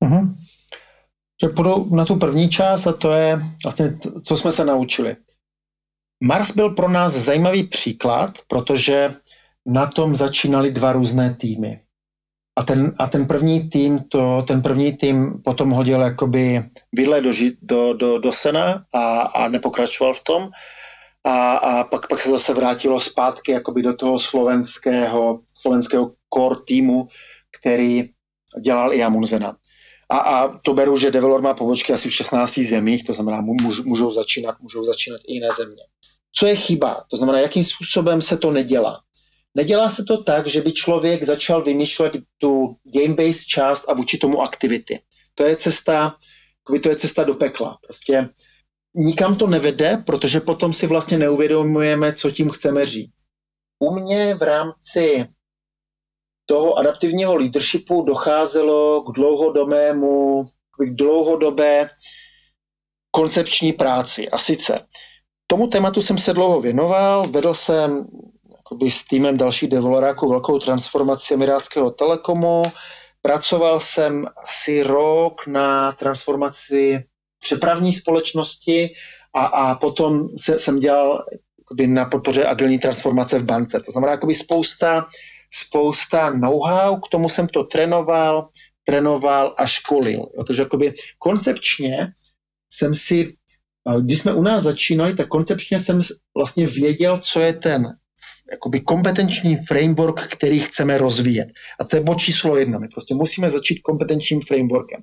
Uh-huh 0.00 0.32
že 1.42 1.48
půjdu 1.48 1.94
na 1.94 2.04
tu 2.04 2.16
první 2.16 2.50
část 2.50 2.86
a 2.86 2.92
to 2.92 3.12
je 3.12 3.40
vlastně, 3.64 3.98
co 4.24 4.36
jsme 4.36 4.52
se 4.52 4.64
naučili. 4.64 5.16
Mars 6.24 6.50
byl 6.54 6.70
pro 6.70 6.88
nás 6.88 7.12
zajímavý 7.12 7.62
příklad, 7.62 8.38
protože 8.48 9.14
na 9.66 9.86
tom 9.86 10.16
začínali 10.16 10.70
dva 10.70 10.92
různé 10.92 11.34
týmy. 11.34 11.80
A 12.58 12.62
ten, 12.62 12.94
a 12.98 13.06
ten 13.06 13.26
první 13.26 13.70
tým 13.70 13.98
to, 13.98 14.44
ten 14.46 14.62
první 14.62 14.92
tým 14.92 15.42
potom 15.44 15.70
hodil 15.70 16.00
jakoby 16.00 16.64
vidle 16.92 17.20
do, 17.20 17.30
do, 17.62 17.92
do, 17.92 18.18
do 18.18 18.32
sena 18.32 18.84
a, 18.94 19.20
a 19.20 19.48
nepokračoval 19.48 20.14
v 20.14 20.24
tom. 20.24 20.50
A, 21.24 21.56
a 21.56 21.84
pak, 21.84 22.08
pak 22.08 22.20
se 22.20 22.30
zase 22.30 22.54
vrátilo 22.54 23.00
zpátky 23.00 23.52
jakoby 23.52 23.82
do 23.82 23.96
toho 23.96 24.18
slovenského, 24.18 25.40
slovenského 25.54 26.12
core 26.34 26.56
týmu, 26.66 27.08
který 27.60 28.10
dělal 28.60 28.94
i 28.94 29.02
Amunzena. 29.02 29.56
A, 30.10 30.18
a 30.18 30.58
to 30.58 30.74
beru, 30.74 30.98
že 30.98 31.10
Develor 31.10 31.42
má 31.42 31.54
pobočky 31.54 31.92
asi 31.92 32.08
v 32.08 32.14
16 32.14 32.58
zemích, 32.58 33.04
to 33.04 33.14
znamená, 33.14 33.40
můž, 33.40 33.80
můžou 33.80 34.10
začínat, 34.10 34.60
můžou 34.60 34.84
začínat 34.84 35.20
i 35.26 35.34
jiné 35.34 35.48
země. 35.56 35.82
Co 36.32 36.46
je 36.46 36.56
chyba? 36.56 37.04
To 37.10 37.16
znamená, 37.16 37.38
jakým 37.38 37.64
způsobem 37.64 38.22
se 38.22 38.36
to 38.36 38.50
nedělá. 38.50 39.00
Nedělá 39.54 39.90
se 39.90 40.04
to 40.04 40.22
tak, 40.22 40.46
že 40.48 40.60
by 40.60 40.72
člověk 40.72 41.22
začal 41.24 41.62
vymýšlet 41.62 42.12
tu 42.38 42.76
game-based 42.94 43.46
část 43.46 43.84
a 43.88 43.94
vůči 43.94 44.18
tomu 44.18 44.40
aktivity. 44.40 45.00
To 45.34 45.44
je 45.44 45.56
cesta, 45.56 46.16
to 46.82 46.88
je 46.88 46.96
cesta 46.96 47.24
do 47.24 47.34
pekla. 47.34 47.78
Prostě 47.82 48.28
nikam 48.94 49.36
to 49.36 49.46
nevede, 49.46 50.02
protože 50.06 50.40
potom 50.40 50.72
si 50.72 50.86
vlastně 50.86 51.18
neuvědomujeme, 51.18 52.12
co 52.12 52.30
tím 52.30 52.50
chceme 52.50 52.86
říct. 52.86 53.14
U 53.78 53.94
mě 53.94 54.34
v 54.34 54.42
rámci 54.42 55.26
toho 56.48 56.78
adaptivního 56.78 57.36
leadershipu 57.36 58.02
docházelo 58.02 59.02
k 59.02 59.14
dlouhodobému, 59.14 60.44
k 60.78 60.96
dlouhodobé 60.96 61.90
koncepční 63.10 63.72
práci. 63.72 64.28
A 64.28 64.38
sice 64.38 64.86
tomu 65.46 65.66
tématu 65.66 66.00
jsem 66.00 66.18
se 66.18 66.34
dlouho 66.34 66.60
věnoval, 66.60 67.28
vedl 67.28 67.54
jsem 67.54 68.06
jakoby 68.56 68.90
s 68.90 69.04
týmem 69.04 69.36
dalších 69.36 69.68
developeráků 69.68 70.28
velkou 70.28 70.58
transformaci 70.58 71.34
Emirátského 71.34 71.90
telekomu, 71.90 72.62
pracoval 73.22 73.80
jsem 73.80 74.26
asi 74.44 74.82
rok 74.82 75.46
na 75.46 75.92
transformaci 75.92 77.04
přepravní 77.40 77.92
společnosti 77.92 78.90
a, 79.34 79.44
a 79.44 79.74
potom 79.74 80.28
se, 80.36 80.58
jsem 80.58 80.78
dělal 80.78 81.24
na 81.86 82.04
podpoře 82.04 82.46
agilní 82.46 82.78
transformace 82.78 83.38
v 83.38 83.44
bance. 83.44 83.80
To 83.80 83.92
znamená 83.92 84.12
jakoby 84.12 84.34
spousta 84.34 85.04
spousta 85.50 86.30
know-how, 86.30 87.00
k 87.00 87.08
tomu 87.08 87.28
jsem 87.28 87.46
to 87.46 87.64
trénoval, 87.64 88.48
trénoval 88.84 89.54
a 89.58 89.66
školil. 89.66 90.26
Takže 90.46 90.62
jakoby 90.62 90.92
koncepčně 91.18 92.06
jsem 92.72 92.94
si, 92.94 93.34
když 94.00 94.18
jsme 94.18 94.34
u 94.34 94.42
nás 94.42 94.62
začínali, 94.62 95.14
tak 95.14 95.28
koncepčně 95.28 95.78
jsem 95.78 96.00
vlastně 96.36 96.66
věděl, 96.66 97.16
co 97.16 97.40
je 97.40 97.52
ten 97.52 97.86
jakoby 98.50 98.80
kompetenční 98.80 99.56
framework, 99.56 100.26
který 100.26 100.58
chceme 100.58 100.98
rozvíjet. 100.98 101.48
A 101.80 101.84
to 101.84 101.96
je 101.96 102.02
bod 102.02 102.18
číslo 102.18 102.56
jedna. 102.56 102.78
My 102.78 102.88
prostě 102.88 103.14
musíme 103.14 103.50
začít 103.50 103.80
kompetenčním 103.80 104.40
frameworkem. 104.40 105.02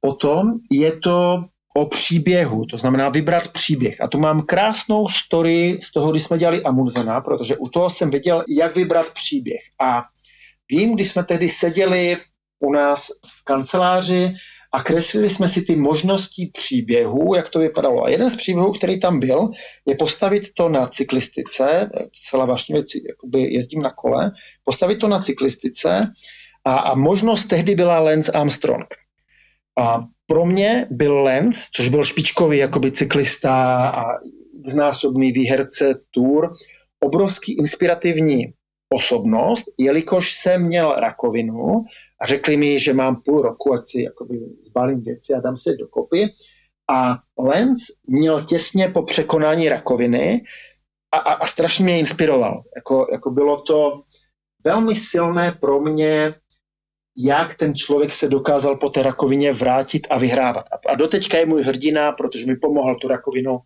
Potom 0.00 0.52
je 0.70 0.92
to 0.92 1.44
o 1.76 1.86
příběhu, 1.86 2.66
to 2.66 2.78
znamená 2.78 3.08
vybrat 3.08 3.48
příběh. 3.48 4.00
A 4.00 4.08
tu 4.08 4.18
mám 4.18 4.42
krásnou 4.42 5.08
story 5.08 5.78
z 5.82 5.92
toho, 5.92 6.10
když 6.10 6.22
jsme 6.22 6.38
dělali 6.38 6.62
Amunzena, 6.62 7.20
protože 7.20 7.56
u 7.56 7.68
toho 7.68 7.90
jsem 7.90 8.10
věděl, 8.10 8.44
jak 8.48 8.76
vybrat 8.76 9.10
příběh. 9.10 9.60
A 9.80 10.02
vím, 10.70 10.94
když 10.94 11.08
jsme 11.08 11.24
tedy 11.24 11.48
seděli 11.48 12.16
u 12.60 12.72
nás 12.72 13.06
v 13.26 13.44
kanceláři 13.44 14.34
a 14.72 14.82
kreslili 14.82 15.28
jsme 15.28 15.48
si 15.48 15.62
ty 15.62 15.76
možnosti 15.76 16.50
příběhů, 16.52 17.34
jak 17.34 17.50
to 17.50 17.58
vypadalo. 17.58 18.04
A 18.04 18.08
jeden 18.08 18.30
z 18.30 18.36
příběhů, 18.36 18.72
který 18.72 19.00
tam 19.00 19.20
byl, 19.20 19.50
je 19.88 19.94
postavit 19.94 20.54
to 20.56 20.68
na 20.68 20.86
cyklistice, 20.86 21.90
celá 22.30 22.46
vážně 22.46 22.74
věci, 22.74 23.02
jakoby 23.08 23.40
jezdím 23.40 23.82
na 23.82 23.90
kole, 23.90 24.32
postavit 24.64 24.96
to 24.96 25.08
na 25.08 25.20
cyklistice 25.20 26.12
a, 26.64 26.74
a 26.76 26.94
možnost 26.94 27.44
tehdy 27.44 27.74
byla 27.74 28.00
Lance 28.00 28.32
Armstrong. 28.32 28.86
A 29.78 30.04
pro 30.26 30.46
mě 30.46 30.86
byl 30.90 31.22
Lenz, 31.22 31.68
což 31.74 31.88
byl 31.88 32.04
špičkový 32.04 32.58
jakoby 32.58 32.92
cyklista 32.92 33.88
a 33.90 34.02
znásobný 34.66 35.32
výherce 35.32 35.94
Tour, 36.10 36.50
obrovský 37.00 37.58
inspirativní 37.58 38.44
osobnost, 38.94 39.64
jelikož 39.78 40.34
jsem 40.34 40.62
měl 40.62 40.94
rakovinu 40.96 41.84
a 42.20 42.26
řekli 42.26 42.56
mi, 42.56 42.80
že 42.80 42.94
mám 42.94 43.22
půl 43.24 43.42
roku, 43.42 43.74
ať 43.74 43.80
si 43.86 44.02
jakoby 44.02 44.38
zbalím 44.62 45.02
věci 45.02 45.34
a 45.34 45.40
dám 45.40 45.56
se 45.56 45.76
dokopy. 45.76 46.26
A 46.90 47.18
Lenz 47.38 47.82
měl 48.06 48.44
těsně 48.44 48.88
po 48.88 49.02
překonání 49.02 49.68
rakoviny 49.68 50.42
a, 51.12 51.18
a, 51.18 51.32
a 51.32 51.46
strašně 51.46 51.84
mě 51.84 51.98
inspiroval. 51.98 52.62
Jako, 52.76 53.06
jako 53.12 53.30
bylo 53.30 53.62
to 53.62 54.02
velmi 54.64 54.94
silné 54.94 55.52
pro 55.60 55.80
mě 55.80 56.34
jak 57.16 57.54
ten 57.54 57.74
člověk 57.74 58.12
se 58.12 58.28
dokázal 58.28 58.76
po 58.76 58.90
té 58.90 59.02
rakovině 59.02 59.52
vrátit 59.52 60.06
a 60.10 60.18
vyhrávat. 60.18 60.64
A 60.86 60.94
doteďka 60.94 61.38
je 61.38 61.46
můj 61.46 61.62
hrdina, 61.62 62.12
protože 62.12 62.46
mi 62.46 62.56
pomohl 62.56 62.96
tu 62.96 63.08
rakovinu, 63.08 63.58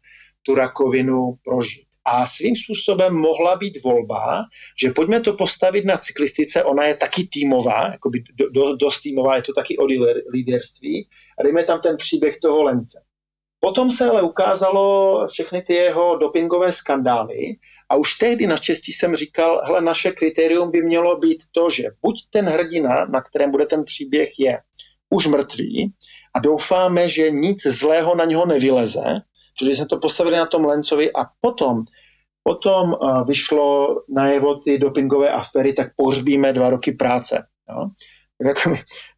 tu 0.42 0.55
rakovinu 0.55 1.34
prožít. 1.44 1.86
A 2.05 2.26
svým 2.26 2.57
způsobem 2.57 3.14
mohla 3.14 3.57
být 3.57 3.82
volba, 3.84 4.42
že 4.82 4.90
pojďme 4.90 5.20
to 5.20 5.32
postavit 5.32 5.84
na 5.84 5.96
cyklistice, 5.96 6.64
ona 6.64 6.84
je 6.84 6.94
taky 6.94 7.28
týmová, 7.32 7.88
jakoby 7.92 8.22
do, 8.38 8.51
do, 8.51 8.76
dost 8.76 9.01
týmová, 9.01 9.36
je 9.36 9.42
to 9.42 9.53
taky 9.53 9.78
o 9.78 9.84
líderství, 10.32 11.09
a 11.38 11.42
dejme 11.42 11.64
tam 11.64 11.80
ten 11.80 11.96
příběh 11.96 12.38
toho 12.38 12.62
Lence. 12.62 12.98
Potom 13.61 13.90
se 13.90 14.11
ale 14.11 14.22
ukázalo 14.22 15.26
všechny 15.28 15.62
ty 15.62 15.74
jeho 15.74 16.16
dopingové 16.16 16.72
skandály 16.72 17.56
a 17.88 17.96
už 17.96 18.14
tehdy 18.14 18.46
naštěstí 18.46 18.92
jsem 18.92 19.16
říkal, 19.16 19.61
hele, 19.64 19.80
naše 19.80 20.11
kritérium 20.11 20.70
by 20.70 20.82
mělo 20.82 21.18
být 21.18 21.42
to, 21.52 21.70
že 21.70 21.84
buď 22.02 22.16
ten 22.30 22.44
hrdina, 22.44 23.04
na 23.04 23.20
kterém 23.20 23.50
bude 23.50 23.66
ten 23.66 23.84
příběh, 23.84 24.28
je 24.38 24.58
už 25.11 25.26
mrtvý 25.26 25.92
a 26.34 26.38
doufáme, 26.38 27.08
že 27.08 27.30
nic 27.30 27.62
zlého 27.62 28.14
na 28.14 28.24
něho 28.24 28.46
nevyleze, 28.46 29.20
čili 29.58 29.76
jsme 29.76 29.86
to 29.86 29.98
postavili 29.98 30.36
na 30.36 30.46
tom 30.46 30.64
Lencovi 30.64 31.12
a 31.12 31.24
potom 31.40 31.84
Potom 32.42 32.96
vyšlo 33.26 33.96
najevo 34.08 34.54
ty 34.54 34.78
dopingové 34.78 35.30
afery, 35.30 35.72
tak 35.72 35.92
pohřbíme 35.96 36.52
dva 36.52 36.70
roky 36.70 36.92
práce. 36.92 37.46
Jo? 37.68 37.88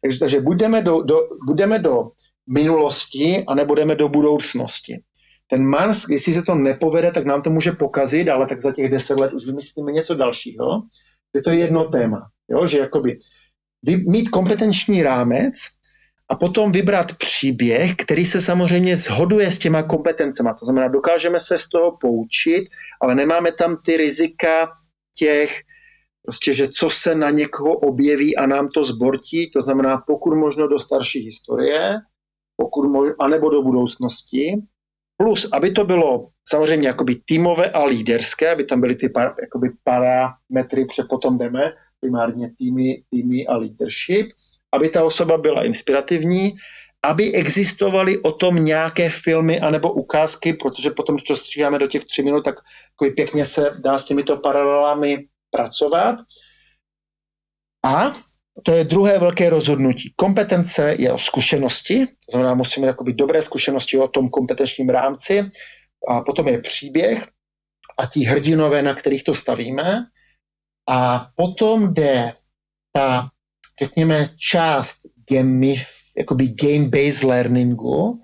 Takže, 0.01 0.19
takže 0.19 0.41
budeme, 0.41 0.81
do, 0.81 1.01
do, 1.01 1.19
budeme 1.47 1.79
do 1.79 2.11
minulosti 2.49 3.43
a 3.47 3.55
nebudeme 3.55 3.95
do 3.95 4.09
budoucnosti. 4.09 5.03
Ten 5.47 5.65
Mars, 5.65 6.05
jestli 6.09 6.33
se 6.33 6.41
to 6.41 6.55
nepovede, 6.55 7.11
tak 7.11 7.25
nám 7.25 7.41
to 7.41 7.49
může 7.49 7.71
pokazit, 7.71 8.29
ale 8.29 8.45
tak 8.45 8.61
za 8.61 8.71
těch 8.71 8.91
deset 8.91 9.17
let 9.17 9.33
už 9.33 9.45
vymyslíme 9.45 9.91
něco 9.91 10.15
dalšího. 10.15 10.65
Je 11.33 11.41
to 11.41 11.49
jedno 11.49 11.89
téma, 11.89 12.27
jo? 12.49 12.65
že 12.65 12.79
jakoby 12.79 13.19
mít 14.07 14.29
kompetenční 14.29 15.03
rámec 15.03 15.53
a 16.29 16.35
potom 16.35 16.71
vybrat 16.71 17.17
příběh, 17.17 17.95
který 17.95 18.25
se 18.25 18.41
samozřejmě 18.41 18.95
zhoduje 18.95 19.51
s 19.51 19.59
těma 19.59 19.83
kompetencema. 19.83 20.53
To 20.53 20.65
znamená, 20.65 20.87
dokážeme 20.87 21.39
se 21.39 21.57
z 21.57 21.67
toho 21.69 21.97
poučit, 21.97 22.63
ale 23.01 23.15
nemáme 23.15 23.51
tam 23.51 23.77
ty 23.85 23.97
rizika 23.97 24.71
těch, 25.17 25.61
prostě, 26.25 26.53
že 26.53 26.67
co 26.67 26.89
se 26.89 27.15
na 27.15 27.29
někoho 27.29 27.73
objeví 27.73 28.37
a 28.37 28.47
nám 28.47 28.67
to 28.67 28.83
zbortí, 28.83 29.51
to 29.51 29.61
znamená 29.61 30.03
pokud 30.07 30.35
možno 30.35 30.67
do 30.67 30.79
starší 30.79 31.19
historie, 31.19 31.95
pokud 32.57 32.87
možno, 32.89 33.15
anebo 33.19 33.49
do 33.49 33.61
budoucnosti, 33.61 34.61
plus, 35.17 35.49
aby 35.53 35.71
to 35.71 35.85
bylo 35.85 36.29
samozřejmě 36.49 36.87
jakoby 36.87 37.15
týmové 37.15 37.69
a 37.69 37.85
líderské, 37.85 38.51
aby 38.51 38.63
tam 38.63 38.81
byly 38.81 38.95
ty 38.95 39.09
par, 39.09 39.35
jakoby 39.41 39.69
parametry, 39.83 40.85
protože 40.85 41.03
potom 41.09 41.37
jdeme, 41.37 41.71
primárně 41.99 42.51
týmy, 42.57 43.03
týmy 43.09 43.47
a 43.47 43.57
leadership, 43.57 44.31
aby 44.71 44.89
ta 44.89 45.03
osoba 45.03 45.37
byla 45.37 45.63
inspirativní, 45.63 46.51
aby 47.03 47.33
existovaly 47.33 48.19
o 48.19 48.31
tom 48.31 48.55
nějaké 48.55 49.09
filmy 49.09 49.59
anebo 49.59 49.93
ukázky, 49.93 50.53
protože 50.53 50.89
potom, 50.89 51.15
když 51.15 51.23
to 51.23 51.35
stříháme 51.35 51.79
do 51.79 51.87
těch 51.87 52.05
tři 52.05 52.23
minut, 52.23 52.43
tak 52.43 52.55
pěkně 53.15 53.45
se 53.45 53.77
dá 53.83 53.99
s 53.99 54.05
těmito 54.05 54.37
paralelami 54.37 55.27
pracovat. 55.51 56.15
A 57.85 58.15
to 58.65 58.71
je 58.71 58.83
druhé 58.83 59.19
velké 59.19 59.49
rozhodnutí. 59.49 60.13
Kompetence 60.15 60.95
je 60.99 61.13
o 61.13 61.17
zkušenosti, 61.17 62.05
to 62.05 62.31
znamená, 62.31 62.53
musíme 62.53 62.95
mít 63.03 63.15
dobré 63.15 63.41
zkušenosti 63.41 63.97
o 63.97 64.07
tom 64.07 64.29
kompetenčním 64.29 64.89
rámci, 64.89 65.49
a 66.07 66.21
potom 66.21 66.47
je 66.47 66.61
příběh 66.61 67.27
a 67.97 68.05
ti 68.05 68.23
hrdinové, 68.23 68.81
na 68.81 68.93
kterých 68.93 69.23
to 69.23 69.33
stavíme. 69.33 70.05
A 70.89 71.27
potom 71.35 71.93
jde 71.93 72.33
ta 72.91 73.29
řekněme, 73.79 74.29
část 74.51 74.97
game, 75.31 75.73
jakoby 76.17 76.47
game-based 76.47 77.27
learningu. 77.27 78.21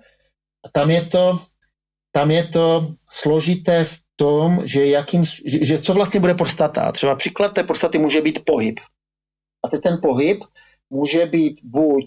A 0.64 0.68
tam 0.72 0.90
je 0.90 1.06
to, 1.06 1.40
tam 2.12 2.30
je 2.30 2.46
to 2.46 2.86
složité 3.10 3.84
v 3.84 3.98
tom, 4.16 4.60
že, 4.64 4.86
jakým, 4.86 5.24
že, 5.24 5.64
že 5.64 5.78
co 5.78 5.94
vlastně 5.94 6.20
bude 6.20 6.34
podstata. 6.34 6.92
Třeba 6.92 7.14
příklad 7.14 7.48
té 7.48 7.64
podstaty 7.64 7.98
může 7.98 8.20
být 8.20 8.44
pohyb. 8.44 8.80
A 9.62 9.68
teď 9.68 9.82
ten 9.82 9.98
pohyb 10.02 10.44
může 10.90 11.26
být 11.26 11.60
buď 11.62 12.04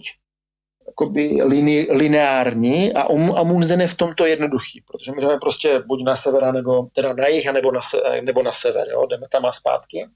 jakoby 0.86 1.42
line, 1.42 1.86
lineární 1.90 2.92
a, 2.92 3.08
um, 3.08 3.32
a 3.36 3.42
Munzen 3.42 3.80
je 3.80 3.88
v 3.88 3.96
tomto 3.96 4.26
jednoduchý, 4.26 4.80
protože 4.80 5.12
můžeme 5.12 5.38
prostě 5.38 5.82
buď 5.86 6.04
na 6.04 6.16
sever, 6.16 6.52
nebo 6.52 6.88
teda 6.92 7.12
na 7.12 7.26
jih, 7.26 7.52
nebo 7.52 7.72
na, 7.72 7.80
nebo 8.22 8.42
na 8.42 8.52
sever, 8.52 8.88
jo? 8.88 9.06
jdeme 9.06 9.26
tam 9.30 9.46
a 9.46 9.52
zpátky. 9.52 10.06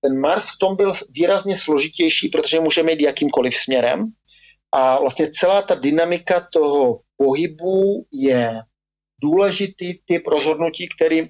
Ten 0.00 0.20
Mars 0.20 0.48
v 0.48 0.58
tom 0.58 0.76
byl 0.76 0.92
výrazně 1.10 1.56
složitější, 1.56 2.28
protože 2.28 2.60
může 2.60 2.80
jít 2.80 3.00
jakýmkoliv 3.00 3.56
směrem 3.56 4.12
a 4.72 4.98
vlastně 5.00 5.30
celá 5.30 5.62
ta 5.62 5.74
dynamika 5.74 6.48
toho 6.52 7.00
pohybu 7.16 8.06
je 8.12 8.62
důležitý 9.22 9.94
typ 10.04 10.26
rozhodnutí, 10.26 10.88
který 10.88 11.28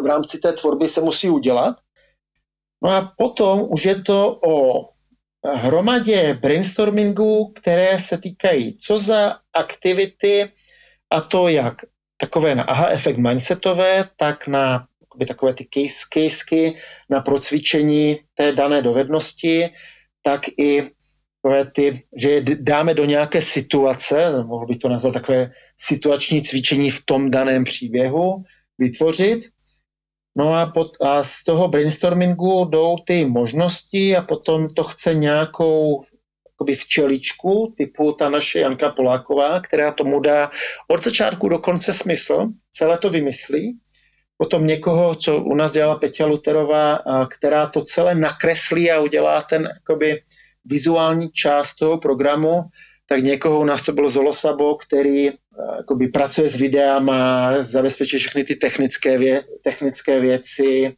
v 0.00 0.06
rámci 0.06 0.38
té 0.38 0.52
tvorby 0.52 0.88
se 0.88 1.00
musí 1.00 1.30
udělat. 1.30 1.76
No 2.82 2.90
a 2.90 3.12
potom 3.16 3.66
už 3.70 3.84
je 3.84 4.02
to 4.02 4.40
o 4.46 4.84
hromadě 5.44 6.38
brainstormingu, 6.42 7.52
které 7.54 7.98
se 8.00 8.18
týkají 8.18 8.78
co 8.78 8.98
za 8.98 9.36
aktivity 9.52 10.50
a 11.10 11.20
to 11.20 11.48
jak 11.48 11.74
takové 12.16 12.54
na 12.54 12.62
aha 12.62 12.88
efekt 12.88 13.16
mindsetové, 13.16 14.04
tak 14.16 14.46
na 14.46 14.86
takové 15.28 15.54
ty 15.54 15.68
case, 15.74 16.06
casey 16.14 16.74
na 17.10 17.20
procvičení 17.20 18.16
té 18.34 18.52
dané 18.52 18.82
dovednosti, 18.82 19.70
tak 20.22 20.48
i 20.58 20.82
takové 21.42 21.70
ty, 21.70 22.00
že 22.16 22.30
je 22.30 22.42
dáme 22.60 22.94
do 22.94 23.04
nějaké 23.04 23.42
situace, 23.42 24.42
mohl 24.44 24.66
bych 24.66 24.78
to 24.78 24.88
nazvat 24.88 25.14
takové 25.14 25.50
situační 25.76 26.42
cvičení 26.42 26.90
v 26.90 27.04
tom 27.04 27.30
daném 27.30 27.64
příběhu, 27.64 28.44
vytvořit. 28.78 29.40
No 30.36 30.54
a, 30.54 30.66
pod, 30.66 30.96
a 31.00 31.24
z 31.24 31.44
toho 31.44 31.68
brainstormingu 31.68 32.64
jdou 32.64 32.96
ty 33.06 33.24
možnosti 33.24 34.16
a 34.16 34.22
potom 34.22 34.68
to 34.68 34.84
chce 34.84 35.14
nějakou 35.14 36.04
jakoby 36.60 36.76
včeličku 36.76 37.74
typu 37.76 38.12
ta 38.12 38.28
naše 38.28 38.60
Janka 38.60 38.90
Poláková, 38.90 39.60
která 39.60 39.92
tomu 39.92 40.20
dá 40.20 40.50
od 40.88 41.02
začátku 41.02 41.48
do 41.48 41.58
konce 41.58 41.92
smysl, 41.92 42.48
celé 42.70 42.98
to 42.98 43.10
vymyslí. 43.10 43.78
Potom 44.36 44.66
někoho, 44.66 45.14
co 45.14 45.42
u 45.42 45.54
nás 45.54 45.72
dělala 45.72 45.98
Peťa 45.98 46.26
Luterová, 46.26 46.98
která 47.30 47.66
to 47.66 47.82
celé 47.82 48.14
nakreslí 48.14 48.90
a 48.90 49.00
udělá 49.00 49.42
ten 49.42 49.68
jakoby, 49.74 50.22
vizuální 50.64 51.30
část 51.30 51.74
toho 51.74 51.98
programu, 51.98 52.62
tak 53.12 53.22
někoho 53.22 53.60
u 53.60 53.64
nás 53.64 53.82
to 53.82 53.92
byl 53.92 54.08
Zolosabo, 54.08 54.74
který 54.74 55.30
jakoby, 55.76 56.08
pracuje 56.08 56.48
s 56.48 56.56
videama, 56.56 57.62
zabezpečuje 57.62 58.20
všechny 58.20 58.44
ty 58.44 58.56
technické, 58.56 59.18
vě, 59.18 59.44
technické 59.62 60.20
věci, 60.20 60.96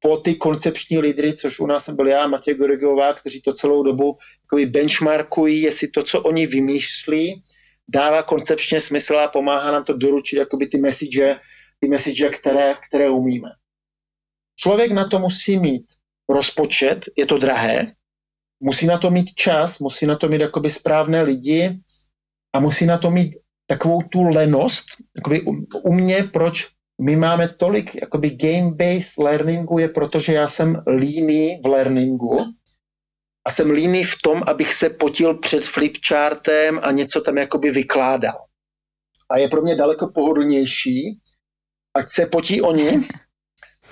po 0.00 0.16
ty 0.16 0.34
koncepční 0.34 0.98
lídry, 0.98 1.34
což 1.34 1.60
u 1.60 1.66
nás 1.66 1.90
byl 1.90 2.08
já, 2.08 2.26
Matěj 2.26 2.54
Gorigová, 2.54 3.14
kteří 3.14 3.42
to 3.42 3.52
celou 3.52 3.82
dobu 3.82 4.16
jakoby 4.44 4.66
benchmarkují, 4.66 5.62
jestli 5.62 5.88
to, 5.88 6.02
co 6.02 6.22
oni 6.22 6.46
vymýšlí, 6.46 7.42
dává 7.88 8.22
koncepčně 8.22 8.80
smysl 8.80 9.16
a 9.16 9.28
pomáhá 9.28 9.70
nám 9.72 9.84
to 9.84 9.92
doručit 9.92 10.36
jakoby 10.36 10.66
ty 10.66 10.78
message 10.78 11.40
ty 11.80 11.88
message, 11.88 12.28
které, 12.28 12.74
které 12.88 13.10
umíme. 13.10 13.48
Člověk 14.56 14.92
na 14.92 15.08
to 15.08 15.18
musí 15.18 15.58
mít 15.58 15.84
rozpočet, 16.28 17.04
je 17.18 17.26
to 17.26 17.38
drahé, 17.38 17.92
musí 18.60 18.86
na 18.86 18.98
to 18.98 19.10
mít 19.10 19.34
čas, 19.34 19.78
musí 19.78 20.06
na 20.06 20.16
to 20.16 20.28
mít 20.28 20.40
jakoby 20.40 20.70
správné 20.70 21.22
lidi 21.22 21.80
a 22.54 22.60
musí 22.60 22.86
na 22.86 22.98
to 22.98 23.10
mít 23.10 23.34
takovou 23.66 24.02
tu 24.02 24.22
lenost. 24.22 24.84
Jakoby 25.16 25.42
u, 25.84 25.92
mě, 25.92 26.24
proč 26.32 26.68
my 27.02 27.16
máme 27.16 27.48
tolik 27.48 27.94
jakoby 27.94 28.30
game-based 28.30 29.24
learningu, 29.24 29.78
je 29.78 29.88
proto, 29.88 30.18
že 30.18 30.34
já 30.34 30.46
jsem 30.46 30.82
líný 30.98 31.60
v 31.62 31.66
learningu 31.66 32.36
a 33.46 33.50
jsem 33.50 33.70
líný 33.70 34.04
v 34.04 34.14
tom, 34.22 34.42
abych 34.46 34.74
se 34.74 34.90
potil 34.90 35.38
před 35.38 35.64
flipchartem 35.64 36.80
a 36.82 36.90
něco 36.90 37.20
tam 37.20 37.38
jakoby 37.38 37.70
vykládal. 37.70 38.44
A 39.30 39.38
je 39.38 39.48
pro 39.48 39.62
mě 39.62 39.74
daleko 39.74 40.08
pohodlnější, 40.08 41.20
ať 41.94 42.08
se 42.08 42.26
potí 42.26 42.62
oni. 42.62 43.00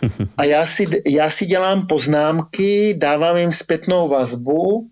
A 0.39 0.45
já 0.45 0.67
si, 0.67 0.87
já 1.07 1.31
si 1.31 1.47
dělám 1.47 1.87
poznámky, 1.87 2.95
dávám 2.99 3.37
jim 3.37 3.53
zpětnou 3.53 4.09
vazbu 4.09 4.89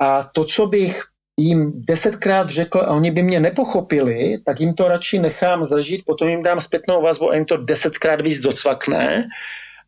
a 0.00 0.22
to, 0.22 0.44
co 0.44 0.66
bych 0.66 1.02
jim 1.40 1.72
desetkrát 1.74 2.48
řekl 2.48 2.78
a 2.78 2.94
oni 2.94 3.10
by 3.10 3.22
mě 3.22 3.40
nepochopili, 3.40 4.38
tak 4.44 4.60
jim 4.60 4.74
to 4.74 4.88
radši 4.88 5.18
nechám 5.18 5.64
zažít, 5.64 6.04
potom 6.04 6.28
jim 6.28 6.42
dám 6.42 6.60
zpětnou 6.60 7.02
vazbu 7.02 7.30
a 7.30 7.34
jim 7.34 7.44
to 7.44 7.56
desetkrát 7.56 8.20
víc 8.20 8.40
docvakne 8.40 9.28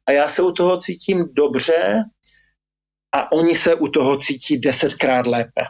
a 0.07 0.13
já 0.13 0.29
se 0.29 0.43
u 0.43 0.53
toho 0.53 0.77
cítím 0.77 1.29
dobře 1.33 2.05
a 3.15 3.33
oni 3.33 3.55
se 3.55 3.75
u 3.75 3.89
toho 3.89 4.17
cítí 4.17 4.59
desetkrát 4.59 5.27
lépe. 5.27 5.63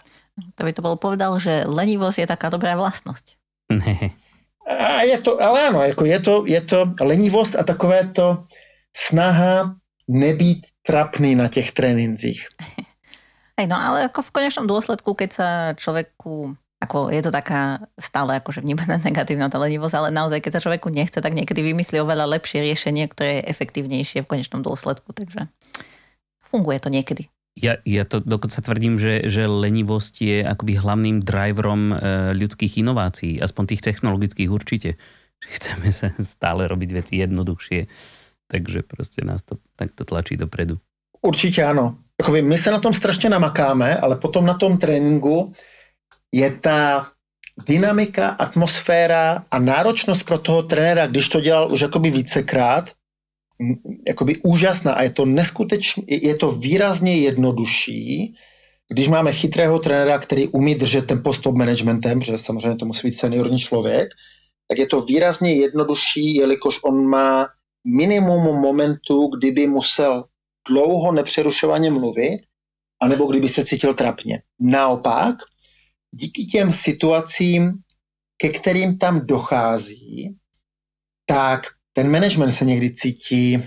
To 0.55 0.65
by 0.65 0.73
to 0.73 0.81
bol 0.81 0.97
povedal, 0.97 1.37
že 1.37 1.69
lenivosť 1.69 2.25
je 2.25 2.27
taká 2.27 2.49
dobrá 2.49 2.73
vlastnosť. 2.73 3.37
Ne. 3.69 4.17
A 4.65 5.03
je 5.05 5.19
to, 5.21 5.37
ale 5.37 5.69
ano, 5.69 5.83
jako 5.83 6.05
je, 6.05 6.19
to, 6.21 6.35
je 6.47 6.61
to 6.61 6.79
lenivost 7.01 7.57
a 7.59 7.63
takové 7.67 8.09
to 8.15 8.45
snaha 8.93 9.77
nebýt 10.09 10.67
trapný 10.83 11.35
na 11.35 11.49
těch 11.49 11.73
trénincích. 11.73 12.49
Hej, 13.61 13.67
no 13.69 13.77
ale 13.77 14.09
ako 14.09 14.25
v 14.25 14.35
konečnom 14.41 14.65
dôsledku, 14.65 15.13
keď 15.13 15.31
sa 15.31 15.49
človeku 15.77 16.57
ako 16.83 17.15
je 17.15 17.23
to 17.23 17.31
taká 17.31 17.87
stále 17.95 18.35
akože 18.43 18.67
vnímaná 18.67 18.99
negatívna 19.07 19.47
tá 19.47 19.63
lenivosť, 19.63 19.95
ale 19.95 20.09
naozaj, 20.11 20.43
keď 20.43 20.59
sa 20.59 20.65
človeku 20.67 20.91
nechce, 20.91 21.23
tak 21.23 21.31
niekedy 21.31 21.63
vymyslí 21.63 22.03
oveľa 22.03 22.27
lepšie 22.39 22.67
riešenie, 22.67 23.07
ktoré 23.07 23.39
je 23.39 23.49
efektívnejšie 23.55 24.27
v 24.27 24.31
konečnom 24.31 24.67
dôsledku. 24.67 25.15
Takže 25.15 25.47
funguje 26.43 26.83
to 26.83 26.91
niekedy. 26.91 27.31
Ja, 27.53 27.79
ja 27.85 28.09
to 28.09 28.25
dokonca 28.25 28.65
tvrdím, 28.65 28.97
že, 28.97 29.29
že 29.29 29.45
lenivosť 29.45 30.15
je 30.25 30.39
akoby 30.41 30.73
hlavným 30.81 31.21
driverom 31.21 31.93
e, 31.93 31.97
ľudských 32.33 32.81
inovácií, 32.81 33.39
aspoň 33.45 33.77
tých 33.77 33.85
technologických 33.85 34.49
určite. 34.49 34.97
Chceme 35.45 35.93
sa 35.93 36.17
stále 36.17 36.65
robiť 36.65 36.91
veci 36.97 37.21
jednoduchšie, 37.21 37.81
takže 38.53 38.83
prostě 38.83 39.25
nás 39.25 39.43
to 39.43 39.57
takto 39.77 40.05
tlačí 40.05 40.37
dopredu. 40.37 40.77
Určitě 41.23 41.65
ano. 41.65 41.97
Jakoby 42.21 42.43
my 42.43 42.59
se 42.59 42.71
na 42.71 42.81
tom 42.81 42.93
strašně 42.93 43.31
namakáme, 43.31 43.97
ale 43.97 44.17
potom 44.17 44.47
na 44.47 44.55
tom 44.55 44.79
tréninku 44.79 45.53
je 46.33 46.51
ta 46.51 47.07
dynamika, 47.67 48.29
atmosféra 48.29 49.45
a 49.51 49.59
náročnost 49.59 50.23
pro 50.23 50.39
toho 50.39 50.63
trenéra, 50.63 51.07
když 51.07 51.29
to 51.29 51.41
dělal 51.41 51.73
už 51.73 51.81
jakoby 51.81 52.11
vícekrát, 52.11 52.93
jakoby 54.09 54.37
úžasná 54.45 54.93
a 54.93 55.03
je 55.03 55.11
to 55.11 55.25
neskutečně, 55.25 56.05
je 56.09 56.35
to 56.37 56.51
výrazně 56.51 57.17
jednodušší, 57.17 58.35
když 58.93 59.09
máme 59.09 59.33
chytrého 59.33 59.79
trenéra, 59.79 60.19
který 60.19 60.49
umí 60.49 60.75
držet 60.75 61.07
ten 61.07 61.23
postup 61.23 61.57
managementem, 61.57 62.21
protože 62.21 62.39
samozřejmě 62.39 62.77
to 62.77 62.87
musí 62.87 63.09
být 63.09 63.13
seniorní 63.13 63.59
člověk, 63.59 64.09
tak 64.69 64.79
je 64.79 64.87
to 64.87 65.01
výrazně 65.01 65.53
jednodušší, 65.55 66.35
jelikož 66.35 66.81
on 66.85 67.07
má 67.07 67.49
minimum 67.85 68.61
momentu, 68.61 69.27
kdyby 69.27 69.67
musel 69.67 70.25
dlouho 70.69 71.13
nepřerušovaně 71.13 71.91
mluvit, 71.91 72.41
anebo 73.03 73.27
kdyby 73.27 73.49
se 73.49 73.65
cítil 73.65 73.95
trapně. 73.95 74.43
Naopak, 74.61 75.37
díky 76.11 76.45
těm 76.45 76.73
situacím, 76.73 77.73
ke 78.37 78.49
kterým 78.49 78.99
tam 78.99 79.27
dochází, 79.27 80.37
tak 81.27 81.63
ten 81.93 82.11
management 82.11 82.51
se 82.51 82.65
někdy 82.65 82.95
cítí 82.95 83.63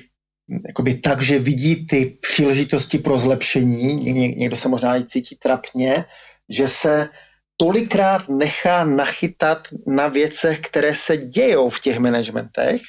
jakoby 0.67 0.93
tak, 0.93 1.21
že 1.21 1.39
vidí 1.39 1.87
ty 1.87 2.17
příležitosti 2.21 2.97
pro 2.97 3.17
zlepšení, 3.17 3.95
někdo 4.35 4.55
se 4.55 4.69
možná 4.69 4.97
i 4.97 5.05
cítí 5.05 5.35
trapně, 5.35 6.05
že 6.49 6.67
se 6.67 7.09
tolikrát 7.57 8.29
nechá 8.29 8.83
nachytat 8.83 9.67
na 9.87 10.07
věcech, 10.07 10.59
které 10.59 10.95
se 10.95 11.17
dějou 11.17 11.69
v 11.69 11.79
těch 11.79 11.99
managementech, 11.99 12.81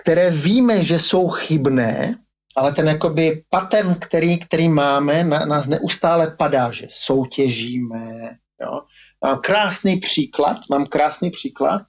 které 0.00 0.30
víme, 0.30 0.82
že 0.82 0.98
jsou 0.98 1.28
chybné, 1.28 2.14
ale 2.56 2.72
ten 2.72 2.88
jakoby 2.88 3.44
pattern, 3.50 3.94
který, 3.94 4.38
který 4.38 4.68
máme, 4.68 5.24
na, 5.24 5.44
nás 5.44 5.66
neustále 5.66 6.34
padá, 6.38 6.70
že 6.70 6.86
soutěžíme. 6.90 8.36
Jo. 8.60 8.80
Mám 9.24 9.38
krásný 9.38 9.96
příklad, 9.96 10.56
mám 10.70 10.86
krásný 10.86 11.30
příklad. 11.30 11.82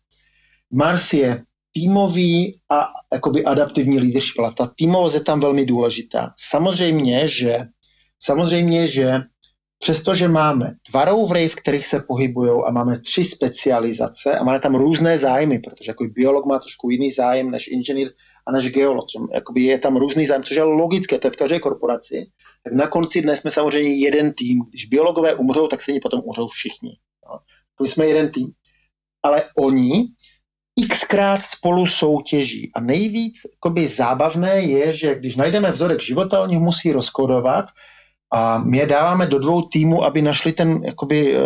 Mars 0.73 1.13
je 1.13 1.43
týmový 1.73 2.59
a 2.71 2.87
jakoby 3.13 3.45
adaptivní 3.45 3.99
leadership. 3.99 4.35
Ta 4.57 4.71
týmovost 4.75 5.13
je 5.15 5.21
tam 5.21 5.39
velmi 5.39 5.65
důležitá. 5.65 6.33
Samozřejmě, 6.37 7.27
že, 7.27 7.59
samozřejmě, 8.19 8.87
že 8.87 9.21
přestože 9.81 10.27
máme 10.27 10.73
dva 10.91 11.05
rovery, 11.05 11.49
v 11.49 11.55
kterých 11.55 11.87
se 11.87 11.99
pohybují 11.99 12.51
a 12.65 12.71
máme 12.71 12.99
tři 12.99 13.23
specializace 13.23 14.37
a 14.37 14.43
máme 14.43 14.59
tam 14.59 14.75
různé 14.75 15.17
zájmy, 15.17 15.59
protože 15.59 15.89
jako 15.89 16.03
biolog 16.03 16.45
má 16.45 16.59
trošku 16.59 16.89
jiný 16.89 17.11
zájem 17.11 17.51
než 17.51 17.67
inženýr 17.67 18.11
a 18.47 18.51
než 18.51 18.71
geolog. 18.71 19.05
Jakoby 19.33 19.61
je 19.61 19.79
tam 19.79 19.97
různý 19.97 20.25
zájem, 20.25 20.43
což 20.43 20.57
je 20.57 20.63
logické, 20.63 21.19
to 21.19 21.27
je 21.27 21.31
v 21.31 21.35
každé 21.35 21.59
korporaci. 21.59 22.25
Tak 22.63 22.73
na 22.73 22.87
konci 22.87 23.21
dne 23.21 23.37
jsme 23.37 23.51
samozřejmě 23.51 23.95
jeden 23.95 24.33
tým. 24.33 24.61
Když 24.69 24.85
biologové 24.85 25.35
umřou, 25.35 25.67
tak 25.67 25.81
stejně 25.81 25.99
potom 25.99 26.21
umřou 26.23 26.47
všichni. 26.47 26.97
No. 27.25 27.39
My 27.81 27.87
jsme 27.87 28.05
jeden 28.05 28.31
tým. 28.31 28.47
Ale 29.23 29.43
oni 29.57 30.07
xkrát 30.89 31.41
spolu 31.41 31.85
soutěží. 31.85 32.71
A 32.75 32.81
nejvíc 32.81 33.41
jakoby, 33.55 33.87
zábavné 33.87 34.61
je, 34.61 34.93
že 34.93 35.15
když 35.15 35.35
najdeme 35.35 35.71
vzorek 35.71 36.01
života, 36.01 36.41
oni 36.41 36.59
musí 36.59 36.91
rozkodovat 36.91 37.65
a 38.33 38.57
my 38.57 38.77
je 38.77 38.85
dáváme 38.85 39.25
do 39.25 39.39
dvou 39.39 39.61
týmů, 39.61 40.03
aby 40.03 40.21
našli 40.21 40.53
ten, 40.53 40.81
jakoby, 40.85 41.35
eh, 41.35 41.39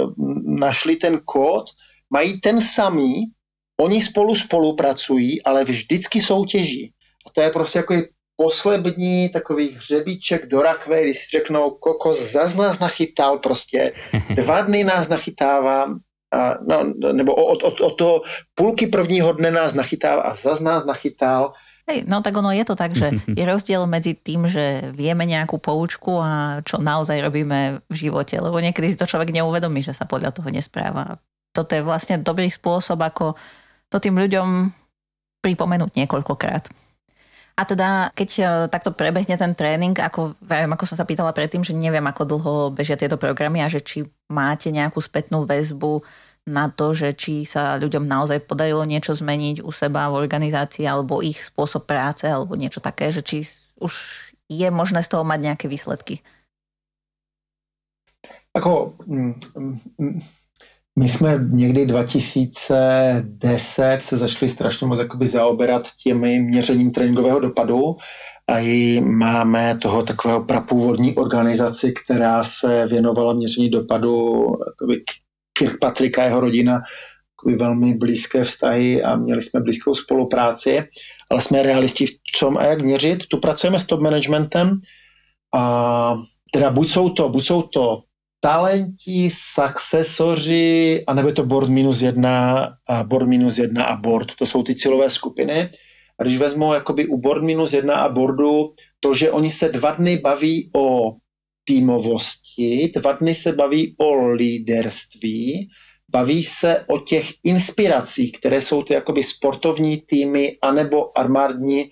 našli 0.59 0.95
ten 0.95 1.19
kód, 1.25 1.65
mají 2.09 2.39
ten 2.39 2.61
samý, 2.61 3.23
oni 3.81 4.01
spolu 4.01 4.35
spolupracují, 4.35 5.43
ale 5.43 5.63
vždycky 5.63 6.21
soutěží. 6.21 6.93
A 7.27 7.29
to 7.33 7.41
je 7.41 7.49
prostě 7.49 7.79
jako 7.79 7.95
poslední 8.37 9.29
takový 9.29 9.69
hřebíček 9.69 10.45
do 10.45 10.61
rakve, 10.61 11.03
když 11.03 11.17
si 11.19 11.37
řeknou, 11.37 11.71
kokos 11.71 12.31
zas 12.31 12.55
nás 12.55 12.79
nachytal 12.79 13.39
prostě, 13.39 13.91
dva 14.35 14.61
dny 14.61 14.83
nás 14.83 15.09
nachytává, 15.09 15.87
a, 16.33 16.57
no, 16.67 16.93
nebo 17.11 17.35
od, 17.35 17.63
od, 17.63 17.81
od 17.81 17.97
toho 17.97 18.21
půlky 18.55 18.87
prvního 18.87 19.33
dne 19.33 19.51
nás 19.51 19.73
nachytával 19.73 20.23
a 20.27 20.33
zas 20.33 20.59
nás 20.59 20.85
nachytal. 20.85 21.53
Hej, 21.85 22.09
no 22.09 22.25
tak 22.25 22.33
ono 22.33 22.49
je 22.49 22.65
to 22.65 22.73
tak, 22.73 22.97
že 22.97 23.13
je 23.39 23.43
rozdiel 23.45 23.85
medzi 23.85 24.17
tým, 24.17 24.49
že 24.49 24.89
vieme 24.93 25.25
nejakú 25.29 25.61
poučku 25.61 26.17
a 26.17 26.61
čo 26.65 26.81
naozaj 26.81 27.21
robíme 27.21 27.85
v 27.85 27.95
živote, 27.95 28.41
lebo 28.41 28.57
niekedy 28.57 28.93
si 28.93 28.97
to 28.97 29.09
človek 29.09 29.29
neuvedomí, 29.29 29.85
že 29.85 29.93
sa 29.93 30.09
podľa 30.09 30.33
toho 30.33 30.49
nespráva. 30.49 31.21
Toto 31.53 31.71
je 31.77 31.85
vlastne 31.85 32.19
dobrý 32.19 32.49
spôsob, 32.49 32.99
ako 32.99 33.37
to 33.87 34.01
tým 34.01 34.17
ľuďom 34.17 34.73
pripomenúť 35.45 35.93
niekoľkokrát. 35.93 36.73
A 37.55 37.63
teda, 37.63 38.11
keď 38.11 38.29
e, 38.35 38.43
takto 38.67 38.91
prebehne 38.91 39.39
ten 39.39 39.55
tréning, 39.55 39.95
ako, 39.95 40.35
viem, 40.43 40.67
ako 40.67 40.83
som 40.91 40.99
sa 40.99 41.07
pýtala 41.07 41.31
predtým, 41.31 41.63
že 41.63 41.71
neviem, 41.71 42.03
ako 42.03 42.27
dlho 42.27 42.53
bežia 42.75 42.99
tieto 42.99 43.15
programy 43.15 43.63
a 43.63 43.71
že 43.71 43.79
či 43.79 44.03
máte 44.27 44.75
nejakú 44.75 44.99
spätnú 44.99 45.47
väzbu 45.47 46.03
na 46.45 46.69
to, 46.69 46.93
že 46.93 47.17
či 47.17 47.45
sa 47.45 47.77
ľuďom 47.81 48.05
naozaj 48.05 48.45
podarilo 48.45 48.85
niečo 48.85 49.17
zmeniť 49.17 49.65
u 49.65 49.71
seba 49.73 50.05
v 50.13 50.21
organizácii 50.21 50.85
alebo 50.85 51.25
ich 51.25 51.41
spôsob 51.41 51.89
práce 51.89 52.29
alebo 52.29 52.53
niečo 52.53 52.77
také, 52.79 53.09
že 53.09 53.25
či 53.25 53.49
už 53.81 53.93
je 54.45 54.69
možné 54.69 55.01
z 55.01 55.09
toho 55.09 55.25
mať 55.25 55.39
nejaké 55.41 55.65
výsledky. 55.65 56.21
Ako, 58.53 58.93
mm, 59.05 59.33
mm, 59.99 60.21
my 60.99 61.09
jsme 61.09 61.39
někdy 61.49 61.85
2010 61.85 64.01
se 64.01 64.17
začali 64.17 64.49
strašně 64.49 64.87
moc 64.87 64.99
jakoby 64.99 65.27
zaoberat 65.27 65.87
těmi 66.03 66.39
měřením 66.39 66.91
tréninkového 66.91 67.39
dopadu 67.39 67.95
a 68.49 68.59
i 68.59 69.01
máme 69.01 69.77
toho 69.77 70.03
takového 70.03 70.43
prapůvodní 70.43 71.15
organizaci, 71.15 71.93
která 72.05 72.43
se 72.43 72.87
věnovala 72.87 73.33
měření 73.33 73.69
dopadu 73.69 74.45
Kirkpatricka 75.57 76.21
a 76.21 76.25
jeho 76.25 76.39
rodina 76.39 76.81
velmi 77.57 77.93
blízké 77.93 78.43
vztahy 78.43 79.03
a 79.03 79.15
měli 79.15 79.41
jsme 79.41 79.59
blízkou 79.59 79.93
spolupráci, 79.93 80.83
ale 81.31 81.41
jsme 81.41 81.63
realisti 81.63 82.05
v 82.05 82.11
čem 82.37 82.57
a 82.57 82.63
jak 82.63 82.81
měřit. 82.81 83.27
Tu 83.27 83.39
pracujeme 83.39 83.79
s 83.79 83.85
top 83.85 84.01
managementem 84.01 84.79
a 85.55 86.15
teda 86.53 86.69
buď 86.69 86.89
jsou 86.89 87.09
to, 87.09 87.29
buď 87.29 87.45
jsou 87.45 87.61
to 87.61 87.97
talenti, 88.39 89.29
successoři, 89.33 91.03
anebo 91.07 91.27
je 91.27 91.33
to 91.33 91.43
board 91.43 91.69
minus 91.69 92.01
jedna, 92.01 92.69
a 92.89 93.03
board 93.03 93.27
minus 93.27 93.57
jedna 93.57 93.83
a 93.83 93.95
board. 93.95 94.35
To 94.35 94.45
jsou 94.45 94.63
ty 94.63 94.75
cílové 94.75 95.09
skupiny. 95.09 95.69
A 96.19 96.23
když 96.23 96.37
vezmu 96.37 96.73
jakoby 96.73 97.07
u 97.07 97.17
board 97.17 97.43
minus 97.43 97.73
jedna 97.73 97.95
a 97.95 98.09
boardu 98.09 98.73
to, 98.99 99.13
že 99.13 99.31
oni 99.31 99.51
se 99.51 99.69
dva 99.69 99.91
dny 99.91 100.17
baví 100.17 100.69
o 100.75 101.11
týmovosti, 101.65 102.91
dva 102.95 103.11
dny 103.11 103.35
se 103.35 103.51
baví 103.51 103.95
o 103.97 104.27
líderství, 104.27 105.69
baví 106.11 106.43
se 106.43 106.85
o 106.87 106.99
těch 106.99 107.33
inspiracích, 107.43 108.31
které 108.31 108.61
jsou 108.61 108.83
ty 108.83 108.93
jakoby 108.93 109.23
sportovní 109.23 110.01
týmy 110.01 110.57
anebo 110.61 111.17
armádní 111.17 111.91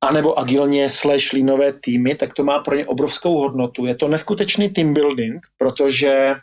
anebo 0.00 0.38
agilně 0.38 0.90
slash 0.90 1.32
línové 1.32 1.72
týmy, 1.72 2.14
tak 2.14 2.34
to 2.34 2.44
má 2.44 2.58
pro 2.58 2.76
ně 2.76 2.86
obrovskou 2.86 3.38
hodnotu. 3.38 3.86
Je 3.86 3.94
to 3.94 4.08
neskutečný 4.08 4.68
team 4.68 4.94
building, 4.94 5.46
protože 5.58 6.34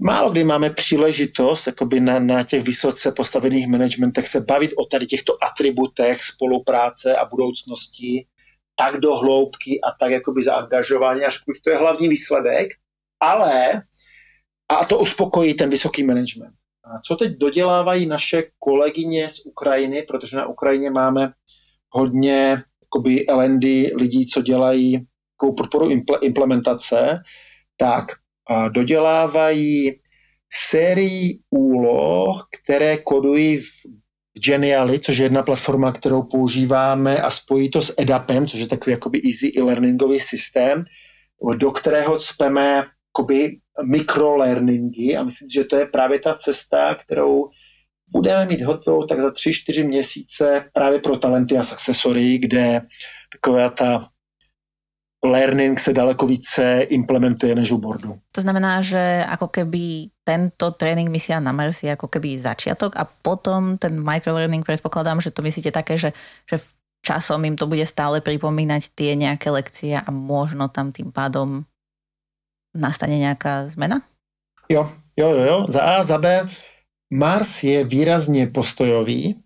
málo 0.00 0.30
kdy 0.30 0.44
máme 0.44 0.70
příležitost 0.70 1.66
jakoby 1.66 2.00
na, 2.00 2.18
na 2.18 2.42
těch 2.42 2.62
vysoce 2.62 3.12
postavených 3.12 3.66
managementech 3.66 4.28
se 4.28 4.40
bavit 4.40 4.70
o 4.76 4.84
tady 4.84 5.06
těchto 5.06 5.44
atributech 5.44 6.22
spolupráce 6.22 7.16
a 7.16 7.24
budoucnosti 7.24 8.26
tak 8.78 9.00
do 9.00 9.16
hloubky 9.16 9.80
a 9.80 9.90
tak 10.00 10.10
jakoby 10.10 10.42
zaangažování, 10.42 11.24
až 11.24 11.40
to 11.64 11.70
je 11.70 11.76
hlavní 11.76 12.08
výsledek, 12.08 12.68
ale 13.20 13.82
a 14.68 14.84
to 14.84 14.98
uspokojí 14.98 15.54
ten 15.54 15.70
vysoký 15.70 16.04
management. 16.04 16.54
A 16.84 17.00
co 17.06 17.16
teď 17.16 17.32
dodělávají 17.38 18.06
naše 18.06 18.42
kolegyně 18.58 19.28
z 19.28 19.46
Ukrajiny, 19.46 20.02
protože 20.02 20.36
na 20.36 20.46
Ukrajině 20.46 20.90
máme 20.90 21.32
hodně 21.90 22.62
jakoby 22.82 23.24
LND 23.32 23.64
lidí, 24.00 24.26
co 24.26 24.42
dělají 24.42 25.06
takovou 25.36 25.54
podporu 25.54 25.90
implementace, 26.22 27.22
tak 27.76 28.04
dodělávají 28.72 30.00
sérii 30.52 31.38
úloh, 31.50 32.48
které 32.62 32.96
kodují 32.96 33.56
v 33.56 33.70
Geniali, 34.38 35.00
což 35.00 35.18
je 35.18 35.24
jedna 35.24 35.42
platforma, 35.42 35.92
kterou 35.92 36.22
používáme 36.22 37.22
a 37.22 37.30
spojí 37.30 37.70
to 37.70 37.82
s 37.82 37.94
EDAPem, 37.98 38.46
což 38.46 38.60
je 38.60 38.66
takový 38.66 38.92
jakoby 38.92 39.22
easy 39.24 39.52
e-learningový 39.58 40.20
systém, 40.20 40.84
do 41.56 41.70
kterého 41.70 42.18
cpeme 42.18 42.84
jakoby 43.18 43.58
mikrolearningy. 43.90 45.16
A 45.16 45.22
myslím, 45.22 45.48
že 45.48 45.64
to 45.64 45.76
je 45.76 45.86
právě 45.86 46.18
ta 46.18 46.34
cesta, 46.34 46.94
kterou 46.94 47.48
budeme 48.08 48.46
mít 48.46 48.62
hotovou 48.62 49.06
tak 49.06 49.22
za 49.22 49.30
3-4 49.30 49.86
měsíce 49.86 50.64
právě 50.72 50.98
pro 50.98 51.18
talenty 51.18 51.58
a 51.58 51.62
successory, 51.62 52.38
kde 52.38 52.80
taková 53.32 53.70
ta 53.70 54.08
learning 55.24 55.80
se 55.80 55.92
daleko 55.92 56.26
více 56.26 56.86
implementuje 56.88 57.54
než 57.54 57.72
u 57.72 57.78
boardu. 57.78 58.14
To 58.32 58.40
znamená, 58.40 58.82
že 58.82 59.24
ako 59.26 59.48
keby 59.48 60.14
tento 60.24 60.70
tréning 60.70 61.10
misia 61.10 61.40
na 61.40 61.52
Mars 61.52 61.82
je 61.82 61.90
ako 61.90 62.06
keby 62.06 62.38
začiatok 62.38 62.94
a 62.94 63.02
potom 63.04 63.78
ten 63.78 63.98
microlearning 63.98 64.62
predpokladám, 64.62 65.20
že 65.20 65.34
to 65.34 65.42
myslíte 65.42 65.74
také, 65.74 65.98
že, 65.98 66.14
že 66.46 66.62
časom 67.02 67.44
im 67.44 67.58
to 67.58 67.66
bude 67.66 67.82
stále 67.86 68.22
pripomínať 68.22 68.94
tie 68.94 69.18
nejaké 69.18 69.50
lekcie 69.50 69.98
a 69.98 70.06
možno 70.14 70.70
tam 70.70 70.94
tým 70.94 71.10
pádom 71.10 71.66
nastane 72.76 73.18
nejaká 73.18 73.66
zmena? 73.74 74.06
Jo, 74.70 74.86
jo, 75.16 75.28
jo, 75.34 75.44
jo. 75.44 75.58
Za 75.66 75.82
A, 75.82 76.02
za 76.02 76.18
B. 76.18 76.46
Mars 77.10 77.64
je 77.64 77.84
výrazně 77.84 78.46
postojový, 78.46 79.40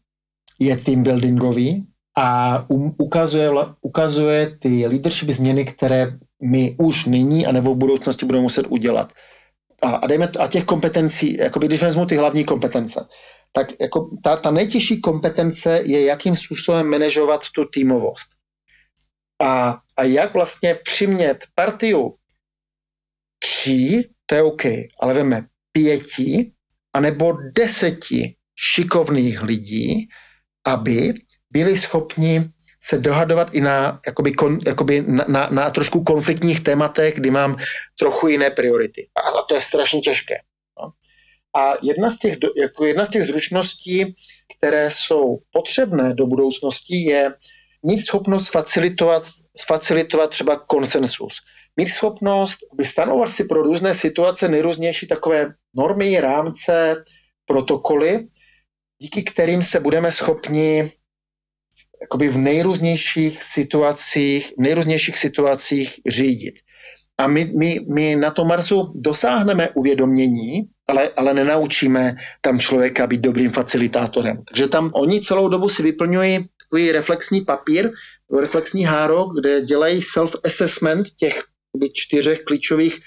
je 0.58 0.76
team 0.76 1.02
buildingový, 1.02 1.86
a 2.16 2.58
um, 2.70 2.94
ukazuje, 2.98 3.50
ukazuje 3.80 4.56
ty 4.58 4.86
leadership 4.86 5.30
změny, 5.30 5.64
které 5.64 6.18
my 6.42 6.76
už 6.78 7.04
nyní 7.04 7.46
a 7.46 7.52
nebo 7.52 7.74
v 7.74 7.78
budoucnosti 7.78 8.26
budeme 8.26 8.42
muset 8.42 8.66
udělat. 8.68 9.12
A, 9.82 9.90
a, 9.90 10.06
dejme, 10.06 10.28
a 10.38 10.46
těch 10.46 10.64
kompetencí, 10.64 11.36
jakoby, 11.36 11.66
když 11.66 11.82
vezmu 11.82 12.06
ty 12.06 12.16
hlavní 12.16 12.44
kompetence, 12.44 13.06
tak 13.52 13.80
jako 13.80 14.10
ta, 14.24 14.36
ta 14.36 14.50
nejtěžší 14.50 15.00
kompetence 15.00 15.82
je, 15.84 16.04
jakým 16.04 16.36
způsobem 16.36 16.90
manažovat 16.90 17.40
tu 17.54 17.64
týmovost. 17.64 18.28
A, 19.42 19.78
a 19.96 20.02
jak 20.02 20.34
vlastně 20.34 20.74
přimět 20.74 21.44
partiu 21.54 22.14
tří, 23.38 24.10
to 24.26 24.34
je 24.34 24.42
OK, 24.42 24.62
ale 25.00 25.14
veme 25.14 25.46
pěti 25.72 26.52
anebo 26.92 27.32
deseti 27.56 28.36
šikovných 28.56 29.42
lidí, 29.42 30.08
aby 30.66 31.14
byli 31.52 31.78
schopni 31.78 32.50
se 32.82 32.98
dohadovat 32.98 33.54
i 33.54 33.60
na, 33.60 34.00
jakoby, 34.06 34.32
kon, 34.32 34.58
jakoby 34.66 35.04
na, 35.06 35.24
na, 35.28 35.48
na 35.50 35.70
trošku 35.70 36.04
konfliktních 36.04 36.60
tématech, 36.60 37.14
kdy 37.14 37.30
mám 37.30 37.56
trochu 37.98 38.28
jiné 38.28 38.50
priority. 38.50 39.08
A 39.16 39.42
to 39.48 39.54
je 39.54 39.60
strašně 39.60 40.00
těžké. 40.00 40.34
No. 40.80 40.90
A 41.56 41.74
jedna 41.82 42.10
z, 42.10 42.18
těch, 42.18 42.36
jako 42.56 42.84
jedna 42.84 43.04
z 43.04 43.10
těch 43.10 43.24
zručností, 43.24 44.14
které 44.56 44.90
jsou 44.90 45.38
potřebné 45.52 46.14
do 46.14 46.26
budoucnosti, 46.26 46.96
je 46.96 47.34
mít 47.86 48.06
schopnost 48.06 48.48
facilitovat, 48.48 49.22
facilitovat 49.66 50.30
třeba 50.30 50.56
konsensus. 50.56 51.34
Mít 51.76 51.86
schopnost 51.86 52.58
vystanovat 52.78 53.28
si 53.28 53.44
pro 53.44 53.62
různé 53.62 53.94
situace 53.94 54.48
nejrůznější 54.48 55.06
takové 55.06 55.54
normy, 55.74 56.20
rámce, 56.20 57.04
protokoly, 57.46 58.26
díky 58.98 59.22
kterým 59.22 59.62
se 59.62 59.80
budeme 59.80 60.12
schopni 60.12 60.90
jakoby 62.02 62.28
v 62.28 62.36
nejrůznějších 62.36 63.42
situacích, 63.42 64.52
nejrůznějších 64.58 65.18
situacích 65.18 65.94
řídit. 66.08 66.54
A 67.18 67.26
my, 67.26 67.52
my, 67.58 67.80
my 67.94 68.16
na 68.16 68.30
tom 68.30 68.48
Marsu 68.48 68.92
dosáhneme 68.94 69.70
uvědomění, 69.74 70.62
ale, 70.86 71.10
ale 71.16 71.34
nenaučíme 71.34 72.16
tam 72.40 72.58
člověka 72.58 73.06
být 73.06 73.20
dobrým 73.20 73.50
facilitátorem. 73.50 74.42
Takže 74.48 74.68
tam 74.68 74.90
oni 74.94 75.20
celou 75.20 75.48
dobu 75.48 75.68
si 75.68 75.82
vyplňují 75.82 76.46
takový 76.64 76.92
reflexní 76.92 77.40
papír, 77.40 77.90
reflexní 78.40 78.84
háro, 78.84 79.24
kde 79.24 79.60
dělají 79.60 80.00
self-assessment 80.00 81.04
těch 81.18 81.44
čtyřech 81.92 82.42
klíčových 82.42 83.00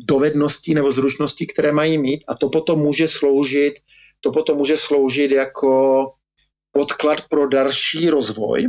dovedností 0.00 0.74
nebo 0.74 0.90
zručností, 0.90 1.46
které 1.46 1.72
mají 1.72 1.98
mít 1.98 2.24
a 2.28 2.34
to 2.34 2.48
potom 2.48 2.78
může 2.78 3.08
sloužit, 3.08 3.74
to 4.20 4.32
potom 4.32 4.56
může 4.56 4.76
sloužit 4.76 5.30
jako 5.32 6.04
podklad 6.78 7.20
pro 7.30 7.48
další 7.48 8.10
rozvoj. 8.10 8.66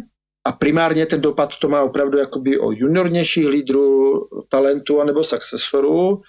A 0.48 0.52
primárně 0.52 1.06
ten 1.06 1.22
dopad 1.22 1.50
to 1.62 1.70
má 1.70 1.82
opravdu 1.82 2.18
jakoby 2.18 2.60
o 2.60 2.72
juniornějších 2.72 3.48
lídrů, 3.48 4.20
talentu 4.50 5.02
anebo 5.02 5.24
successorů 5.24 6.22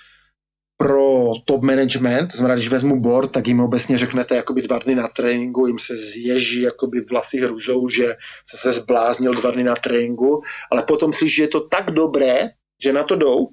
pro 0.77 1.33
top 1.45 1.63
management, 1.63 2.29
to 2.33 2.37
znamená, 2.37 2.55
když 2.55 2.69
vezmu 2.69 3.01
board, 3.01 3.33
tak 3.33 3.49
jim 3.49 3.61
obecně 3.61 3.99
řeknete 3.99 4.37
jakoby 4.37 4.63
dva 4.63 4.79
dny 4.79 4.95
na 4.95 5.09
tréninku, 5.09 5.67
jim 5.67 5.79
se 5.79 5.97
zježí 5.97 6.61
jakoby 6.61 7.01
vlasy 7.01 7.39
hruzou, 7.39 7.89
že 7.89 8.15
se 8.51 8.57
se 8.57 8.73
zbláznil 8.73 9.33
dva 9.33 9.51
dny 9.51 9.65
na 9.65 9.75
tréninku, 9.77 10.43
ale 10.71 10.83
potom 10.83 11.13
si, 11.13 11.29
že 11.29 11.43
je 11.43 11.49
to 11.49 11.61
tak 11.61 11.91
dobré, 11.91 12.49
že 12.83 12.93
na 12.93 13.05
to 13.05 13.17
jdou, 13.17 13.49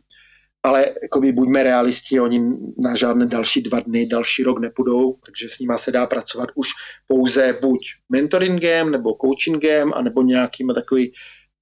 ale 0.68 0.93
jakoby 1.01 1.32
buďme 1.32 1.63
realisti, 1.63 2.20
oni 2.20 2.39
na 2.78 2.95
žádné 2.95 3.26
další 3.26 3.61
dva 3.61 3.80
dny, 3.80 4.05
další 4.05 4.43
rok 4.43 4.59
nepůjdou, 4.59 5.15
takže 5.26 5.49
s 5.49 5.59
nima 5.59 5.78
se 5.78 5.91
dá 5.91 6.05
pracovat 6.05 6.49
už 6.55 6.68
pouze 7.07 7.55
buď 7.61 7.80
mentoringem, 8.09 8.91
nebo 8.91 9.15
coachingem, 9.22 9.93
anebo 9.95 10.22
nějakýma 10.22 10.74
takový 10.74 11.13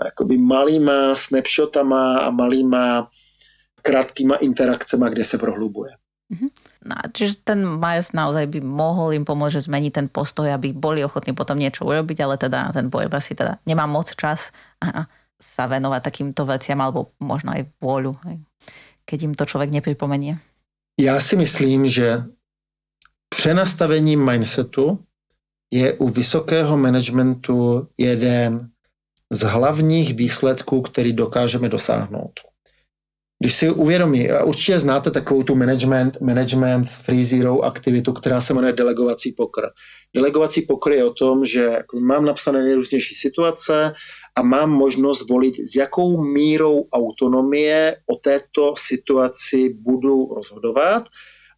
jakoby 0.06 0.38
malýma 0.38 1.16
snapshotama 1.16 2.18
a 2.18 2.32
malýma 2.32 3.08
krátkýma 3.82 4.36
interakcemi, 4.36 5.06
kde 5.10 5.26
se 5.26 5.38
prohlubuje. 5.38 5.92
Mm-hmm. 6.26 6.50
No, 6.90 6.96
čiže 7.14 7.46
ten 7.46 7.62
Miles 7.62 8.10
naozaj 8.10 8.50
by 8.50 8.60
mohol 8.66 9.14
im 9.14 9.26
pomôcť, 9.30 9.62
že 9.62 9.70
zmení 9.70 9.94
ten 9.94 10.10
postoj, 10.10 10.50
aby 10.50 10.74
boli 10.74 11.06
ochotní 11.06 11.38
potom 11.38 11.54
niečo 11.54 11.86
urobiť, 11.86 12.18
ale 12.26 12.42
teda 12.42 12.74
ten 12.74 12.90
boj 12.90 13.06
asi 13.14 13.38
teda 13.38 13.62
nemá 13.70 13.86
moc 13.86 14.10
čas 14.18 14.50
a 14.82 15.06
sa 15.38 15.70
venovať 15.70 16.02
takýmto 16.02 16.50
veciam, 16.50 16.82
alebo 16.82 17.14
možno 17.22 17.54
aj 17.54 17.70
vôľu. 17.78 18.18
Keď 19.06 19.24
im 19.24 19.34
to 19.34 19.46
člověk 19.46 19.72
nepripomenie? 19.72 20.38
Já 21.00 21.20
si 21.22 21.36
myslím, 21.36 21.86
že 21.86 22.24
přenastavení 23.30 24.16
mindsetu 24.16 25.00
je 25.74 25.94
u 25.94 26.10
vysokého 26.10 26.78
managementu 26.78 27.88
jeden 27.98 28.70
z 29.32 29.42
hlavních 29.42 30.14
výsledků, 30.14 30.82
který 30.82 31.14
dokážeme 31.14 31.70
dosáhnout. 31.70 32.32
Když 33.40 33.54
si 33.54 33.70
uvědomí, 33.70 34.30
určitě 34.44 34.80
znáte 34.80 35.12
takovou 35.12 35.44
tu 35.44 35.56
management, 35.56 36.22
management 36.22 36.90
free 36.90 37.26
zero 37.26 37.62
aktivitu, 37.62 38.14
která 38.14 38.42
se 38.42 38.54
jmenuje 38.54 38.74
delegovací 38.74 39.32
pokr. 39.32 39.62
Delegovací 40.16 40.62
pokr 40.62 40.92
je 40.92 41.04
o 41.04 41.14
tom, 41.14 41.46
že 41.46 41.64
jako 41.64 42.00
mám 42.00 42.26
napsané 42.26 42.64
nejrůznější 42.64 43.16
situace 43.16 43.94
a 44.36 44.42
mám 44.42 44.70
možnost 44.72 45.30
volit, 45.30 45.56
s 45.56 45.76
jakou 45.76 46.24
mírou 46.24 46.88
autonomie 46.94 47.96
o 48.06 48.16
této 48.16 48.74
situaci 48.78 49.74
budu 49.80 50.26
rozhodovat. 50.36 51.04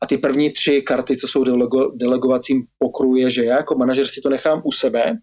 A 0.01 0.05
ty 0.05 0.17
první 0.17 0.49
tři 0.49 0.81
karty, 0.81 1.17
co 1.17 1.27
jsou 1.27 1.43
delego, 1.43 1.91
delegovacím 1.95 2.63
pokru, 2.77 3.15
je, 3.15 3.31
že 3.31 3.43
já 3.43 3.57
jako 3.57 3.75
manažer 3.75 4.07
si 4.07 4.21
to 4.21 4.29
nechám 4.29 4.61
u 4.65 4.71
sebe 4.71 5.17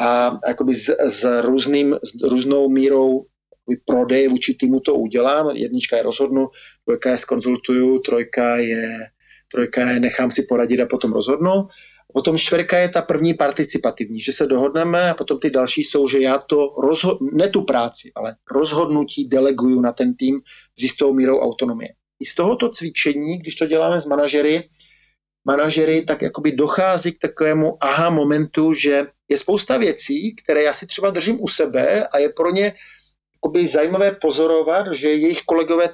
a 0.00 0.38
jakoby 0.48 0.74
s, 0.74 0.88
s, 1.00 1.40
různým, 1.40 1.94
s 1.94 2.28
různou 2.28 2.68
mírou 2.68 3.26
prodej 3.84 4.28
vůči 4.28 4.54
týmu 4.54 4.80
to 4.80 4.94
udělám. 4.94 5.56
Jednička 5.56 5.96
je 5.96 6.02
rozhodnu, 6.02 6.48
dvojka 6.86 7.10
je 7.10 7.16
skonzultuju, 7.16 7.98
trojka 7.98 8.56
je, 8.56 8.98
trojka 9.52 9.90
je 9.90 10.00
nechám 10.00 10.30
si 10.30 10.42
poradit 10.42 10.80
a 10.80 10.86
potom 10.86 11.12
rozhodnu. 11.12 11.68
Potom 12.14 12.38
čtvrka 12.38 12.78
je 12.78 12.88
ta 12.88 13.02
první 13.02 13.34
participativní, 13.34 14.20
že 14.20 14.32
se 14.32 14.46
dohodneme 14.46 15.10
a 15.10 15.14
potom 15.14 15.38
ty 15.38 15.50
další 15.50 15.82
jsou, 15.82 16.08
že 16.08 16.18
já 16.18 16.38
to 16.38 16.74
rozhod, 16.78 17.18
ne 17.32 17.48
tu 17.48 17.62
práci, 17.62 18.12
ale 18.14 18.36
rozhodnutí 18.50 19.28
deleguju 19.28 19.80
na 19.80 19.92
ten 19.92 20.14
tým 20.14 20.40
s 20.78 20.82
jistou 20.82 21.12
mírou 21.12 21.40
autonomie. 21.40 21.88
I 22.20 22.24
z 22.26 22.34
tohoto 22.34 22.68
cvičení, 22.68 23.38
když 23.38 23.56
to 23.56 23.66
děláme 23.66 24.00
s 24.00 24.06
manažery, 24.06 24.68
manažery, 25.44 26.02
tak 26.02 26.22
jakoby 26.22 26.52
dochází 26.52 27.12
k 27.12 27.18
takovému 27.18 27.76
aha 27.80 28.10
momentu, 28.10 28.72
že 28.72 29.06
je 29.28 29.38
spousta 29.38 29.76
věcí, 29.76 30.36
které 30.36 30.62
já 30.62 30.72
si 30.72 30.86
třeba 30.86 31.10
držím 31.10 31.42
u 31.42 31.48
sebe 31.48 32.06
a 32.06 32.18
je 32.18 32.28
pro 32.28 32.50
ně 32.50 32.74
jakoby 33.34 33.66
zajímavé 33.66 34.12
pozorovat, 34.12 34.86
že 34.92 35.08
jejich 35.08 35.42
kolegové 35.42 35.88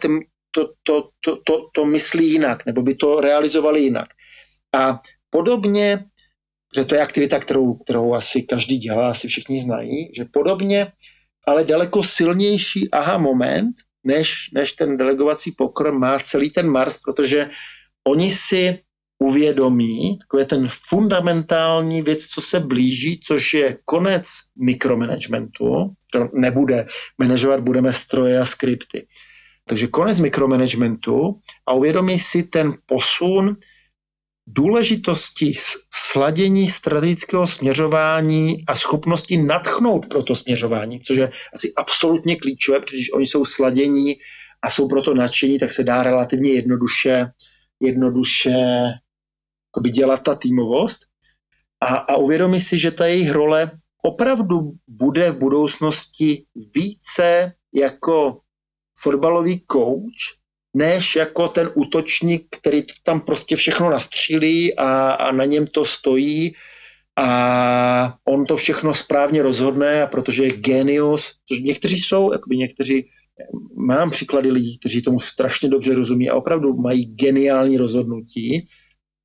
to, 0.50 0.72
to, 0.82 1.08
to, 1.20 1.36
to, 1.44 1.68
to 1.72 1.84
myslí 1.84 2.30
jinak, 2.30 2.66
nebo 2.66 2.82
by 2.82 2.94
to 2.94 3.20
realizovali 3.20 3.80
jinak. 3.82 4.08
A 4.74 5.00
podobně, 5.36 6.04
že 6.76 6.84
to 6.84 6.94
je 6.94 7.00
aktivita, 7.00 7.38
kterou, 7.38 7.74
kterou 7.74 8.14
asi 8.14 8.42
každý 8.42 8.78
dělá, 8.78 9.10
asi 9.10 9.28
všichni 9.28 9.60
znají, 9.60 10.10
že 10.16 10.24
podobně, 10.24 10.92
ale 11.46 11.64
daleko 11.64 12.02
silnější 12.02 12.90
aha 12.90 13.18
moment, 13.18 13.74
než, 14.04 14.50
než 14.54 14.72
ten 14.72 14.96
delegovací 14.96 15.52
pokr 15.52 15.92
má 15.92 16.18
celý 16.18 16.50
ten 16.50 16.70
Mars, 16.70 16.98
protože 17.04 17.50
oni 18.08 18.30
si 18.30 18.78
uvědomí, 19.18 20.18
takové 20.18 20.44
ten 20.44 20.68
fundamentální 20.88 22.02
věc, 22.02 22.26
co 22.26 22.40
se 22.40 22.60
blíží, 22.60 23.20
což 23.20 23.54
je 23.54 23.78
konec 23.84 24.24
mikromanagementu, 24.56 25.92
to 26.12 26.28
nebude 26.32 26.86
manažovat, 27.18 27.60
budeme 27.60 27.92
stroje 27.92 28.40
a 28.40 28.44
skripty. 28.44 29.06
Takže 29.68 29.86
konec 29.86 30.20
mikromanagementu 30.20 31.38
a 31.66 31.72
uvědomí 31.72 32.18
si 32.18 32.42
ten 32.42 32.72
posun 32.86 33.56
důležitosti 34.46 35.52
sladění 35.94 36.68
strategického 36.68 37.46
směřování 37.46 38.64
a 38.66 38.74
schopnosti 38.74 39.36
natchnout 39.42 40.06
pro 40.06 40.22
to 40.22 40.34
směřování, 40.34 41.00
což 41.00 41.16
je 41.16 41.32
asi 41.54 41.72
absolutně 41.76 42.36
klíčové, 42.36 42.80
protože 42.80 43.12
oni 43.14 43.26
jsou 43.26 43.44
sladění 43.44 44.16
a 44.62 44.70
jsou 44.70 44.88
proto 44.88 45.14
nadšení, 45.14 45.58
tak 45.58 45.70
se 45.70 45.84
dá 45.84 46.02
relativně 46.02 46.52
jednoduše, 46.52 47.26
jednoduše 47.80 48.50
dělat 49.92 50.22
ta 50.22 50.34
týmovost. 50.34 50.98
A, 51.80 51.86
a 51.86 52.16
uvědomí 52.16 52.60
si, 52.60 52.78
že 52.78 52.90
ta 52.90 53.06
jejich 53.06 53.30
role 53.30 53.70
opravdu 54.02 54.72
bude 54.88 55.30
v 55.30 55.38
budoucnosti 55.38 56.44
více 56.74 57.52
jako 57.74 58.40
fotbalový 58.98 59.64
coach, 59.72 60.38
než 60.76 61.16
jako 61.16 61.48
ten 61.48 61.70
útočník, 61.74 62.46
který 62.50 62.82
tam 63.02 63.20
prostě 63.20 63.56
všechno 63.56 63.90
nastřílí 63.90 64.76
a, 64.76 65.10
a 65.10 65.32
na 65.32 65.44
něm 65.44 65.66
to 65.66 65.84
stojí 65.84 66.54
a 67.18 68.14
on 68.28 68.44
to 68.44 68.56
všechno 68.56 68.94
správně 68.94 69.42
rozhodne 69.42 70.02
a 70.02 70.06
protože 70.06 70.44
je 70.44 70.50
genius, 70.50 71.32
což 71.48 71.60
někteří 71.60 71.98
jsou, 71.98 72.32
jakoby 72.32 72.56
někteří, 72.56 73.06
mám 73.76 74.10
příklady 74.10 74.50
lidí, 74.50 74.78
kteří 74.78 75.02
tomu 75.02 75.18
strašně 75.18 75.68
dobře 75.68 75.94
rozumí 75.94 76.30
a 76.30 76.34
opravdu 76.34 76.76
mají 76.76 77.04
geniální 77.04 77.76
rozhodnutí, 77.76 78.68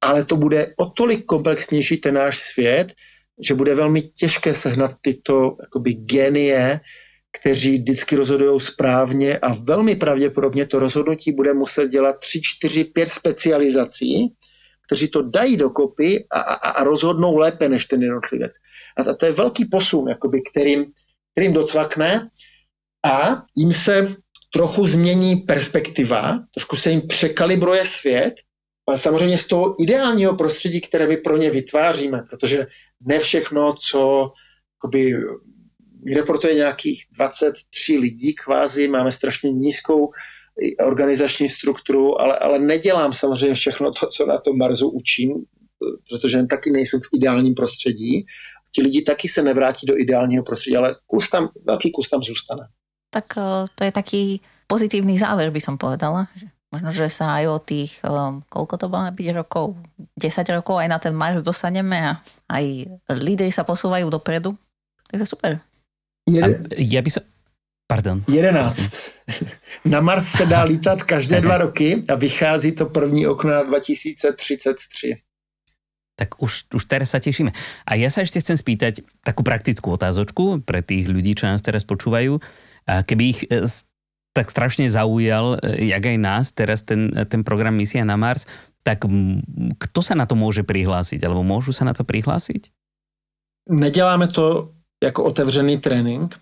ale 0.01 0.25
to 0.25 0.35
bude 0.35 0.73
o 0.77 0.85
tolik 0.85 1.25
komplexnější 1.25 1.97
ten 1.97 2.15
náš 2.15 2.37
svět, 2.39 2.93
že 3.41 3.53
bude 3.53 3.75
velmi 3.75 4.01
těžké 4.01 4.53
sehnat 4.53 4.91
tyto 5.01 5.55
jakoby 5.61 5.93
genie, 5.93 6.79
kteří 7.39 7.77
vždycky 7.77 8.15
rozhodují 8.15 8.59
správně 8.59 9.39
a 9.39 9.53
velmi 9.53 9.95
pravděpodobně 9.95 10.65
to 10.65 10.79
rozhodnutí 10.79 11.31
bude 11.31 11.53
muset 11.53 11.87
dělat 11.89 12.19
3, 12.19 12.41
4, 12.43 12.83
5 12.83 13.09
specializací, 13.09 14.35
kteří 14.87 15.07
to 15.07 15.21
dají 15.21 15.57
dokopy 15.57 16.25
a, 16.31 16.39
a, 16.39 16.53
a 16.53 16.83
rozhodnou 16.83 17.37
lépe 17.37 17.69
než 17.69 17.85
ten 17.85 18.03
jednotlivec. 18.03 18.51
A 18.97 19.13
to 19.13 19.25
je 19.25 19.31
velký 19.31 19.65
posun, 19.65 20.09
jakoby, 20.09 20.41
kterým, 20.51 20.85
kterým 21.31 21.53
docvakne 21.53 22.29
a 23.05 23.43
jim 23.57 23.73
se 23.73 24.15
trochu 24.53 24.87
změní 24.87 25.35
perspektiva, 25.35 26.39
trošku 26.53 26.75
se 26.75 26.91
jim 26.91 27.07
překalibruje 27.07 27.85
svět, 27.85 28.33
ale 28.87 28.97
samozřejmě 28.97 29.37
z 29.37 29.47
toho 29.47 29.83
ideálního 29.83 30.35
prostředí, 30.35 30.81
které 30.81 31.07
my 31.07 31.17
pro 31.17 31.37
ně 31.37 31.51
vytváříme, 31.51 32.21
protože 32.29 32.67
ne 33.01 33.19
všechno, 33.19 33.75
co 33.89 34.31
jakoby, 34.77 35.13
reportuje 36.15 36.53
nějakých 36.53 37.05
23 37.11 37.97
lidí 37.97 38.33
kvázi, 38.33 38.87
máme 38.87 39.11
strašně 39.11 39.51
nízkou 39.51 40.11
organizační 40.85 41.47
strukturu, 41.47 42.21
ale, 42.21 42.37
ale 42.37 42.59
nedělám 42.59 43.13
samozřejmě 43.13 43.55
všechno 43.55 43.91
to, 43.91 44.07
co 44.07 44.25
na 44.25 44.37
tom 44.37 44.57
Marsu 44.57 44.89
učím, 44.89 45.45
protože 46.09 46.43
taky 46.43 46.71
nejsem 46.71 46.99
v 46.99 47.17
ideálním 47.17 47.55
prostředí. 47.55 48.25
Ti 48.75 48.81
lidi 48.81 49.01
taky 49.01 49.27
se 49.27 49.41
nevrátí 49.41 49.87
do 49.87 49.97
ideálního 49.97 50.43
prostředí, 50.43 50.77
ale 50.77 50.95
kus 51.07 51.29
tam, 51.29 51.49
velký 51.65 51.91
kus 51.91 52.09
tam 52.09 52.23
zůstane. 52.23 52.67
Tak 53.09 53.25
eh, 53.37 53.65
to 53.75 53.83
je 53.83 53.91
taký 53.91 54.41
pozitívny 54.67 55.19
záver, 55.19 55.51
by 55.51 55.59
som 55.61 55.75
povedala. 55.75 56.31
Možno, 56.71 56.95
že 56.95 57.11
sa 57.11 57.35
aj 57.35 57.45
o 57.51 57.57
tých, 57.59 57.99
um, 58.07 58.47
koľko 58.47 58.79
to 58.79 58.87
má 58.87 59.11
byť 59.11 59.27
rokov, 59.35 59.75
10 60.15 60.55
rokov 60.55 60.79
aj 60.79 60.87
na 60.87 61.03
ten 61.03 61.11
Mars 61.11 61.43
dostaneme 61.43 61.99
a 61.99 62.23
aj 62.47 62.87
lídry 63.11 63.51
sa 63.51 63.67
posúvajú 63.67 64.07
dopredu. 64.07 64.55
Takže 65.11 65.27
super. 65.27 65.59
Jeden, 66.29 66.69
ja 66.77 67.01
by 67.01 67.09
som... 67.09 67.23
Pardon. 67.91 68.23
11. 68.27 69.91
Na 69.91 69.99
Mars 69.99 70.31
se 70.31 70.45
dá 70.45 70.63
lítat 70.63 71.03
každé 71.03 71.41
dva 71.41 71.57
roky 71.57 71.99
a 72.07 72.15
vychází 72.15 72.71
to 72.71 72.85
první 72.85 73.27
okno 73.27 73.51
na 73.51 73.63
2033. 73.63 75.19
Tak 76.15 76.39
už, 76.39 76.71
už 76.71 76.83
teraz 76.87 77.11
sa 77.11 77.19
tešíme. 77.19 77.51
A 77.83 77.91
ja 77.99 78.07
sa 78.07 78.23
ešte 78.23 78.39
chcem 78.39 78.55
spýtať 78.55 79.03
takú 79.25 79.43
praktickú 79.43 79.91
otázočku 79.91 80.63
pre 80.63 80.79
tých 80.79 81.09
ľudí, 81.11 81.35
čo 81.35 81.51
nás 81.51 81.59
teraz 81.59 81.83
počúvajú. 81.83 82.39
Keby 82.85 83.23
ich 83.27 83.43
e, 83.51 83.65
tak 84.31 84.47
strašne 84.47 84.87
zaujal, 84.87 85.59
e, 85.59 85.91
jak 85.91 86.03
aj 86.05 86.17
nás, 86.21 86.45
teraz 86.55 86.87
ten, 86.87 87.11
ten 87.27 87.41
program 87.43 87.75
Misia 87.75 88.07
na 88.07 88.15
Mars, 88.15 88.47
tak 88.87 89.03
kto 89.77 89.99
sa 89.99 90.15
na 90.15 90.23
to 90.23 90.39
môže 90.39 90.63
prihlásiť? 90.63 91.19
Alebo 91.25 91.43
môžu 91.43 91.75
sa 91.75 91.83
na 91.83 91.91
to 91.91 92.07
prihlásiť? 92.07 92.71
Neděláme 93.69 94.27
to 94.27 94.73
jako 95.03 95.23
otevřený 95.23 95.77
trénink. 95.77 96.39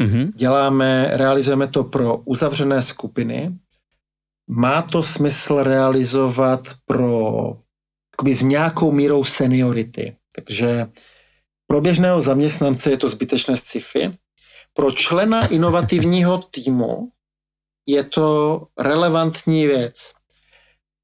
Mm-hmm. 0.00 0.32
Děláme, 0.34 1.10
realizujeme 1.12 1.68
to 1.68 1.84
pro 1.84 2.16
uzavřené 2.16 2.82
skupiny. 2.82 3.58
Má 4.50 4.82
to 4.82 5.02
smysl 5.02 5.62
realizovat 5.62 6.68
pro 6.86 7.56
s 8.32 8.42
nějakou 8.42 8.92
mírou 8.92 9.24
seniority. 9.24 10.16
Takže 10.32 10.86
pro 11.66 11.80
běžného 11.80 12.20
zaměstnance 12.20 12.90
je 12.90 12.96
to 12.96 13.08
zbytečné 13.08 13.56
sci-fi. 13.56 14.18
Pro 14.72 14.90
člena 14.90 15.46
inovativního 15.46 16.38
týmu 16.38 17.10
je 17.86 18.04
to 18.04 18.60
relevantní 18.78 19.66
věc. 19.66 20.12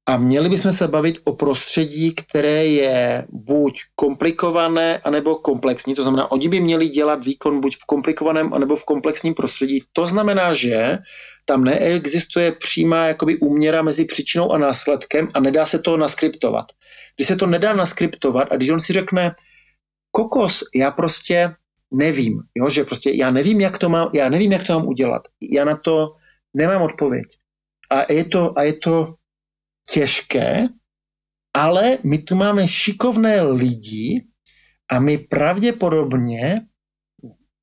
A 0.05 0.17
měli 0.17 0.49
bychom 0.49 0.71
se 0.71 0.87
bavit 0.87 1.19
o 1.23 1.33
prostředí, 1.35 2.15
které 2.15 2.65
je 2.65 3.27
buď 3.29 3.81
komplikované, 3.95 4.97
anebo 4.97 5.35
komplexní. 5.35 5.95
To 5.95 6.03
znamená, 6.03 6.31
oni 6.31 6.49
by 6.49 6.59
měli 6.59 6.89
dělat 6.89 7.25
výkon 7.25 7.61
buď 7.61 7.75
v 7.75 7.85
komplikovaném, 7.85 8.53
anebo 8.53 8.75
v 8.75 8.85
komplexním 8.85 9.33
prostředí. 9.33 9.83
To 9.93 10.05
znamená, 10.05 10.53
že 10.53 10.97
tam 11.45 11.63
neexistuje 11.63 12.51
přímá 12.51 13.07
jakoby 13.07 13.37
úměra 13.37 13.81
mezi 13.81 14.05
příčinou 14.05 14.51
a 14.51 14.57
následkem 14.57 15.29
a 15.33 15.39
nedá 15.39 15.65
se 15.65 15.79
to 15.79 15.97
naskriptovat. 15.97 16.65
Když 17.15 17.27
se 17.27 17.35
to 17.35 17.47
nedá 17.47 17.73
naskriptovat 17.73 18.51
a 18.51 18.55
když 18.55 18.69
on 18.69 18.79
si 18.79 18.93
řekne, 18.93 19.35
kokos, 20.11 20.63
já 20.75 20.91
prostě 20.91 21.55
nevím, 21.91 22.41
jo, 22.55 22.69
že 22.69 22.83
prostě 22.83 23.11
já 23.13 23.31
nevím, 23.31 23.61
jak 23.61 23.77
to 23.77 23.89
mám, 23.89 24.09
já 24.13 24.29
nevím, 24.29 24.51
jak 24.51 24.67
to 24.67 24.73
mám 24.73 24.87
udělat. 24.87 25.21
Já 25.51 25.65
na 25.65 25.75
to 25.77 26.15
nemám 26.53 26.81
odpověď. 26.81 27.25
A 27.89 28.13
je 28.13 28.25
to, 28.25 28.59
a 28.59 28.63
je 28.63 28.73
to 28.73 29.13
těžké, 29.89 30.67
ale 31.53 31.97
my 32.03 32.17
tu 32.17 32.35
máme 32.35 32.67
šikovné 32.67 33.41
lidi 33.41 34.25
a 34.91 34.99
my 34.99 35.17
pravděpodobně 35.17 36.61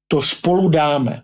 to 0.08 0.22
spolu 0.22 0.68
dáme. 0.68 1.22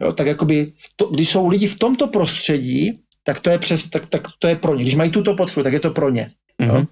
Jo, 0.00 0.12
tak 0.12 0.26
jakoby, 0.26 0.72
to, 0.96 1.06
když 1.06 1.30
jsou 1.30 1.48
lidi 1.48 1.66
v 1.66 1.78
tomto 1.78 2.06
prostředí, 2.06 3.02
tak 3.22 3.40
to 3.40 3.50
je, 3.50 3.58
přes, 3.58 3.90
tak, 3.90 4.06
tak 4.06 4.22
to 4.38 4.48
je 4.48 4.56
pro 4.56 4.74
ně. 4.74 4.82
Když 4.82 4.94
mají 4.94 5.10
tuto 5.10 5.34
potřebu, 5.34 5.64
tak 5.64 5.72
je 5.72 5.80
to 5.80 5.90
pro 5.90 6.10
ně. 6.10 6.30
Mm-hmm. 6.62 6.86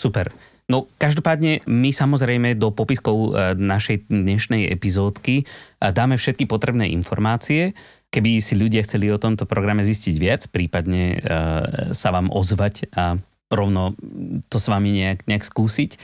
Super. 0.00 0.32
No 0.70 0.88
každopádne 0.96 1.60
my 1.68 1.90
samozrejme 1.92 2.56
do 2.56 2.72
popiskov 2.72 3.36
e, 3.36 3.52
našej 3.58 4.08
dnešnej 4.08 4.72
epizódky 4.72 5.42
e, 5.42 5.44
dáme 5.92 6.16
všetky 6.16 6.48
potrebné 6.48 6.88
informácie. 6.88 7.76
Keby 8.12 8.44
si 8.44 8.54
ľudia 8.54 8.84
chceli 8.84 9.08
o 9.08 9.16
tomto 9.16 9.48
programe 9.48 9.80
zistiť 9.82 10.14
viac, 10.20 10.42
prípadne 10.52 11.16
e, 11.16 11.18
sa 11.96 12.12
vám 12.12 12.28
ozvať 12.28 12.92
a 12.92 13.16
rovno 13.48 13.96
to 14.52 14.60
s 14.60 14.68
vami 14.68 14.92
nejak, 14.92 15.24
nejak 15.24 15.44
skúsiť, 15.48 15.96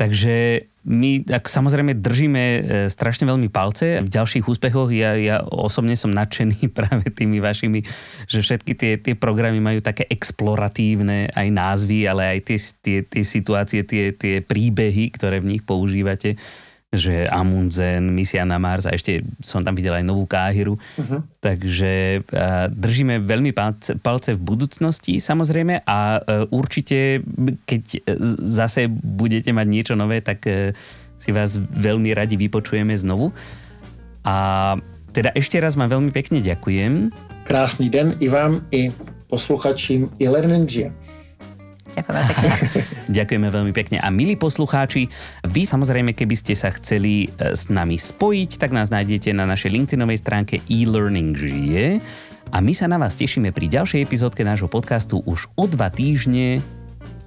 Takže 0.00 0.64
my 0.88 1.28
tak 1.28 1.44
samozrejme 1.44 2.00
držíme 2.00 2.40
e, 2.40 2.60
strašne 2.88 3.28
veľmi 3.28 3.52
palce 3.52 4.00
v 4.00 4.08
ďalších 4.08 4.48
úspechoch. 4.48 4.88
Ja, 4.88 5.12
ja 5.12 5.44
osobne 5.44 5.92
som 5.92 6.08
nadšený 6.08 6.72
práve 6.78 7.12
tými 7.12 7.36
vašimi, 7.36 7.84
že 8.24 8.40
všetky 8.40 8.72
tie, 8.80 8.96
tie 8.96 9.12
programy 9.12 9.60
majú 9.60 9.84
také 9.84 10.08
exploratívne 10.08 11.28
aj 11.36 11.48
názvy, 11.52 12.08
ale 12.08 12.32
aj 12.32 12.38
tie, 12.48 12.58
tie, 12.80 12.98
tie 13.04 13.24
situácie, 13.28 13.84
tie, 13.84 14.16
tie 14.16 14.40
príbehy, 14.40 15.12
ktoré 15.12 15.44
v 15.44 15.52
nich 15.52 15.62
používate 15.68 16.40
že 16.90 17.22
Amundsen, 17.30 18.10
misia 18.10 18.42
na 18.42 18.58
Mars 18.58 18.82
a 18.82 18.90
ešte 18.90 19.22
som 19.38 19.62
tam 19.62 19.78
videl 19.78 19.94
aj 19.94 20.02
novú 20.02 20.26
Káhiru. 20.26 20.74
Uh-huh. 20.74 21.22
Takže 21.38 22.26
uh, 22.26 22.66
držíme 22.66 23.22
veľmi 23.22 23.54
palce, 23.54 23.94
palce 23.94 24.34
v 24.34 24.42
budúcnosti 24.42 25.22
samozrejme 25.22 25.86
a 25.86 26.18
uh, 26.18 26.50
určite, 26.50 27.22
keď 27.62 28.02
zase 28.42 28.90
budete 28.90 29.54
mať 29.54 29.66
niečo 29.70 29.94
nové, 29.94 30.18
tak 30.18 30.42
si 31.20 31.30
vás 31.30 31.60
veľmi 31.60 32.10
radi 32.16 32.34
vypočujeme 32.40 32.96
znovu. 32.96 33.30
A 34.24 34.74
teda 35.12 35.30
ešte 35.36 35.60
raz 35.60 35.76
vám 35.76 35.92
veľmi 35.92 36.10
pekne 36.10 36.40
ďakujem. 36.40 37.12
Krásný 37.44 37.92
den 37.92 38.16
i 38.18 38.26
vám, 38.32 38.64
i 38.72 38.88
posluchačím, 39.28 40.10
i 40.18 40.26
Learning 40.26 40.66
Ďakujeme 41.96 42.22
pekne. 42.26 42.48
Ďakujeme 43.18 43.48
veľmi 43.50 43.72
pekne. 43.74 43.96
A 43.98 44.08
milí 44.08 44.38
poslucháči, 44.38 45.10
vy 45.46 45.62
samozrejme, 45.66 46.14
keby 46.14 46.34
ste 46.38 46.54
sa 46.54 46.70
chceli 46.74 47.26
e, 47.26 47.54
s 47.56 47.66
nami 47.66 47.98
spojiť, 47.98 48.60
tak 48.60 48.70
nás 48.70 48.92
nájdete 48.94 49.34
na 49.34 49.46
našej 49.46 49.70
LinkedInovej 49.74 50.18
stránke 50.22 50.62
e-learning 50.70 51.34
žije. 51.34 51.98
A 52.50 52.58
my 52.58 52.74
sa 52.74 52.90
na 52.90 52.98
vás 52.98 53.14
tešíme 53.14 53.54
pri 53.54 53.70
ďalšej 53.70 54.02
epizódke 54.02 54.42
nášho 54.42 54.66
podcastu 54.66 55.22
už 55.22 55.46
o 55.54 55.64
dva 55.70 55.90
týždne. 55.90 56.58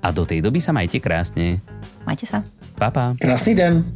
A 0.04 0.12
do 0.12 0.28
tej 0.28 0.44
doby 0.44 0.60
sa 0.60 0.76
majte 0.76 1.00
krásne. 1.00 1.64
Majte 2.04 2.28
sa. 2.28 2.44
Pa, 2.76 2.92
pa. 2.92 3.16
Krásny 3.16 3.56
den. 3.56 3.88